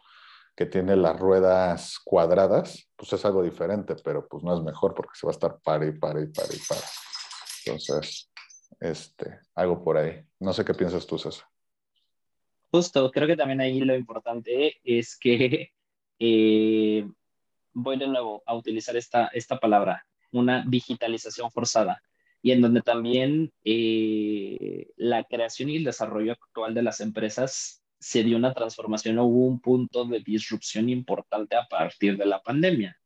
que 0.60 0.65
tiene 0.65 0.98
las 0.98 1.17
ruedas 1.17 2.00
cuadradas, 2.04 2.86
pues 2.98 3.13
es 3.13 3.24
algo 3.24 3.41
diferente, 3.41 3.95
pero 4.04 4.28
pues 4.28 4.43
no 4.43 4.54
es 4.54 4.62
mejor 4.62 4.93
porque 4.93 5.13
se 5.17 5.26
va 5.26 5.32
a 5.32 5.36
estar 5.36 5.58
para 5.63 5.86
y 5.86 5.93
para 5.93 6.22
y 6.22 6.26
para 6.26 6.54
y 6.54 6.60
para. 6.67 6.82
Entonces, 7.65 8.30
este, 8.78 9.39
algo 9.56 9.82
por 9.82 9.95
ahí. 9.95 10.22
No 10.38 10.52
sé 10.52 10.65
qué 10.65 10.74
piensas 10.74 11.08
tú, 11.08 11.17
César. 11.17 11.45
Justo, 12.72 13.10
creo 13.10 13.26
que 13.26 13.38
también 13.38 13.62
ahí 13.62 13.80
lo 13.80 13.95
importante 13.95 14.82
es 14.84 15.17
que 15.17 15.72
eh, 16.19 17.10
voy 17.72 17.98
de 17.98 18.08
nuevo 18.10 18.43
a 18.45 18.54
utilizar 18.54 18.98
esta, 18.98 19.28
esta 19.28 19.62
palabra, 19.62 20.06
una 20.34 20.65
digitalización 20.67 21.50
forzada 21.52 22.04
y 22.41 22.52
en 22.52 22.60
donde 22.60 22.82
también 22.82 23.54
eh, 23.63 24.91
la 24.98 25.24
creación 25.24 25.69
y 25.69 25.78
el 25.78 25.86
desarrollo 25.86 26.34
actual 26.34 26.74
de 26.74 26.82
las 26.82 27.00
empresas 27.00 27.82
se 27.99 28.23
dio 28.23 28.38
una 28.38 28.53
transformación 28.53 29.19
o 29.19 29.25
hubo 29.25 29.45
un 29.45 29.59
punto 29.59 30.05
de 30.05 30.21
disrupción 30.21 30.89
importante 30.89 31.55
a 31.55 31.67
partir 31.67 32.17
de 32.17 32.25
la 32.25 32.41
pandemia, 32.41 32.97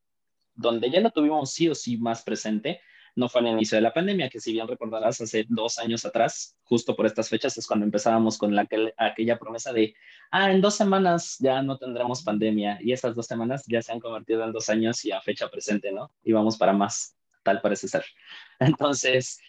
donde 0.53 0.89
ya 0.89 1.01
lo 1.01 1.11
tuvimos 1.11 1.51
sí 1.51 1.67
o 1.67 1.75
sí 1.75 1.97
más 1.97 2.23
presente, 2.23 2.79
no 3.15 3.29
fue 3.29 3.41
al 3.41 3.47
inicio 3.47 3.75
de 3.75 3.81
la 3.81 3.93
pandemia, 3.93 4.29
que 4.29 4.39
si 4.39 4.53
bien 4.53 4.67
recordarás, 4.67 5.21
hace 5.21 5.45
dos 5.47 5.77
años 5.77 6.05
atrás, 6.05 6.57
justo 6.63 6.95
por 6.95 7.05
estas 7.05 7.29
fechas, 7.29 7.57
es 7.57 7.67
cuando 7.67 7.85
empezábamos 7.85 8.37
con 8.37 8.55
la, 8.55 8.67
aquella 8.97 9.37
promesa 9.37 9.71
de, 9.71 9.95
ah, 10.31 10.51
en 10.51 10.61
dos 10.61 10.75
semanas 10.75 11.37
ya 11.39 11.61
no 11.61 11.77
tendremos 11.77 12.23
pandemia, 12.23 12.79
y 12.81 12.91
esas 12.91 13.15
dos 13.15 13.27
semanas 13.27 13.63
ya 13.67 13.81
se 13.81 13.91
han 13.91 13.99
convertido 13.99 14.43
en 14.43 14.51
dos 14.51 14.69
años 14.69 15.03
y 15.05 15.11
a 15.11 15.21
fecha 15.21 15.49
presente, 15.49 15.91
¿no? 15.91 16.11
Y 16.23 16.31
vamos 16.31 16.57
para 16.57 16.73
más, 16.73 17.15
tal 17.43 17.61
parece 17.61 17.87
ser. 17.87 18.03
Entonces, 18.59 19.39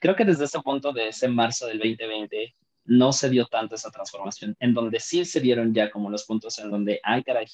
creo 0.00 0.16
que 0.16 0.24
desde 0.24 0.44
ese 0.44 0.60
punto 0.60 0.92
de 0.92 1.08
ese 1.08 1.28
marzo 1.28 1.66
del 1.66 1.78
2020, 1.78 2.54
no 2.84 3.12
se 3.12 3.30
dio 3.30 3.46
tanto 3.46 3.74
esa 3.74 3.90
transformación, 3.90 4.56
en 4.60 4.74
donde 4.74 5.00
sí 5.00 5.24
se 5.24 5.40
dieron 5.40 5.74
ya 5.74 5.90
como 5.90 6.10
los 6.10 6.24
puntos 6.24 6.58
en 6.58 6.70
donde, 6.70 7.00
ay 7.02 7.22
caray, 7.22 7.46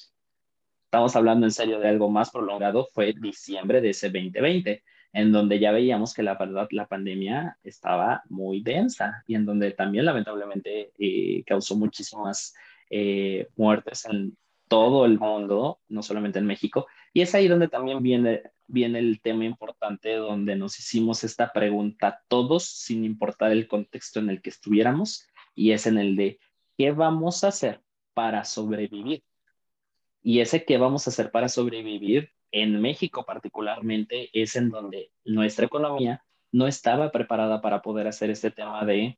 estamos 0.85 1.15
hablando 1.15 1.45
en 1.45 1.51
serio 1.51 1.79
de 1.79 1.87
algo 1.87 2.09
más 2.09 2.31
prolongado, 2.31 2.87
fue 2.93 3.13
diciembre 3.13 3.81
de 3.81 3.91
ese 3.91 4.07
2020 4.07 4.83
en 5.13 5.31
donde 5.31 5.59
ya 5.59 5.71
veíamos 5.71 6.13
que 6.13 6.23
la 6.23 6.35
verdad 6.35 6.67
la 6.71 6.87
pandemia 6.87 7.57
estaba 7.63 8.23
muy 8.29 8.61
densa 8.61 9.23
y 9.27 9.35
en 9.35 9.45
donde 9.45 9.71
también 9.71 10.05
lamentablemente 10.05 10.91
eh, 10.97 11.43
causó 11.45 11.75
muchísimas 11.75 12.55
eh, 12.89 13.47
muertes 13.55 14.05
en 14.05 14.37
todo 14.67 15.05
el 15.05 15.17
mundo, 15.17 15.79
no 15.87 16.03
solamente 16.03 16.39
en 16.39 16.45
México. 16.45 16.87
Y 17.11 17.21
es 17.21 17.33
ahí 17.33 17.47
donde 17.47 17.67
también 17.67 18.03
viene 18.03 18.43
viene 18.69 18.99
el 18.99 19.19
tema 19.21 19.45
importante 19.45 20.15
donde 20.15 20.55
nos 20.55 20.79
hicimos 20.79 21.23
esta 21.23 21.51
pregunta 21.51 22.23
todos, 22.27 22.65
sin 22.65 23.03
importar 23.03 23.51
el 23.51 23.67
contexto 23.67 24.19
en 24.19 24.29
el 24.29 24.41
que 24.41 24.51
estuviéramos, 24.51 25.27
y 25.55 25.71
es 25.71 25.87
en 25.87 25.97
el 25.97 26.15
de 26.15 26.39
¿qué 26.77 26.91
vamos 26.91 27.43
a 27.43 27.49
hacer 27.49 27.81
para 28.13 28.45
sobrevivir? 28.45 29.23
Y 30.21 30.39
ese 30.39 30.63
qué 30.65 30.77
vamos 30.77 31.07
a 31.07 31.09
hacer 31.09 31.31
para 31.31 31.49
sobrevivir 31.49 32.31
en 32.51 32.79
México 32.81 33.25
particularmente 33.25 34.29
es 34.33 34.55
en 34.55 34.69
donde 34.69 35.11
nuestra 35.23 35.65
economía 35.65 36.23
no 36.51 36.67
estaba 36.67 37.11
preparada 37.11 37.61
para 37.61 37.81
poder 37.81 38.07
hacer 38.07 38.29
este 38.29 38.51
tema 38.51 38.85
de 38.85 39.17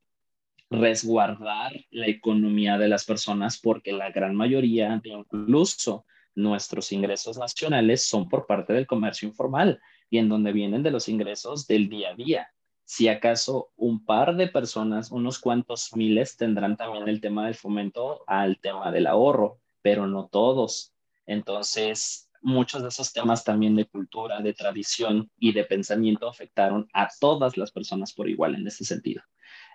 resguardar 0.69 1.73
la 1.89 2.07
economía 2.07 2.77
de 2.77 2.87
las 2.87 3.05
personas 3.05 3.59
porque 3.59 3.91
la 3.91 4.11
gran 4.11 4.35
mayoría 4.35 5.01
incluso 5.03 6.05
nuestros 6.35 6.91
ingresos 6.91 7.37
nacionales 7.37 8.05
son 8.05 8.29
por 8.29 8.45
parte 8.45 8.73
del 8.73 8.87
comercio 8.87 9.27
informal 9.27 9.81
y 10.09 10.17
en 10.17 10.29
donde 10.29 10.51
vienen 10.51 10.83
de 10.83 10.91
los 10.91 11.09
ingresos 11.09 11.67
del 11.67 11.89
día 11.89 12.09
a 12.09 12.15
día. 12.15 12.47
Si 12.83 13.07
acaso 13.07 13.71
un 13.77 14.03
par 14.05 14.35
de 14.35 14.47
personas, 14.47 15.11
unos 15.11 15.39
cuantos 15.39 15.95
miles, 15.95 16.35
tendrán 16.35 16.75
también 16.75 17.07
el 17.07 17.21
tema 17.21 17.45
del 17.45 17.55
fomento 17.55 18.23
al 18.27 18.59
tema 18.59 18.91
del 18.91 19.07
ahorro, 19.07 19.59
pero 19.81 20.07
no 20.07 20.27
todos. 20.27 20.93
Entonces, 21.25 22.29
muchos 22.41 22.81
de 22.81 22.89
esos 22.89 23.13
temas 23.13 23.43
también 23.43 23.75
de 23.75 23.85
cultura, 23.85 24.41
de 24.41 24.53
tradición 24.53 25.31
y 25.37 25.53
de 25.53 25.63
pensamiento 25.63 26.27
afectaron 26.27 26.89
a 26.93 27.07
todas 27.19 27.55
las 27.55 27.71
personas 27.71 28.13
por 28.13 28.29
igual 28.29 28.55
en 28.55 28.67
ese 28.67 28.83
sentido. 28.83 29.23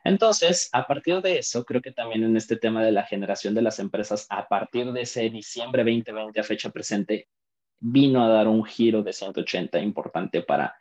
Entonces, 0.06 0.68
a 0.72 0.86
partir 0.86 1.20
de 1.20 1.38
eso, 1.38 1.64
creo 1.64 1.82
que 1.82 1.90
también 1.90 2.22
en 2.22 2.36
este 2.36 2.56
tema 2.56 2.84
de 2.84 2.92
la 2.92 3.02
generación 3.02 3.54
de 3.54 3.62
las 3.62 3.80
empresas, 3.80 4.24
a 4.30 4.46
partir 4.46 4.92
de 4.92 5.00
ese 5.00 5.28
diciembre 5.30 5.82
2020 5.82 6.38
a 6.38 6.44
fecha 6.44 6.70
presente, 6.70 7.28
vino 7.80 8.24
a 8.24 8.28
dar 8.28 8.46
un 8.46 8.64
giro 8.64 9.02
de 9.02 9.12
180 9.12 9.80
importante 9.80 10.42
para 10.42 10.76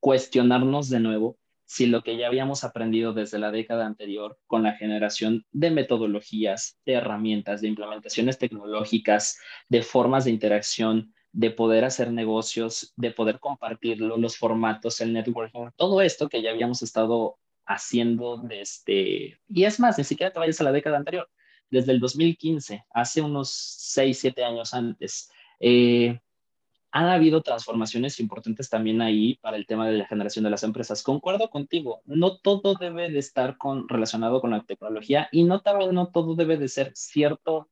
cuestionarnos 0.00 0.88
de 0.88 0.98
nuevo 0.98 1.38
si 1.64 1.86
lo 1.86 2.02
que 2.02 2.16
ya 2.16 2.26
habíamos 2.26 2.64
aprendido 2.64 3.12
desde 3.12 3.38
la 3.38 3.52
década 3.52 3.86
anterior 3.86 4.36
con 4.48 4.64
la 4.64 4.72
generación 4.72 5.46
de 5.52 5.70
metodologías, 5.70 6.76
de 6.84 6.94
herramientas, 6.94 7.60
de 7.60 7.68
implementaciones 7.68 8.36
tecnológicas, 8.36 9.38
de 9.68 9.82
formas 9.82 10.24
de 10.24 10.32
interacción, 10.32 11.14
de 11.30 11.52
poder 11.52 11.84
hacer 11.84 12.10
negocios, 12.12 12.92
de 12.96 13.12
poder 13.12 13.38
compartirlo, 13.38 14.16
los 14.16 14.36
formatos, 14.36 15.00
el 15.00 15.12
networking, 15.12 15.70
todo 15.76 16.00
esto 16.00 16.28
que 16.28 16.42
ya 16.42 16.50
habíamos 16.50 16.82
estado 16.82 17.38
haciendo 17.66 18.38
desde, 18.38 19.38
y 19.48 19.64
es 19.64 19.80
más, 19.80 19.98
ni 19.98 20.04
siquiera 20.04 20.32
te 20.32 20.38
vayas 20.38 20.60
a 20.60 20.64
la 20.64 20.72
década 20.72 20.96
anterior, 20.96 21.28
desde 21.70 21.92
el 21.92 22.00
2015, 22.00 22.84
hace 22.90 23.20
unos 23.20 23.50
6, 23.50 24.18
7 24.18 24.44
años 24.44 24.72
antes, 24.72 25.30
eh, 25.58 26.20
han 26.92 27.08
habido 27.08 27.42
transformaciones 27.42 28.20
importantes 28.20 28.70
también 28.70 29.02
ahí 29.02 29.34
para 29.42 29.56
el 29.56 29.66
tema 29.66 29.86
de 29.86 29.98
la 29.98 30.06
generación 30.06 30.44
de 30.44 30.50
las 30.50 30.62
empresas. 30.62 31.02
Concuerdo 31.02 31.50
contigo, 31.50 32.00
no 32.06 32.38
todo 32.38 32.74
debe 32.74 33.10
de 33.10 33.18
estar 33.18 33.58
con, 33.58 33.88
relacionado 33.88 34.40
con 34.40 34.52
la 34.52 34.62
tecnología 34.62 35.28
y 35.30 35.44
no 35.44 35.62
no 35.92 36.08
todo 36.08 36.34
debe 36.36 36.56
de 36.56 36.68
ser 36.68 36.92
cierto 36.94 37.68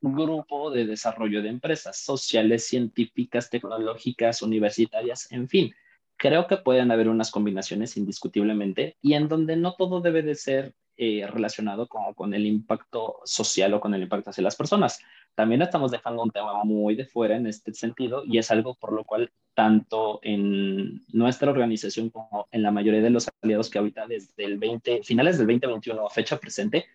grupo 0.00 0.70
de 0.70 0.86
desarrollo 0.86 1.42
de 1.42 1.50
empresas 1.50 1.98
sociales, 1.98 2.66
científicas, 2.66 3.50
tecnológicas, 3.50 4.42
universitarias, 4.42 5.30
en 5.30 5.48
fin 5.48 5.74
creo 6.18 6.46
que 6.46 6.58
pueden 6.58 6.90
haber 6.90 7.08
unas 7.08 7.30
combinaciones 7.30 7.96
indiscutiblemente 7.96 8.96
y 9.00 9.14
en 9.14 9.28
donde 9.28 9.56
no 9.56 9.74
todo 9.74 10.00
debe 10.00 10.22
de 10.22 10.34
ser 10.34 10.74
eh, 10.96 11.24
relacionado 11.28 11.86
como 11.86 12.12
con 12.14 12.34
el 12.34 12.44
impacto 12.44 13.20
social 13.24 13.72
o 13.72 13.80
con 13.80 13.94
el 13.94 14.02
impacto 14.02 14.30
hacia 14.30 14.42
las 14.42 14.56
personas. 14.56 14.98
También 15.36 15.62
estamos 15.62 15.92
dejando 15.92 16.24
un 16.24 16.32
tema 16.32 16.64
muy 16.64 16.96
de 16.96 17.06
fuera 17.06 17.36
en 17.36 17.46
este 17.46 17.72
sentido 17.72 18.24
y 18.26 18.38
es 18.38 18.50
algo 18.50 18.74
por 18.74 18.92
lo 18.92 19.04
cual 19.04 19.30
tanto 19.54 20.18
en 20.22 21.04
nuestra 21.12 21.52
organización 21.52 22.10
como 22.10 22.48
en 22.50 22.62
la 22.64 22.72
mayoría 22.72 23.00
de 23.00 23.10
los 23.10 23.28
aliados 23.42 23.70
que 23.70 23.78
ahorita 23.78 24.08
desde 24.08 24.44
el 24.44 24.58
20, 24.58 25.04
finales 25.04 25.38
del 25.38 25.46
2021 25.46 26.04
a 26.04 26.10
fecha 26.10 26.36
presente, 26.36 26.86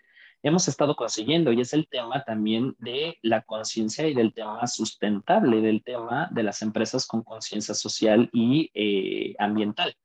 hemos 0.44 0.68
estado 0.68 0.96
consiguiendo 0.96 1.52
y 1.52 1.62
es 1.62 1.74
el 1.74 1.88
tema 1.88 2.24
también 2.24 2.76
de 2.78 3.18
la 3.22 3.41
conciencia 3.41 4.08
y 4.08 4.14
del 4.14 4.34
tema 4.34 4.68
sustentable, 4.68 5.62
del 5.62 5.84
tema 5.84 6.30
de 6.32 6.44
las 6.44 6.62
empresas 6.62 7.08
con 7.08 7.24
conciencia 7.24 7.74
social 7.74 8.30
y 8.34 8.70
eh, 8.74 9.36
ambiental. 9.39 9.96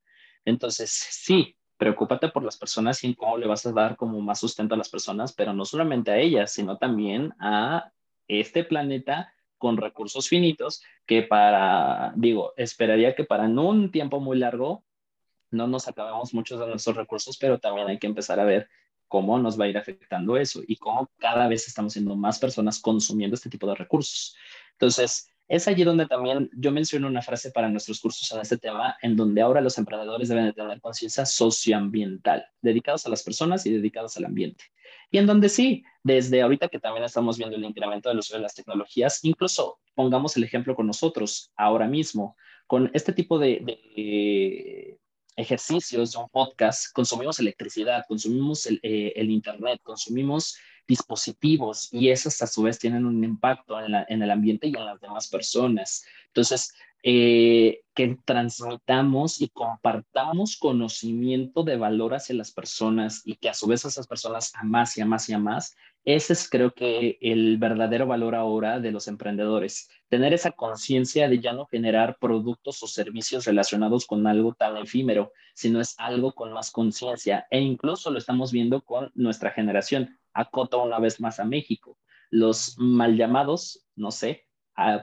Entonces, 0.45 0.91
sí, 0.91 1.57
preocúpate 1.77 2.29
por 2.29 2.45
las 2.45 2.57
personas 2.57 3.03
y 3.03 3.09
en 3.09 3.15
cómo 3.15 3.37
le 3.37 3.49
vas 3.49 3.67
a 3.67 3.73
dar 3.73 3.97
como 3.97 4.21
más 4.21 4.39
sustento 4.39 4.75
a 4.75 4.79
las 4.79 4.89
personas, 4.89 5.33
pero 5.33 5.53
no 5.53 5.65
solamente 5.65 6.13
a 6.13 6.19
ellas, 6.19 6.53
sino 6.53 6.79
también 6.79 7.35
a 7.41 7.91
este 8.29 8.63
planeta 8.63 9.35
con 9.59 9.77
recursos 9.77 10.29
finitos 10.29 10.83
que 11.05 11.23
para, 11.23 12.13
digo, 12.15 12.53
esperaría 12.57 13.17
que 13.17 13.25
para 13.25 13.47
en 13.47 13.59
un 13.59 13.91
tiempo 13.91 14.21
muy 14.21 14.39
largo 14.39 14.85
no 15.51 15.67
nos 15.67 15.89
acabemos 15.89 16.33
muchos 16.33 16.61
de 16.61 16.67
nuestros 16.69 16.97
recursos, 16.97 17.39
pero 17.39 17.59
también 17.59 17.89
hay 17.89 17.99
que 17.99 18.07
empezar 18.07 18.39
a 18.39 18.45
ver 18.45 18.69
cómo 19.09 19.39
nos 19.39 19.59
va 19.59 19.65
a 19.65 19.69
ir 19.69 19.79
afectando 19.79 20.37
eso 20.37 20.63
y 20.67 20.77
cómo 20.77 21.11
cada 21.19 21.49
vez 21.49 21.67
estamos 21.67 21.95
siendo 21.95 22.15
más 22.15 22.39
personas 22.39 22.79
consumiendo 22.79 23.35
este 23.35 23.51
tipo 23.51 23.67
de 23.67 23.75
recursos. 23.75 24.37
Entonces, 24.73 25.31
es 25.49 25.67
allí 25.67 25.83
donde 25.83 26.07
también 26.07 26.51
yo 26.55 26.71
menciono 26.71 27.07
una 27.07 27.23
frase 27.23 27.51
para 27.51 27.71
nuestros 27.71 28.01
cursos 28.01 28.31
en 28.33 28.41
este 28.41 28.59
tema, 28.59 28.97
en 29.01 29.17
donde 29.17 29.41
ahora 29.41 29.63
los 29.63 29.79
emprendedores 29.79 30.29
deben 30.29 30.45
de 30.45 30.53
tener 30.53 30.79
conciencia 30.81 31.25
socioambiental, 31.25 32.45
dedicados 32.61 33.07
a 33.07 33.09
las 33.09 33.23
personas 33.23 33.65
y 33.65 33.73
dedicados 33.73 34.19
al 34.19 34.27
ambiente. 34.27 34.65
Y 35.11 35.17
en 35.17 35.27
donde 35.27 35.49
sí, 35.49 35.85
desde 36.03 36.43
ahorita 36.43 36.69
que 36.69 36.79
también 36.79 37.05
estamos 37.05 37.39
viendo 37.39 37.57
el 37.57 37.65
incremento 37.65 38.11
del 38.11 38.19
uso 38.19 38.37
de 38.37 38.43
las 38.43 38.55
tecnologías, 38.55 39.25
incluso 39.25 39.79
pongamos 39.95 40.37
el 40.37 40.45
ejemplo 40.45 40.77
con 40.77 40.87
nosotros 40.87 41.51
ahora 41.57 41.87
mismo, 41.87 42.37
con 42.67 42.91
este 42.93 43.15
tipo 43.15 43.39
de, 43.39 43.63
de 43.65 44.99
ejercicios 45.39 46.13
de 46.13 46.19
un 46.19 46.29
podcast, 46.29 46.93
consumimos 46.93 47.39
electricidad, 47.39 48.05
consumimos 48.09 48.67
el, 48.67 48.81
eh, 48.83 49.13
el, 49.15 49.31
Internet, 49.31 49.81
consumimos 49.85 50.59
dispositivos 50.87 51.89
y 51.93 52.09
esos 52.11 52.43
a 52.43 52.47
su 52.47 52.63
vez 52.63 52.79
tienen 52.79 53.07
un 53.07 53.23
impacto 53.23 53.81
en, 53.81 53.95
en 54.09 54.23
el 54.23 54.31
ambiente 54.31 54.67
y 54.67 54.75
en 54.75 54.85
las 54.85 55.01
demás 55.01 55.29
personas. 55.29 56.05
Entonces, 56.27 56.75
eh, 57.03 57.83
que 57.95 58.17
transmitamos 58.25 59.41
y 59.41 59.49
compartamos 59.49 60.57
conocimiento 60.57 61.63
de 61.63 61.77
valor 61.77 62.15
hacia 62.15 62.35
las 62.35 62.53
personas 62.53 63.23
y 63.25 63.37
que 63.37 63.49
a 63.49 63.55
su 63.55 63.67
vez 63.67 63.85
esas 63.85 64.07
personas 64.07 64.53
a 64.55 64.65
más 64.65 64.97
y 64.97 65.01
a 65.01 65.07
más 65.07 65.29
y 65.29 65.33
a 65.33 65.39
más, 65.39 65.77
ese 66.05 66.33
es 66.33 66.49
creo 66.49 66.73
que 66.73 67.19
el 67.21 67.59
verdadero 67.59 68.07
valor 68.07 68.35
ahora 68.35 68.81
de 68.81 68.93
los 68.93 69.09
emprendedores. 69.09 69.91
Tener 70.09 70.33
esa 70.33 70.53
conciencia 70.53 71.29
de 71.29 71.39
ya 71.39 71.53
no 71.53 71.67
generar 71.67 72.17
productos 72.19 72.83
o 72.83 72.87
servicios 72.87 73.45
relacionados 73.45 74.07
con 74.07 74.27
algo 74.27 74.55
tan 74.55 74.77
efímero, 74.79 75.33
sino 75.55 75.81
es 75.81 75.95
algo 75.99 76.33
con 76.33 76.53
más 76.53 76.71
conciencia. 76.71 77.47
E 77.51 77.61
incluso 77.61 78.11
lo 78.11 78.19
estamos 78.19 78.53
viendo 78.53 78.81
con 78.81 79.11
nuestra 79.15 79.51
generación. 79.51 80.19
Acoto 80.33 80.83
una 80.83 80.99
vez 80.99 81.21
más 81.21 81.41
a 81.41 81.45
México. 81.45 81.99
Los 82.31 82.79
mal 82.79 83.17
llamados, 83.17 83.87
no 83.95 84.11
sé, 84.11 84.48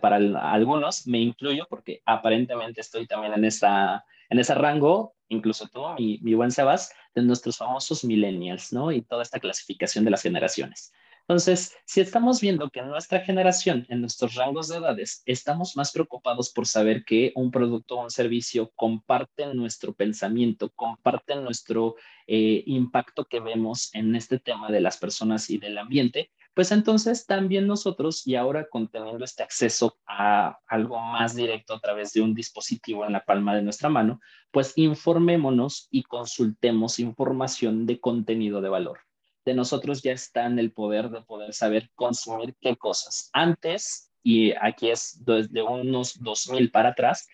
para 0.01 0.17
algunos, 0.51 1.05
me 1.07 1.19
incluyo 1.19 1.67
porque 1.69 2.01
aparentemente 2.05 2.81
estoy 2.81 3.07
también 3.07 3.33
en, 3.33 3.45
esa, 3.45 4.05
en 4.29 4.39
ese 4.39 4.55
rango, 4.55 5.15
incluso 5.29 5.67
tú, 5.67 5.81
mi, 5.97 6.19
mi 6.21 6.33
buen 6.33 6.51
Sebas, 6.51 6.91
de 7.13 7.21
nuestros 7.21 7.57
famosos 7.57 8.03
millennials, 8.03 8.71
¿no? 8.73 8.91
Y 8.91 9.01
toda 9.01 9.23
esta 9.23 9.39
clasificación 9.39 10.05
de 10.05 10.11
las 10.11 10.21
generaciones. 10.21 10.93
Entonces, 11.27 11.75
si 11.85 12.01
estamos 12.01 12.39
viendo 12.39 12.69
que 12.69 12.81
en 12.81 12.89
nuestra 12.89 13.19
generación, 13.19 13.87
en 13.89 14.01
nuestros 14.01 14.35
rangos 14.35 14.67
de 14.67 14.77
edades, 14.77 15.23
estamos 15.25 15.75
más 15.75 15.91
preocupados 15.91 16.51
por 16.51 16.67
saber 16.67 17.03
que 17.03 17.31
un 17.35 17.49
producto 17.49 17.95
o 17.95 18.03
un 18.03 18.11
servicio 18.11 18.71
comparte 18.75 19.51
nuestro 19.55 19.93
pensamiento, 19.93 20.69
comparte 20.75 21.35
nuestro 21.35 21.95
eh, 22.27 22.61
impacto 22.67 23.25
que 23.25 23.39
vemos 23.39 23.89
en 23.95 24.15
este 24.15 24.37
tema 24.37 24.69
de 24.69 24.81
las 24.81 24.97
personas 24.97 25.49
y 25.49 25.57
del 25.57 25.79
ambiente, 25.79 26.29
pues 26.55 26.71
entonces 26.71 27.25
también 27.25 27.67
nosotros, 27.67 28.25
y 28.25 28.35
ahora 28.35 28.67
conteniendo 28.69 29.25
este 29.25 29.43
acceso 29.43 29.97
a 30.07 30.57
algo 30.67 30.97
más 30.99 31.35
directo 31.35 31.73
a 31.75 31.79
través 31.81 32.13
de 32.13 32.21
un 32.21 32.33
dispositivo 32.33 33.05
en 33.05 33.11
la 33.11 33.25
palma 33.25 33.53
de 33.53 33.61
nuestra 33.61 33.89
mano, 33.89 34.21
pues 34.51 34.71
informémonos 34.77 35.89
y 35.91 36.03
consultemos 36.03 36.99
información 36.99 37.85
de 37.85 37.99
contenido 37.99 38.61
de 38.61 38.69
valor. 38.69 38.99
De 39.43 39.53
nosotros 39.53 40.01
ya 40.01 40.13
está 40.13 40.45
en 40.45 40.57
el 40.57 40.71
poder 40.71 41.09
de 41.09 41.21
poder 41.21 41.53
saber 41.53 41.91
consumir 41.93 42.55
qué 42.61 42.77
cosas. 42.77 43.29
Antes, 43.33 44.13
y 44.23 44.53
aquí 44.53 44.89
es 44.89 45.23
desde 45.25 45.61
unos 45.61 46.23
2000 46.23 46.71
para 46.71 46.89
atrás, 46.89 47.27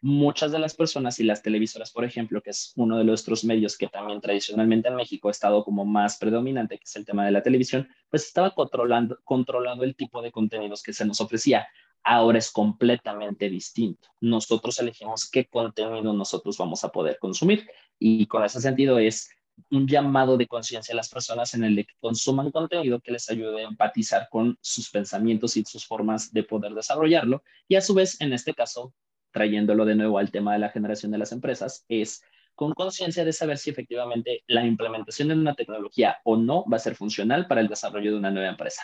muchas 0.00 0.52
de 0.52 0.58
las 0.58 0.74
personas 0.74 1.18
y 1.18 1.24
las 1.24 1.42
televisoras, 1.42 1.90
por 1.90 2.04
ejemplo, 2.04 2.40
que 2.40 2.50
es 2.50 2.72
uno 2.76 2.98
de 2.98 3.04
nuestros 3.04 3.44
medios 3.44 3.76
que 3.76 3.88
también 3.88 4.20
tradicionalmente 4.20 4.88
en 4.88 4.96
México 4.96 5.28
ha 5.28 5.32
estado 5.32 5.64
como 5.64 5.84
más 5.84 6.18
predominante, 6.18 6.78
que 6.78 6.84
es 6.84 6.96
el 6.96 7.04
tema 7.04 7.24
de 7.24 7.32
la 7.32 7.42
televisión, 7.42 7.88
pues 8.08 8.26
estaba 8.26 8.54
controlando, 8.54 9.18
controlando 9.24 9.84
el 9.84 9.96
tipo 9.96 10.22
de 10.22 10.30
contenidos 10.30 10.82
que 10.82 10.92
se 10.92 11.04
nos 11.04 11.20
ofrecía. 11.20 11.66
Ahora 12.04 12.38
es 12.38 12.50
completamente 12.50 13.50
distinto. 13.50 14.08
Nosotros 14.20 14.78
elegimos 14.78 15.28
qué 15.28 15.46
contenido 15.46 16.12
nosotros 16.12 16.56
vamos 16.56 16.84
a 16.84 16.90
poder 16.90 17.18
consumir 17.18 17.68
y 17.98 18.26
con 18.26 18.44
ese 18.44 18.60
sentido 18.60 18.98
es 18.98 19.28
un 19.70 19.88
llamado 19.88 20.36
de 20.36 20.46
conciencia 20.46 20.92
a 20.92 20.96
las 20.96 21.08
personas 21.08 21.52
en 21.54 21.64
el 21.64 21.76
que 21.76 21.94
consuman 22.00 22.52
contenido 22.52 23.00
que 23.00 23.10
les 23.10 23.28
ayude 23.28 23.64
a 23.64 23.68
empatizar 23.68 24.28
con 24.30 24.56
sus 24.60 24.88
pensamientos 24.88 25.56
y 25.56 25.64
sus 25.64 25.84
formas 25.84 26.32
de 26.32 26.44
poder 26.44 26.72
desarrollarlo 26.74 27.42
y 27.66 27.74
a 27.74 27.80
su 27.80 27.94
vez, 27.94 28.20
en 28.20 28.32
este 28.32 28.54
caso, 28.54 28.94
trayéndolo 29.38 29.84
de 29.84 29.94
nuevo 29.94 30.18
al 30.18 30.32
tema 30.32 30.52
de 30.54 30.58
la 30.58 30.70
generación 30.70 31.12
de 31.12 31.18
las 31.18 31.30
empresas, 31.30 31.84
es 31.88 32.24
con 32.56 32.72
conciencia 32.72 33.24
de 33.24 33.32
saber 33.32 33.56
si 33.56 33.70
efectivamente 33.70 34.42
la 34.48 34.66
implementación 34.66 35.28
de 35.28 35.34
una 35.34 35.54
tecnología 35.54 36.18
o 36.24 36.36
no 36.36 36.64
va 36.68 36.78
a 36.78 36.80
ser 36.80 36.96
funcional 36.96 37.46
para 37.46 37.60
el 37.60 37.68
desarrollo 37.68 38.10
de 38.10 38.18
una 38.18 38.32
nueva 38.32 38.48
empresa. 38.48 38.82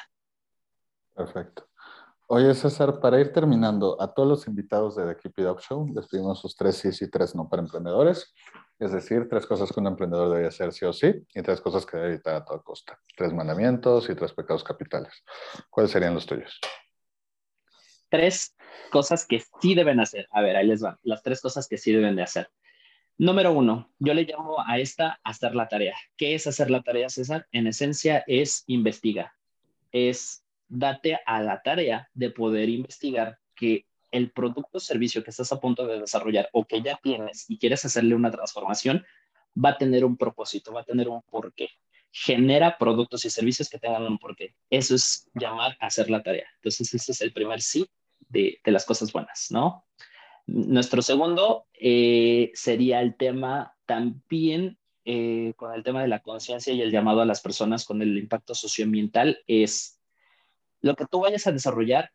Perfecto. 1.13 1.67
Oye, 2.29 2.55
César, 2.55 3.01
para 3.01 3.21
ir 3.21 3.33
terminando, 3.33 4.01
a 4.01 4.15
todos 4.15 4.29
los 4.29 4.47
invitados 4.47 4.95
de 4.95 5.13
The 5.13 5.21
Keep 5.21 5.41
It 5.41 5.47
Up 5.47 5.61
Show 5.61 5.93
les 5.93 6.07
pedimos 6.07 6.39
sus 6.39 6.55
tres 6.55 6.77
sí 6.77 6.89
y 7.05 7.11
tres 7.11 7.35
no 7.35 7.49
para 7.49 7.63
emprendedores. 7.63 8.33
Es 8.79 8.93
decir, 8.93 9.27
tres 9.29 9.45
cosas 9.45 9.73
que 9.73 9.81
un 9.81 9.89
emprendedor 9.89 10.29
debería 10.29 10.49
hacer 10.51 10.73
sí 10.73 10.85
o 10.85 10.93
sí 10.93 11.13
y 11.35 11.43
tres 11.43 11.61
cosas 11.61 11.85
que 11.85 11.97
debe 11.97 12.11
evitar 12.11 12.37
a 12.37 12.45
toda 12.45 12.61
costa. 12.61 13.01
Tres 13.17 13.33
mandamientos 13.33 14.09
y 14.09 14.15
tres 14.15 14.33
pecados 14.33 14.63
capitales. 14.63 15.25
¿Cuáles 15.69 15.91
serían 15.91 16.15
los 16.15 16.27
tuyos? 16.27 16.61
Tres 18.15 18.55
cosas 18.93 19.27
que 19.27 19.43
sí 19.61 19.75
deben 19.75 19.99
hacer. 19.99 20.29
A 20.31 20.41
ver, 20.41 20.55
ahí 20.55 20.69
les 20.69 20.81
van. 20.81 20.97
Las 21.03 21.25
tres 21.25 21.41
cosas 21.41 21.67
que 21.67 21.79
sí 21.79 21.91
deben 21.91 22.15
de 22.15 22.23
hacer. 22.23 22.49
Número 23.19 23.53
uno, 23.53 23.91
yo 23.99 24.15
le 24.15 24.23
llamo 24.23 24.65
a 24.65 24.79
esta 24.79 25.19
hacer 25.25 25.57
la 25.57 25.67
tarea. 25.67 25.97
¿Qué 26.17 26.37
es 26.37 26.47
hacer 26.47 26.71
la 26.71 26.85
tarea, 26.85 27.09
César? 27.09 27.49
En 27.51 27.67
esencia 27.67 28.23
es 28.29 28.63
investigar. 28.69 29.33
Es 29.91 30.45
date 30.69 31.19
a 31.27 31.43
la 31.43 31.61
tarea 31.63 32.09
de 32.15 32.31
poder 32.31 32.69
investigar 32.69 33.41
que 33.57 33.85
el 34.13 34.31
producto 34.31 34.79
o 34.79 34.81
servicio 34.81 35.25
que 35.25 35.31
estás 35.31 35.51
a 35.51 35.59
punto 35.59 35.85
de 35.85 35.99
desarrollar 35.99 36.49
o 36.53 36.65
que 36.65 36.83
ya 36.83 37.01
tienes 37.03 37.51
y 37.51 37.59
quieres 37.59 37.85
hacerle 37.85 38.15
una 38.15 38.31
transformación, 38.31 39.05
va 39.57 39.71
a 39.71 39.77
tener 39.77 40.05
un 40.05 40.17
propósito, 40.17 40.73
va 40.73 40.83
a 40.83 40.85
tener 40.85 41.09
un 41.09 41.21
porqué. 41.23 41.69
Genera 42.13 42.79
productos 42.79 43.25
y 43.25 43.31
servicios 43.31 43.69
que 43.69 43.81
tengan 43.81 44.05
un 44.05 44.19
porqué. 44.19 44.55
Eso 44.71 44.95
es 44.95 45.29
llamar 45.35 45.77
a 45.81 45.87
hacer 45.87 46.11
la 46.11 46.23
tarea. 46.23 46.47
Entonces, 46.59 46.95
ese 46.95 47.11
es 47.11 47.21
el 47.21 47.33
primer 47.33 47.61
sí 47.61 47.91
de, 48.29 48.61
de 48.65 48.73
las 48.73 48.85
cosas 48.85 49.13
buenas, 49.13 49.49
¿no? 49.51 49.85
Nuestro 50.47 51.01
segundo 51.01 51.67
eh, 51.73 52.51
sería 52.55 53.01
el 53.01 53.17
tema 53.17 53.75
también 53.87 54.79
eh, 55.07 55.55
con 55.57 55.73
el 55.73 55.83
tema 55.83 56.03
de 56.03 56.09
la 56.09 56.21
conciencia 56.21 56.73
y 56.73 56.83
el 56.83 56.91
llamado 56.91 57.23
a 57.23 57.27
las 57.27 57.41
personas 57.41 57.85
con 57.85 58.03
el 58.03 58.17
impacto 58.19 58.55
socioambiental 58.55 59.39
es 59.47 60.01
lo 60.81 60.97
que 60.97 61.07
tú 61.07 61.21
vayas 61.21 61.47
a 61.47 61.53
desarrollar, 61.53 62.11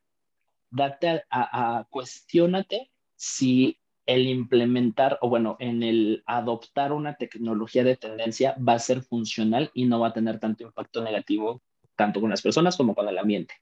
date 0.70 1.24
a, 1.30 1.80
a, 1.80 1.84
cuestionate 1.86 2.92
si 3.16 3.80
el 4.06 4.28
implementar 4.28 5.18
o 5.22 5.30
bueno, 5.30 5.56
en 5.60 5.82
el 5.82 6.24
adoptar 6.26 6.92
una 6.94 7.16
tecnología 7.16 7.84
de 7.84 7.96
tendencia 7.96 8.56
va 8.58 8.74
a 8.74 8.80
ser 8.80 9.02
funcional 9.02 9.72
y 9.74 9.86
no 9.86 10.00
va 10.00 10.10
a 10.10 10.14
tener 10.14 10.40
tanto 10.40 10.64
impacto 10.64 11.04
negativo 11.04 11.62
tanto 11.96 12.22
con 12.22 12.30
las 12.30 12.42
personas 12.42 12.78
como 12.78 12.96
con 12.96 13.08
el 13.08 13.18
ambiente 13.18 13.56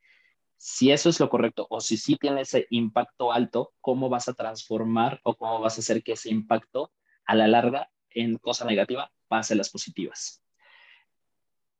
si 0.58 0.92
eso 0.92 1.10
es 1.10 1.20
lo 1.20 1.30
correcto 1.30 1.68
o 1.70 1.80
si 1.80 1.98
sí 1.98 2.18
tiene 2.18 2.42
ese 2.42 2.68
impacto 2.72 3.32
alto, 3.32 3.74
cómo 3.80 4.10
vas 4.10 4.28
a 4.28 4.34
transformar 4.34 5.22
o 5.24 5.36
cómo 5.36 5.60
vas 5.60 5.78
a 5.78 5.82
hacer 5.82 6.04
que 6.04 6.14
ese 6.14 6.30
impacto 6.30 6.92
a 7.26 7.36
la 7.36 7.48
larga 7.48 7.90
en 8.10 8.38
cosa 8.38 8.66
negativa 8.66 9.12
pase 9.28 9.54
a 9.54 9.58
las 9.58 9.70
positivas. 9.70 10.42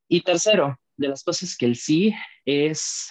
Y 0.06 0.22
tercero, 0.22 0.78
de 0.96 1.08
las 1.08 1.24
cosas 1.24 1.56
que 1.56 1.66
el 1.66 1.76
sí 1.76 2.14
es, 2.44 3.10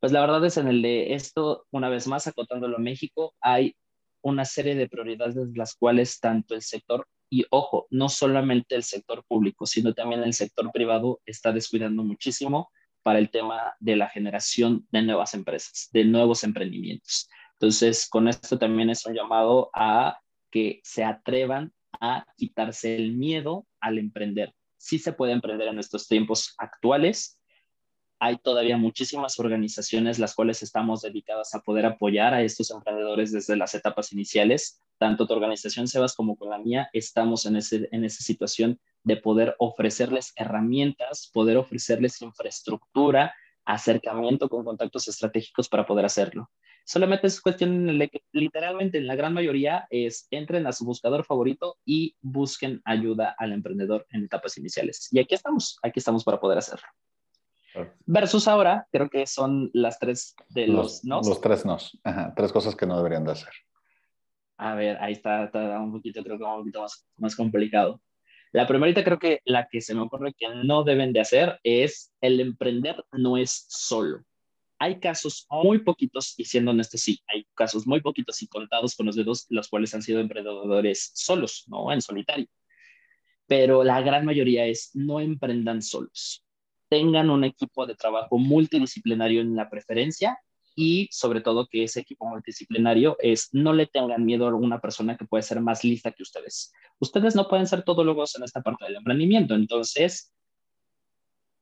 pues 0.00 0.12
la 0.12 0.20
verdad 0.20 0.44
es 0.44 0.56
en 0.58 0.68
el 0.68 0.82
de 0.82 1.14
esto, 1.14 1.66
una 1.70 1.88
vez 1.88 2.06
más, 2.06 2.26
acotándolo 2.26 2.76
a 2.76 2.80
México, 2.80 3.34
hay 3.40 3.76
una 4.22 4.44
serie 4.44 4.74
de 4.74 4.88
prioridades 4.88 5.48
las 5.54 5.74
cuales 5.74 6.20
tanto 6.20 6.54
el 6.54 6.62
sector, 6.62 7.06
y 7.28 7.44
ojo, 7.50 7.86
no 7.90 8.08
solamente 8.08 8.76
el 8.76 8.84
sector 8.84 9.24
público, 9.26 9.66
sino 9.66 9.94
también 9.94 10.22
el 10.22 10.34
sector 10.34 10.70
privado 10.72 11.20
está 11.26 11.52
descuidando 11.52 12.04
muchísimo 12.04 12.70
para 13.06 13.20
el 13.20 13.30
tema 13.30 13.76
de 13.78 13.94
la 13.94 14.08
generación 14.08 14.84
de 14.90 15.00
nuevas 15.00 15.32
empresas, 15.34 15.88
de 15.92 16.04
nuevos 16.04 16.42
emprendimientos. 16.42 17.28
Entonces, 17.52 18.08
con 18.08 18.26
esto 18.26 18.58
también 18.58 18.90
es 18.90 19.06
un 19.06 19.14
llamado 19.14 19.70
a 19.72 20.18
que 20.50 20.80
se 20.82 21.04
atrevan 21.04 21.72
a 22.00 22.26
quitarse 22.36 22.96
el 22.96 23.12
miedo 23.12 23.64
al 23.78 23.98
emprender. 23.98 24.52
Sí 24.76 24.98
se 24.98 25.12
puede 25.12 25.34
emprender 25.34 25.68
en 25.68 25.78
estos 25.78 26.08
tiempos 26.08 26.56
actuales, 26.58 27.38
hay 28.18 28.38
todavía 28.38 28.76
muchísimas 28.76 29.38
organizaciones 29.38 30.18
las 30.18 30.34
cuales 30.34 30.64
estamos 30.64 31.02
dedicadas 31.02 31.54
a 31.54 31.60
poder 31.60 31.86
apoyar 31.86 32.34
a 32.34 32.42
estos 32.42 32.72
emprendedores 32.72 33.30
desde 33.30 33.56
las 33.56 33.72
etapas 33.76 34.12
iniciales. 34.12 34.80
Tanto 34.98 35.28
tu 35.28 35.34
organización, 35.34 35.86
Sebas, 35.86 36.16
como 36.16 36.36
con 36.36 36.50
la 36.50 36.58
mía, 36.58 36.88
estamos 36.92 37.46
en, 37.46 37.54
ese, 37.54 37.88
en 37.92 38.04
esa 38.04 38.24
situación 38.24 38.80
de 39.06 39.16
poder 39.16 39.54
ofrecerles 39.60 40.32
herramientas, 40.34 41.30
poder 41.32 41.56
ofrecerles 41.56 42.20
infraestructura, 42.22 43.32
acercamiento 43.64 44.48
con 44.48 44.64
contactos 44.64 45.06
estratégicos 45.06 45.68
para 45.68 45.86
poder 45.86 46.04
hacerlo. 46.04 46.50
Solamente 46.84 47.28
es 47.28 47.40
cuestión, 47.40 47.86
literalmente 48.32 48.98
en 48.98 49.06
la 49.06 49.14
gran 49.14 49.32
mayoría, 49.32 49.86
es 49.90 50.26
entren 50.30 50.66
a 50.66 50.72
su 50.72 50.84
buscador 50.84 51.24
favorito 51.24 51.76
y 51.84 52.16
busquen 52.20 52.82
ayuda 52.84 53.34
al 53.38 53.52
emprendedor 53.52 54.06
en 54.10 54.24
etapas 54.24 54.58
iniciales. 54.58 55.08
Y 55.12 55.20
aquí 55.20 55.36
estamos, 55.36 55.78
aquí 55.82 56.00
estamos 56.00 56.24
para 56.24 56.40
poder 56.40 56.58
hacerlo. 56.58 56.86
Versus 58.06 58.48
ahora, 58.48 58.88
creo 58.90 59.08
que 59.08 59.26
son 59.26 59.70
las 59.72 60.00
tres 60.00 60.34
de 60.48 60.66
los, 60.66 61.04
nos. 61.04 61.28
Los 61.28 61.40
tres 61.40 61.64
nos. 61.64 61.96
tres 62.34 62.52
cosas 62.52 62.74
que 62.74 62.86
no 62.86 62.96
deberían 62.96 63.24
de 63.24 63.32
hacer. 63.32 63.52
A 64.56 64.74
ver, 64.74 64.96
ahí 65.00 65.12
está, 65.12 65.44
está 65.44 65.78
un 65.78 65.92
poquito, 65.92 66.24
creo 66.24 66.38
que 66.38 66.44
un 66.44 66.60
poquito 66.60 66.80
más, 66.80 67.06
más 67.18 67.36
complicado. 67.36 68.00
La 68.52 68.66
primerita 68.66 69.04
creo 69.04 69.18
que 69.18 69.40
la 69.44 69.68
que 69.68 69.80
se 69.80 69.94
me 69.94 70.00
ocurre 70.00 70.34
que 70.34 70.46
no 70.64 70.84
deben 70.84 71.12
de 71.12 71.20
hacer 71.20 71.60
es 71.62 72.12
el 72.20 72.40
emprender 72.40 73.04
no 73.12 73.36
es 73.36 73.66
solo. 73.68 74.24
Hay 74.78 75.00
casos 75.00 75.46
muy 75.50 75.78
poquitos, 75.80 76.34
y 76.38 76.44
siendo 76.44 76.70
honesto, 76.70 76.98
sí, 76.98 77.20
hay 77.28 77.46
casos 77.54 77.86
muy 77.86 78.00
poquitos 78.00 78.42
y 78.42 78.48
contados 78.48 78.94
con 78.94 79.06
los 79.06 79.16
dedos, 79.16 79.46
los 79.48 79.68
cuales 79.68 79.94
han 79.94 80.02
sido 80.02 80.20
emprendedores 80.20 81.12
solos, 81.14 81.64
¿no? 81.66 81.92
En 81.92 82.02
solitario. 82.02 82.46
Pero 83.46 83.84
la 83.84 84.00
gran 84.02 84.24
mayoría 84.24 84.66
es 84.66 84.90
no 84.94 85.20
emprendan 85.20 85.80
solos 85.80 86.46
tengan 86.88 87.30
un 87.30 87.44
equipo 87.44 87.86
de 87.86 87.94
trabajo 87.94 88.38
multidisciplinario 88.38 89.40
en 89.40 89.56
la 89.56 89.68
preferencia 89.68 90.38
y 90.76 91.08
sobre 91.10 91.40
todo 91.40 91.66
que 91.66 91.82
ese 91.82 92.00
equipo 92.00 92.26
multidisciplinario 92.26 93.16
es 93.18 93.48
no 93.52 93.72
le 93.72 93.86
tengan 93.86 94.24
miedo 94.24 94.44
a 94.44 94.48
alguna 94.48 94.78
persona 94.80 95.16
que 95.16 95.24
puede 95.24 95.42
ser 95.42 95.60
más 95.60 95.82
lista 95.82 96.12
que 96.12 96.22
ustedes. 96.22 96.72
Ustedes 97.00 97.34
no 97.34 97.48
pueden 97.48 97.66
ser 97.66 97.82
todólogos 97.82 98.36
en 98.36 98.44
esta 98.44 98.62
parte 98.62 98.84
del 98.84 98.96
emprendimiento, 98.96 99.54
entonces 99.54 100.32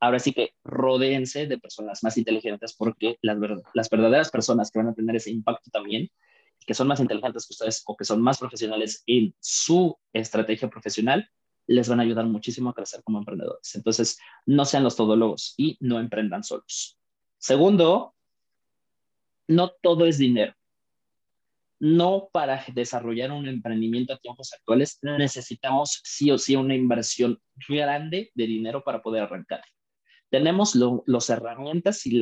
ahora 0.00 0.18
sí 0.18 0.32
que 0.32 0.50
rodeense 0.64 1.46
de 1.46 1.58
personas 1.58 2.02
más 2.02 2.18
inteligentes 2.18 2.74
porque 2.74 3.16
las, 3.22 3.38
las 3.72 3.88
verdaderas 3.88 4.30
personas 4.30 4.70
que 4.70 4.80
van 4.80 4.88
a 4.88 4.94
tener 4.94 5.16
ese 5.16 5.30
impacto 5.30 5.70
también, 5.70 6.10
que 6.66 6.74
son 6.74 6.88
más 6.88 6.98
inteligentes 7.00 7.46
que 7.46 7.52
ustedes 7.52 7.82
o 7.86 7.96
que 7.96 8.04
son 8.04 8.20
más 8.20 8.38
profesionales 8.38 9.04
en 9.06 9.34
su 9.38 9.96
estrategia 10.12 10.68
profesional, 10.68 11.30
les 11.66 11.88
van 11.88 12.00
a 12.00 12.02
ayudar 12.02 12.26
muchísimo 12.26 12.70
a 12.70 12.74
crecer 12.74 13.02
como 13.04 13.18
emprendedores. 13.18 13.74
Entonces, 13.74 14.18
no 14.44 14.64
sean 14.64 14.84
los 14.84 14.96
todólogos 14.96 15.54
y 15.56 15.78
no 15.80 15.98
emprendan 15.98 16.44
solos. 16.44 16.98
Segundo, 17.38 18.14
no 19.48 19.72
todo 19.82 20.06
es 20.06 20.18
dinero. 20.18 20.54
No 21.80 22.28
para 22.32 22.64
desarrollar 22.72 23.32
un 23.32 23.46
emprendimiento 23.46 24.14
a 24.14 24.18
tiempos 24.18 24.52
actuales 24.52 24.98
necesitamos 25.02 26.00
sí 26.04 26.30
o 26.30 26.38
sí 26.38 26.56
una 26.56 26.74
inversión 26.74 27.40
grande 27.68 28.30
de 28.34 28.46
dinero 28.46 28.82
para 28.84 29.02
poder 29.02 29.24
arrancar. 29.24 29.62
Tenemos 30.30 30.74
las 31.06 31.30
herramientas 31.30 32.06
y 32.06 32.20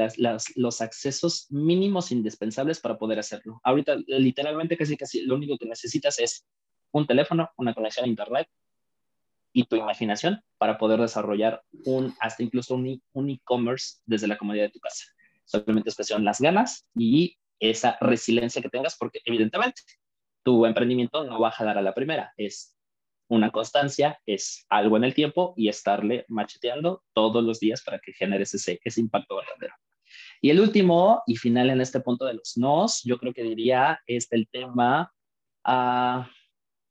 los 0.56 0.80
accesos 0.80 1.46
mínimos 1.50 2.12
indispensables 2.12 2.80
para 2.80 2.98
poder 2.98 3.18
hacerlo. 3.18 3.60
Ahorita, 3.62 3.96
literalmente, 4.06 4.76
casi 4.76 4.96
casi 4.96 5.22
lo 5.22 5.36
único 5.36 5.56
que 5.56 5.66
necesitas 5.66 6.18
es 6.18 6.44
un 6.90 7.06
teléfono, 7.06 7.48
una 7.56 7.72
conexión 7.72 8.04
a 8.04 8.08
Internet, 8.08 8.48
y 9.52 9.64
tu 9.64 9.76
imaginación 9.76 10.42
para 10.58 10.78
poder 10.78 11.00
desarrollar 11.00 11.62
un, 11.84 12.14
hasta 12.20 12.42
incluso 12.42 12.74
un 12.74 13.30
e-commerce 13.30 13.98
desde 14.06 14.26
la 14.26 14.38
comodidad 14.38 14.64
de 14.64 14.70
tu 14.70 14.80
casa. 14.80 15.04
Simplemente 15.44 15.90
es 15.90 15.96
cuestión 15.96 16.24
las 16.24 16.40
ganas 16.40 16.86
y 16.94 17.36
esa 17.60 17.96
resiliencia 18.00 18.62
que 18.62 18.68
tengas, 18.68 18.96
porque 18.96 19.20
evidentemente 19.24 19.82
tu 20.44 20.66
emprendimiento 20.66 21.24
no 21.24 21.40
va 21.40 21.48
a 21.48 21.52
jalar 21.52 21.78
a 21.78 21.82
la 21.82 21.94
primera, 21.94 22.32
es 22.36 22.76
una 23.28 23.50
constancia, 23.50 24.20
es 24.26 24.66
algo 24.68 24.96
en 24.96 25.04
el 25.04 25.14
tiempo 25.14 25.54
y 25.56 25.68
estarle 25.68 26.24
macheteando 26.28 27.02
todos 27.14 27.42
los 27.42 27.60
días 27.60 27.82
para 27.82 27.98
que 28.00 28.12
generes 28.12 28.52
ese, 28.54 28.80
ese 28.84 29.00
impacto 29.00 29.36
verdadero. 29.36 29.74
Y 30.40 30.50
el 30.50 30.60
último 30.60 31.22
y 31.26 31.36
final 31.36 31.70
en 31.70 31.80
este 31.80 32.00
punto 32.00 32.26
de 32.26 32.34
los 32.34 32.56
nos, 32.56 33.02
yo 33.04 33.18
creo 33.18 33.32
que 33.32 33.42
diría 33.42 34.00
es 34.06 34.30
el 34.32 34.48
tema, 34.48 35.12
uh, 35.66 36.24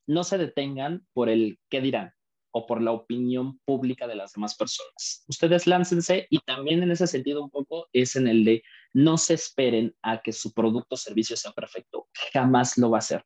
no 0.08 0.24
se 0.24 0.38
detengan 0.38 1.06
por 1.14 1.30
el 1.30 1.60
qué 1.70 1.82
dirán 1.82 2.14
o 2.52 2.66
por 2.66 2.82
la 2.82 2.92
opinión 2.92 3.60
pública 3.66 4.08
de 4.08 4.16
las 4.16 4.34
demás 4.34 4.56
personas. 4.56 5.24
Ustedes 5.28 5.68
láncense 5.68 6.28
y 6.30 6.40
también 6.40 6.84
en 6.84 6.92
ese 6.92 7.08
sentido 7.08 7.44
un 7.44 7.50
poco 7.50 7.88
es 7.94 8.16
en 8.16 8.28
el 8.28 8.44
de 8.46 8.64
no 8.94 9.18
se 9.18 9.36
esperen 9.36 9.96
a 10.02 10.22
que 10.22 10.34
su 10.34 10.54
producto 10.54 10.96
o 10.96 10.98
servicio 10.98 11.36
sea 11.38 11.52
perfecto. 11.52 12.08
Jamás 12.34 12.78
lo 12.78 12.92
va 12.92 13.00
a 13.00 13.02
ser. 13.02 13.26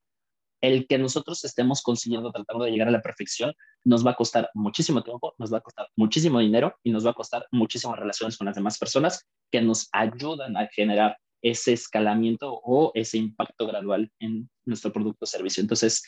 El 0.61 0.87
que 0.87 0.97
nosotros 0.97 1.43
estemos 1.43 1.81
consiguiendo 1.81 2.31
tratando 2.31 2.65
de 2.65 2.71
llegar 2.71 2.87
a 2.87 2.91
la 2.91 3.01
perfección 3.01 3.53
nos 3.83 4.05
va 4.05 4.11
a 4.11 4.15
costar 4.15 4.49
muchísimo 4.53 5.03
tiempo, 5.03 5.35
nos 5.37 5.53
va 5.53 5.59
a 5.59 5.61
costar 5.61 5.87
muchísimo 5.95 6.39
dinero 6.39 6.75
y 6.83 6.91
nos 6.91 7.05
va 7.05 7.11
a 7.11 7.13
costar 7.13 7.45
muchísimas 7.51 7.99
relaciones 7.99 8.37
con 8.37 8.45
las 8.45 8.55
demás 8.55 8.77
personas 8.77 9.27
que 9.51 9.61
nos 9.61 9.89
ayudan 9.91 10.57
a 10.57 10.67
generar 10.67 11.17
ese 11.41 11.73
escalamiento 11.73 12.59
o 12.63 12.91
ese 12.95 13.19
impacto 13.19 13.67
gradual 13.67 14.11
en 14.19 14.49
nuestro 14.65 14.91
producto 14.91 15.25
o 15.25 15.27
servicio. 15.27 15.61
Entonces, 15.61 16.03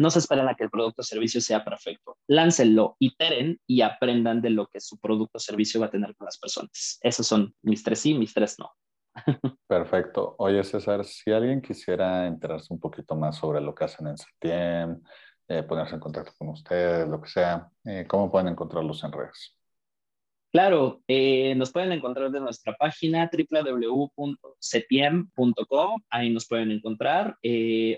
no 0.00 0.10
se 0.10 0.18
esperen 0.18 0.48
a 0.48 0.54
que 0.54 0.64
el 0.64 0.70
producto 0.70 1.02
o 1.02 1.04
servicio 1.04 1.42
sea 1.42 1.62
perfecto. 1.62 2.16
Láncenlo, 2.26 2.96
iteren 3.00 3.60
y 3.66 3.82
aprendan 3.82 4.40
de 4.40 4.48
lo 4.48 4.66
que 4.66 4.80
su 4.80 4.98
producto 4.98 5.36
o 5.36 5.40
servicio 5.40 5.78
va 5.78 5.86
a 5.88 5.90
tener 5.90 6.16
con 6.16 6.24
las 6.24 6.38
personas. 6.38 6.98
Esos 7.02 7.26
son 7.26 7.54
mis 7.60 7.84
tres 7.84 7.98
sí, 7.98 8.14
mis 8.14 8.32
tres 8.32 8.56
no. 8.58 8.70
Perfecto. 9.68 10.36
Oye, 10.38 10.64
César, 10.64 11.04
si 11.04 11.30
alguien 11.30 11.60
quisiera 11.60 12.26
enterarse 12.26 12.72
un 12.72 12.80
poquito 12.80 13.14
más 13.14 13.36
sobre 13.36 13.60
lo 13.60 13.74
que 13.74 13.84
hacen 13.84 14.06
en 14.06 14.16
SETIEM, 14.16 15.02
eh, 15.48 15.64
ponerse 15.64 15.96
en 15.96 16.00
contacto 16.00 16.32
con 16.38 16.48
ustedes, 16.48 17.06
lo 17.06 17.20
que 17.20 17.28
sea, 17.28 17.70
eh, 17.84 18.06
¿cómo 18.08 18.30
pueden 18.30 18.48
encontrarlos 18.48 19.04
en 19.04 19.12
redes? 19.12 19.59
Claro, 20.52 21.00
eh, 21.06 21.54
nos 21.54 21.70
pueden 21.70 21.92
encontrar 21.92 22.30
de 22.30 22.40
nuestra 22.40 22.74
página 22.74 23.30
www.setiem.com, 23.32 26.02
ahí 26.10 26.30
nos 26.30 26.48
pueden 26.48 26.72
encontrar, 26.72 27.36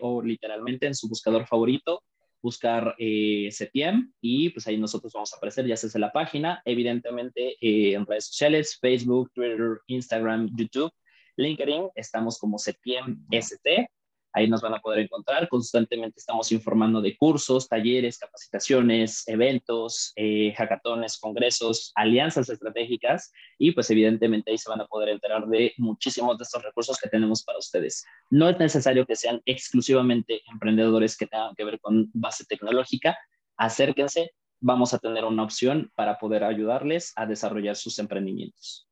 o 0.03 0.23
literalmente 0.23 0.87
en 0.87 0.95
su 0.95 1.09
buscador 1.09 1.47
favorito, 1.47 2.03
buscar 2.43 2.95
Setiem 2.99 4.13
y 4.21 4.51
pues 4.51 4.67
ahí 4.67 4.77
nosotros 4.77 5.15
vamos 5.15 5.33
a 5.33 5.37
aparecer 5.37 5.67
ya 5.67 5.77
sea 5.77 5.99
la 5.99 6.13
página, 6.13 6.61
evidentemente 6.67 7.57
en 7.61 8.05
redes 8.05 8.27
sociales, 8.27 8.77
Facebook, 8.79 9.31
Twitter, 9.33 9.81
Instagram, 9.87 10.51
YouTube 10.55 10.93
LinkedIn, 11.37 11.91
estamos 11.95 12.39
como 12.39 12.59
Sepiem 12.59 13.25
ST. 13.31 13.89
Ahí 14.33 14.49
nos 14.49 14.63
van 14.63 14.75
a 14.75 14.81
poder 14.81 15.01
encontrar. 15.01 15.49
Constantemente 15.49 16.19
estamos 16.19 16.51
informando 16.53 17.01
de 17.01 17.17
cursos, 17.17 17.69
talleres, 17.69 18.19
capacitaciones, 18.19 19.27
eventos, 19.29 20.13
eh, 20.17 20.55
hackatones, 20.57 21.19
congresos, 21.19 21.93
alianzas 21.95 22.49
estratégicas 22.49 23.33
y 23.59 23.73
pues 23.73 23.91
evidentemente 23.91 24.51
ahí 24.51 24.59
se 24.59 24.71
van 24.71 24.81
a 24.81 24.87
poder 24.87 25.11
enterar 25.11 25.47
de 25.47 25.73
muchísimos 25.77 26.39
de 26.39 26.45
estos 26.45 26.63
recursos 26.63 26.99
que 26.99 27.09
tenemos 27.09 27.43
para 27.45 27.59
ustedes. 27.59 28.05
No 28.31 28.49
es 28.49 28.59
necesario 28.59 29.07
que 29.07 29.17
sean 29.17 29.41
exclusivamente 29.45 30.43
emprendedores 30.51 31.17
que 31.17 31.27
tengan 31.27 31.55
que 31.55 31.65
ver 31.65 31.81
con 31.81 32.11
base 32.15 32.45
tecnológica. 32.45 33.19
Acérquense, 33.57 34.33
vamos 34.61 34.95
a 34.95 34.99
tener 34.99 35.25
una 35.25 35.43
opción 35.43 35.91
para 35.95 36.19
poder 36.19 36.45
ayudarles 36.45 37.13
a 37.17 37.27
desarrollar 37.27 37.77
sus 37.77 37.99
emprendimientos. 37.99 38.89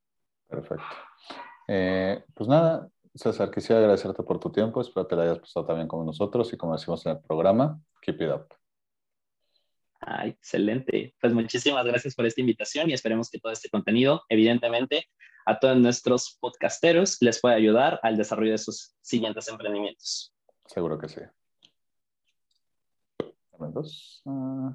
Perfecto. 0.49 0.84
Eh, 1.68 2.24
pues 2.34 2.49
nada, 2.49 2.88
César, 3.15 3.51
quisiera 3.51 3.81
agradecerte 3.81 4.23
por 4.23 4.39
tu 4.39 4.51
tiempo. 4.51 4.81
Espero 4.81 5.07
que 5.07 5.17
la 5.17 5.25
hayas 5.25 5.41
pasado 5.41 5.67
también 5.67 5.89
con 5.89 6.07
nosotros 6.07 6.53
y 6.53 6.57
como 6.57 6.75
decimos 6.75 7.05
en 7.07 7.13
el 7.13 7.21
programa, 7.21 7.81
keep 8.03 8.21
it 8.23 8.31
up. 8.31 8.47
Ah, 10.01 10.27
excelente. 10.27 11.15
Pues 11.21 11.33
muchísimas 11.33 11.85
gracias 11.85 12.15
por 12.15 12.25
esta 12.25 12.41
invitación 12.41 12.89
y 12.89 12.95
esperemos 12.95 13.29
que 13.29 13.39
todo 13.39 13.53
este 13.53 13.69
contenido, 13.69 14.23
evidentemente, 14.29 15.07
a 15.45 15.59
todos 15.59 15.77
nuestros 15.77 16.39
podcasteros 16.41 17.19
les 17.21 17.41
pueda 17.41 17.57
ayudar 17.57 18.01
al 18.03 18.17
desarrollo 18.17 18.53
de 18.53 18.59
sus 18.59 18.95
siguientes 19.01 19.49
emprendimientos. 19.49 20.33
Seguro 20.67 20.99
que 20.99 21.09
sí. 21.09 21.21
Dos. 23.59 24.23
Uh... 24.25 24.75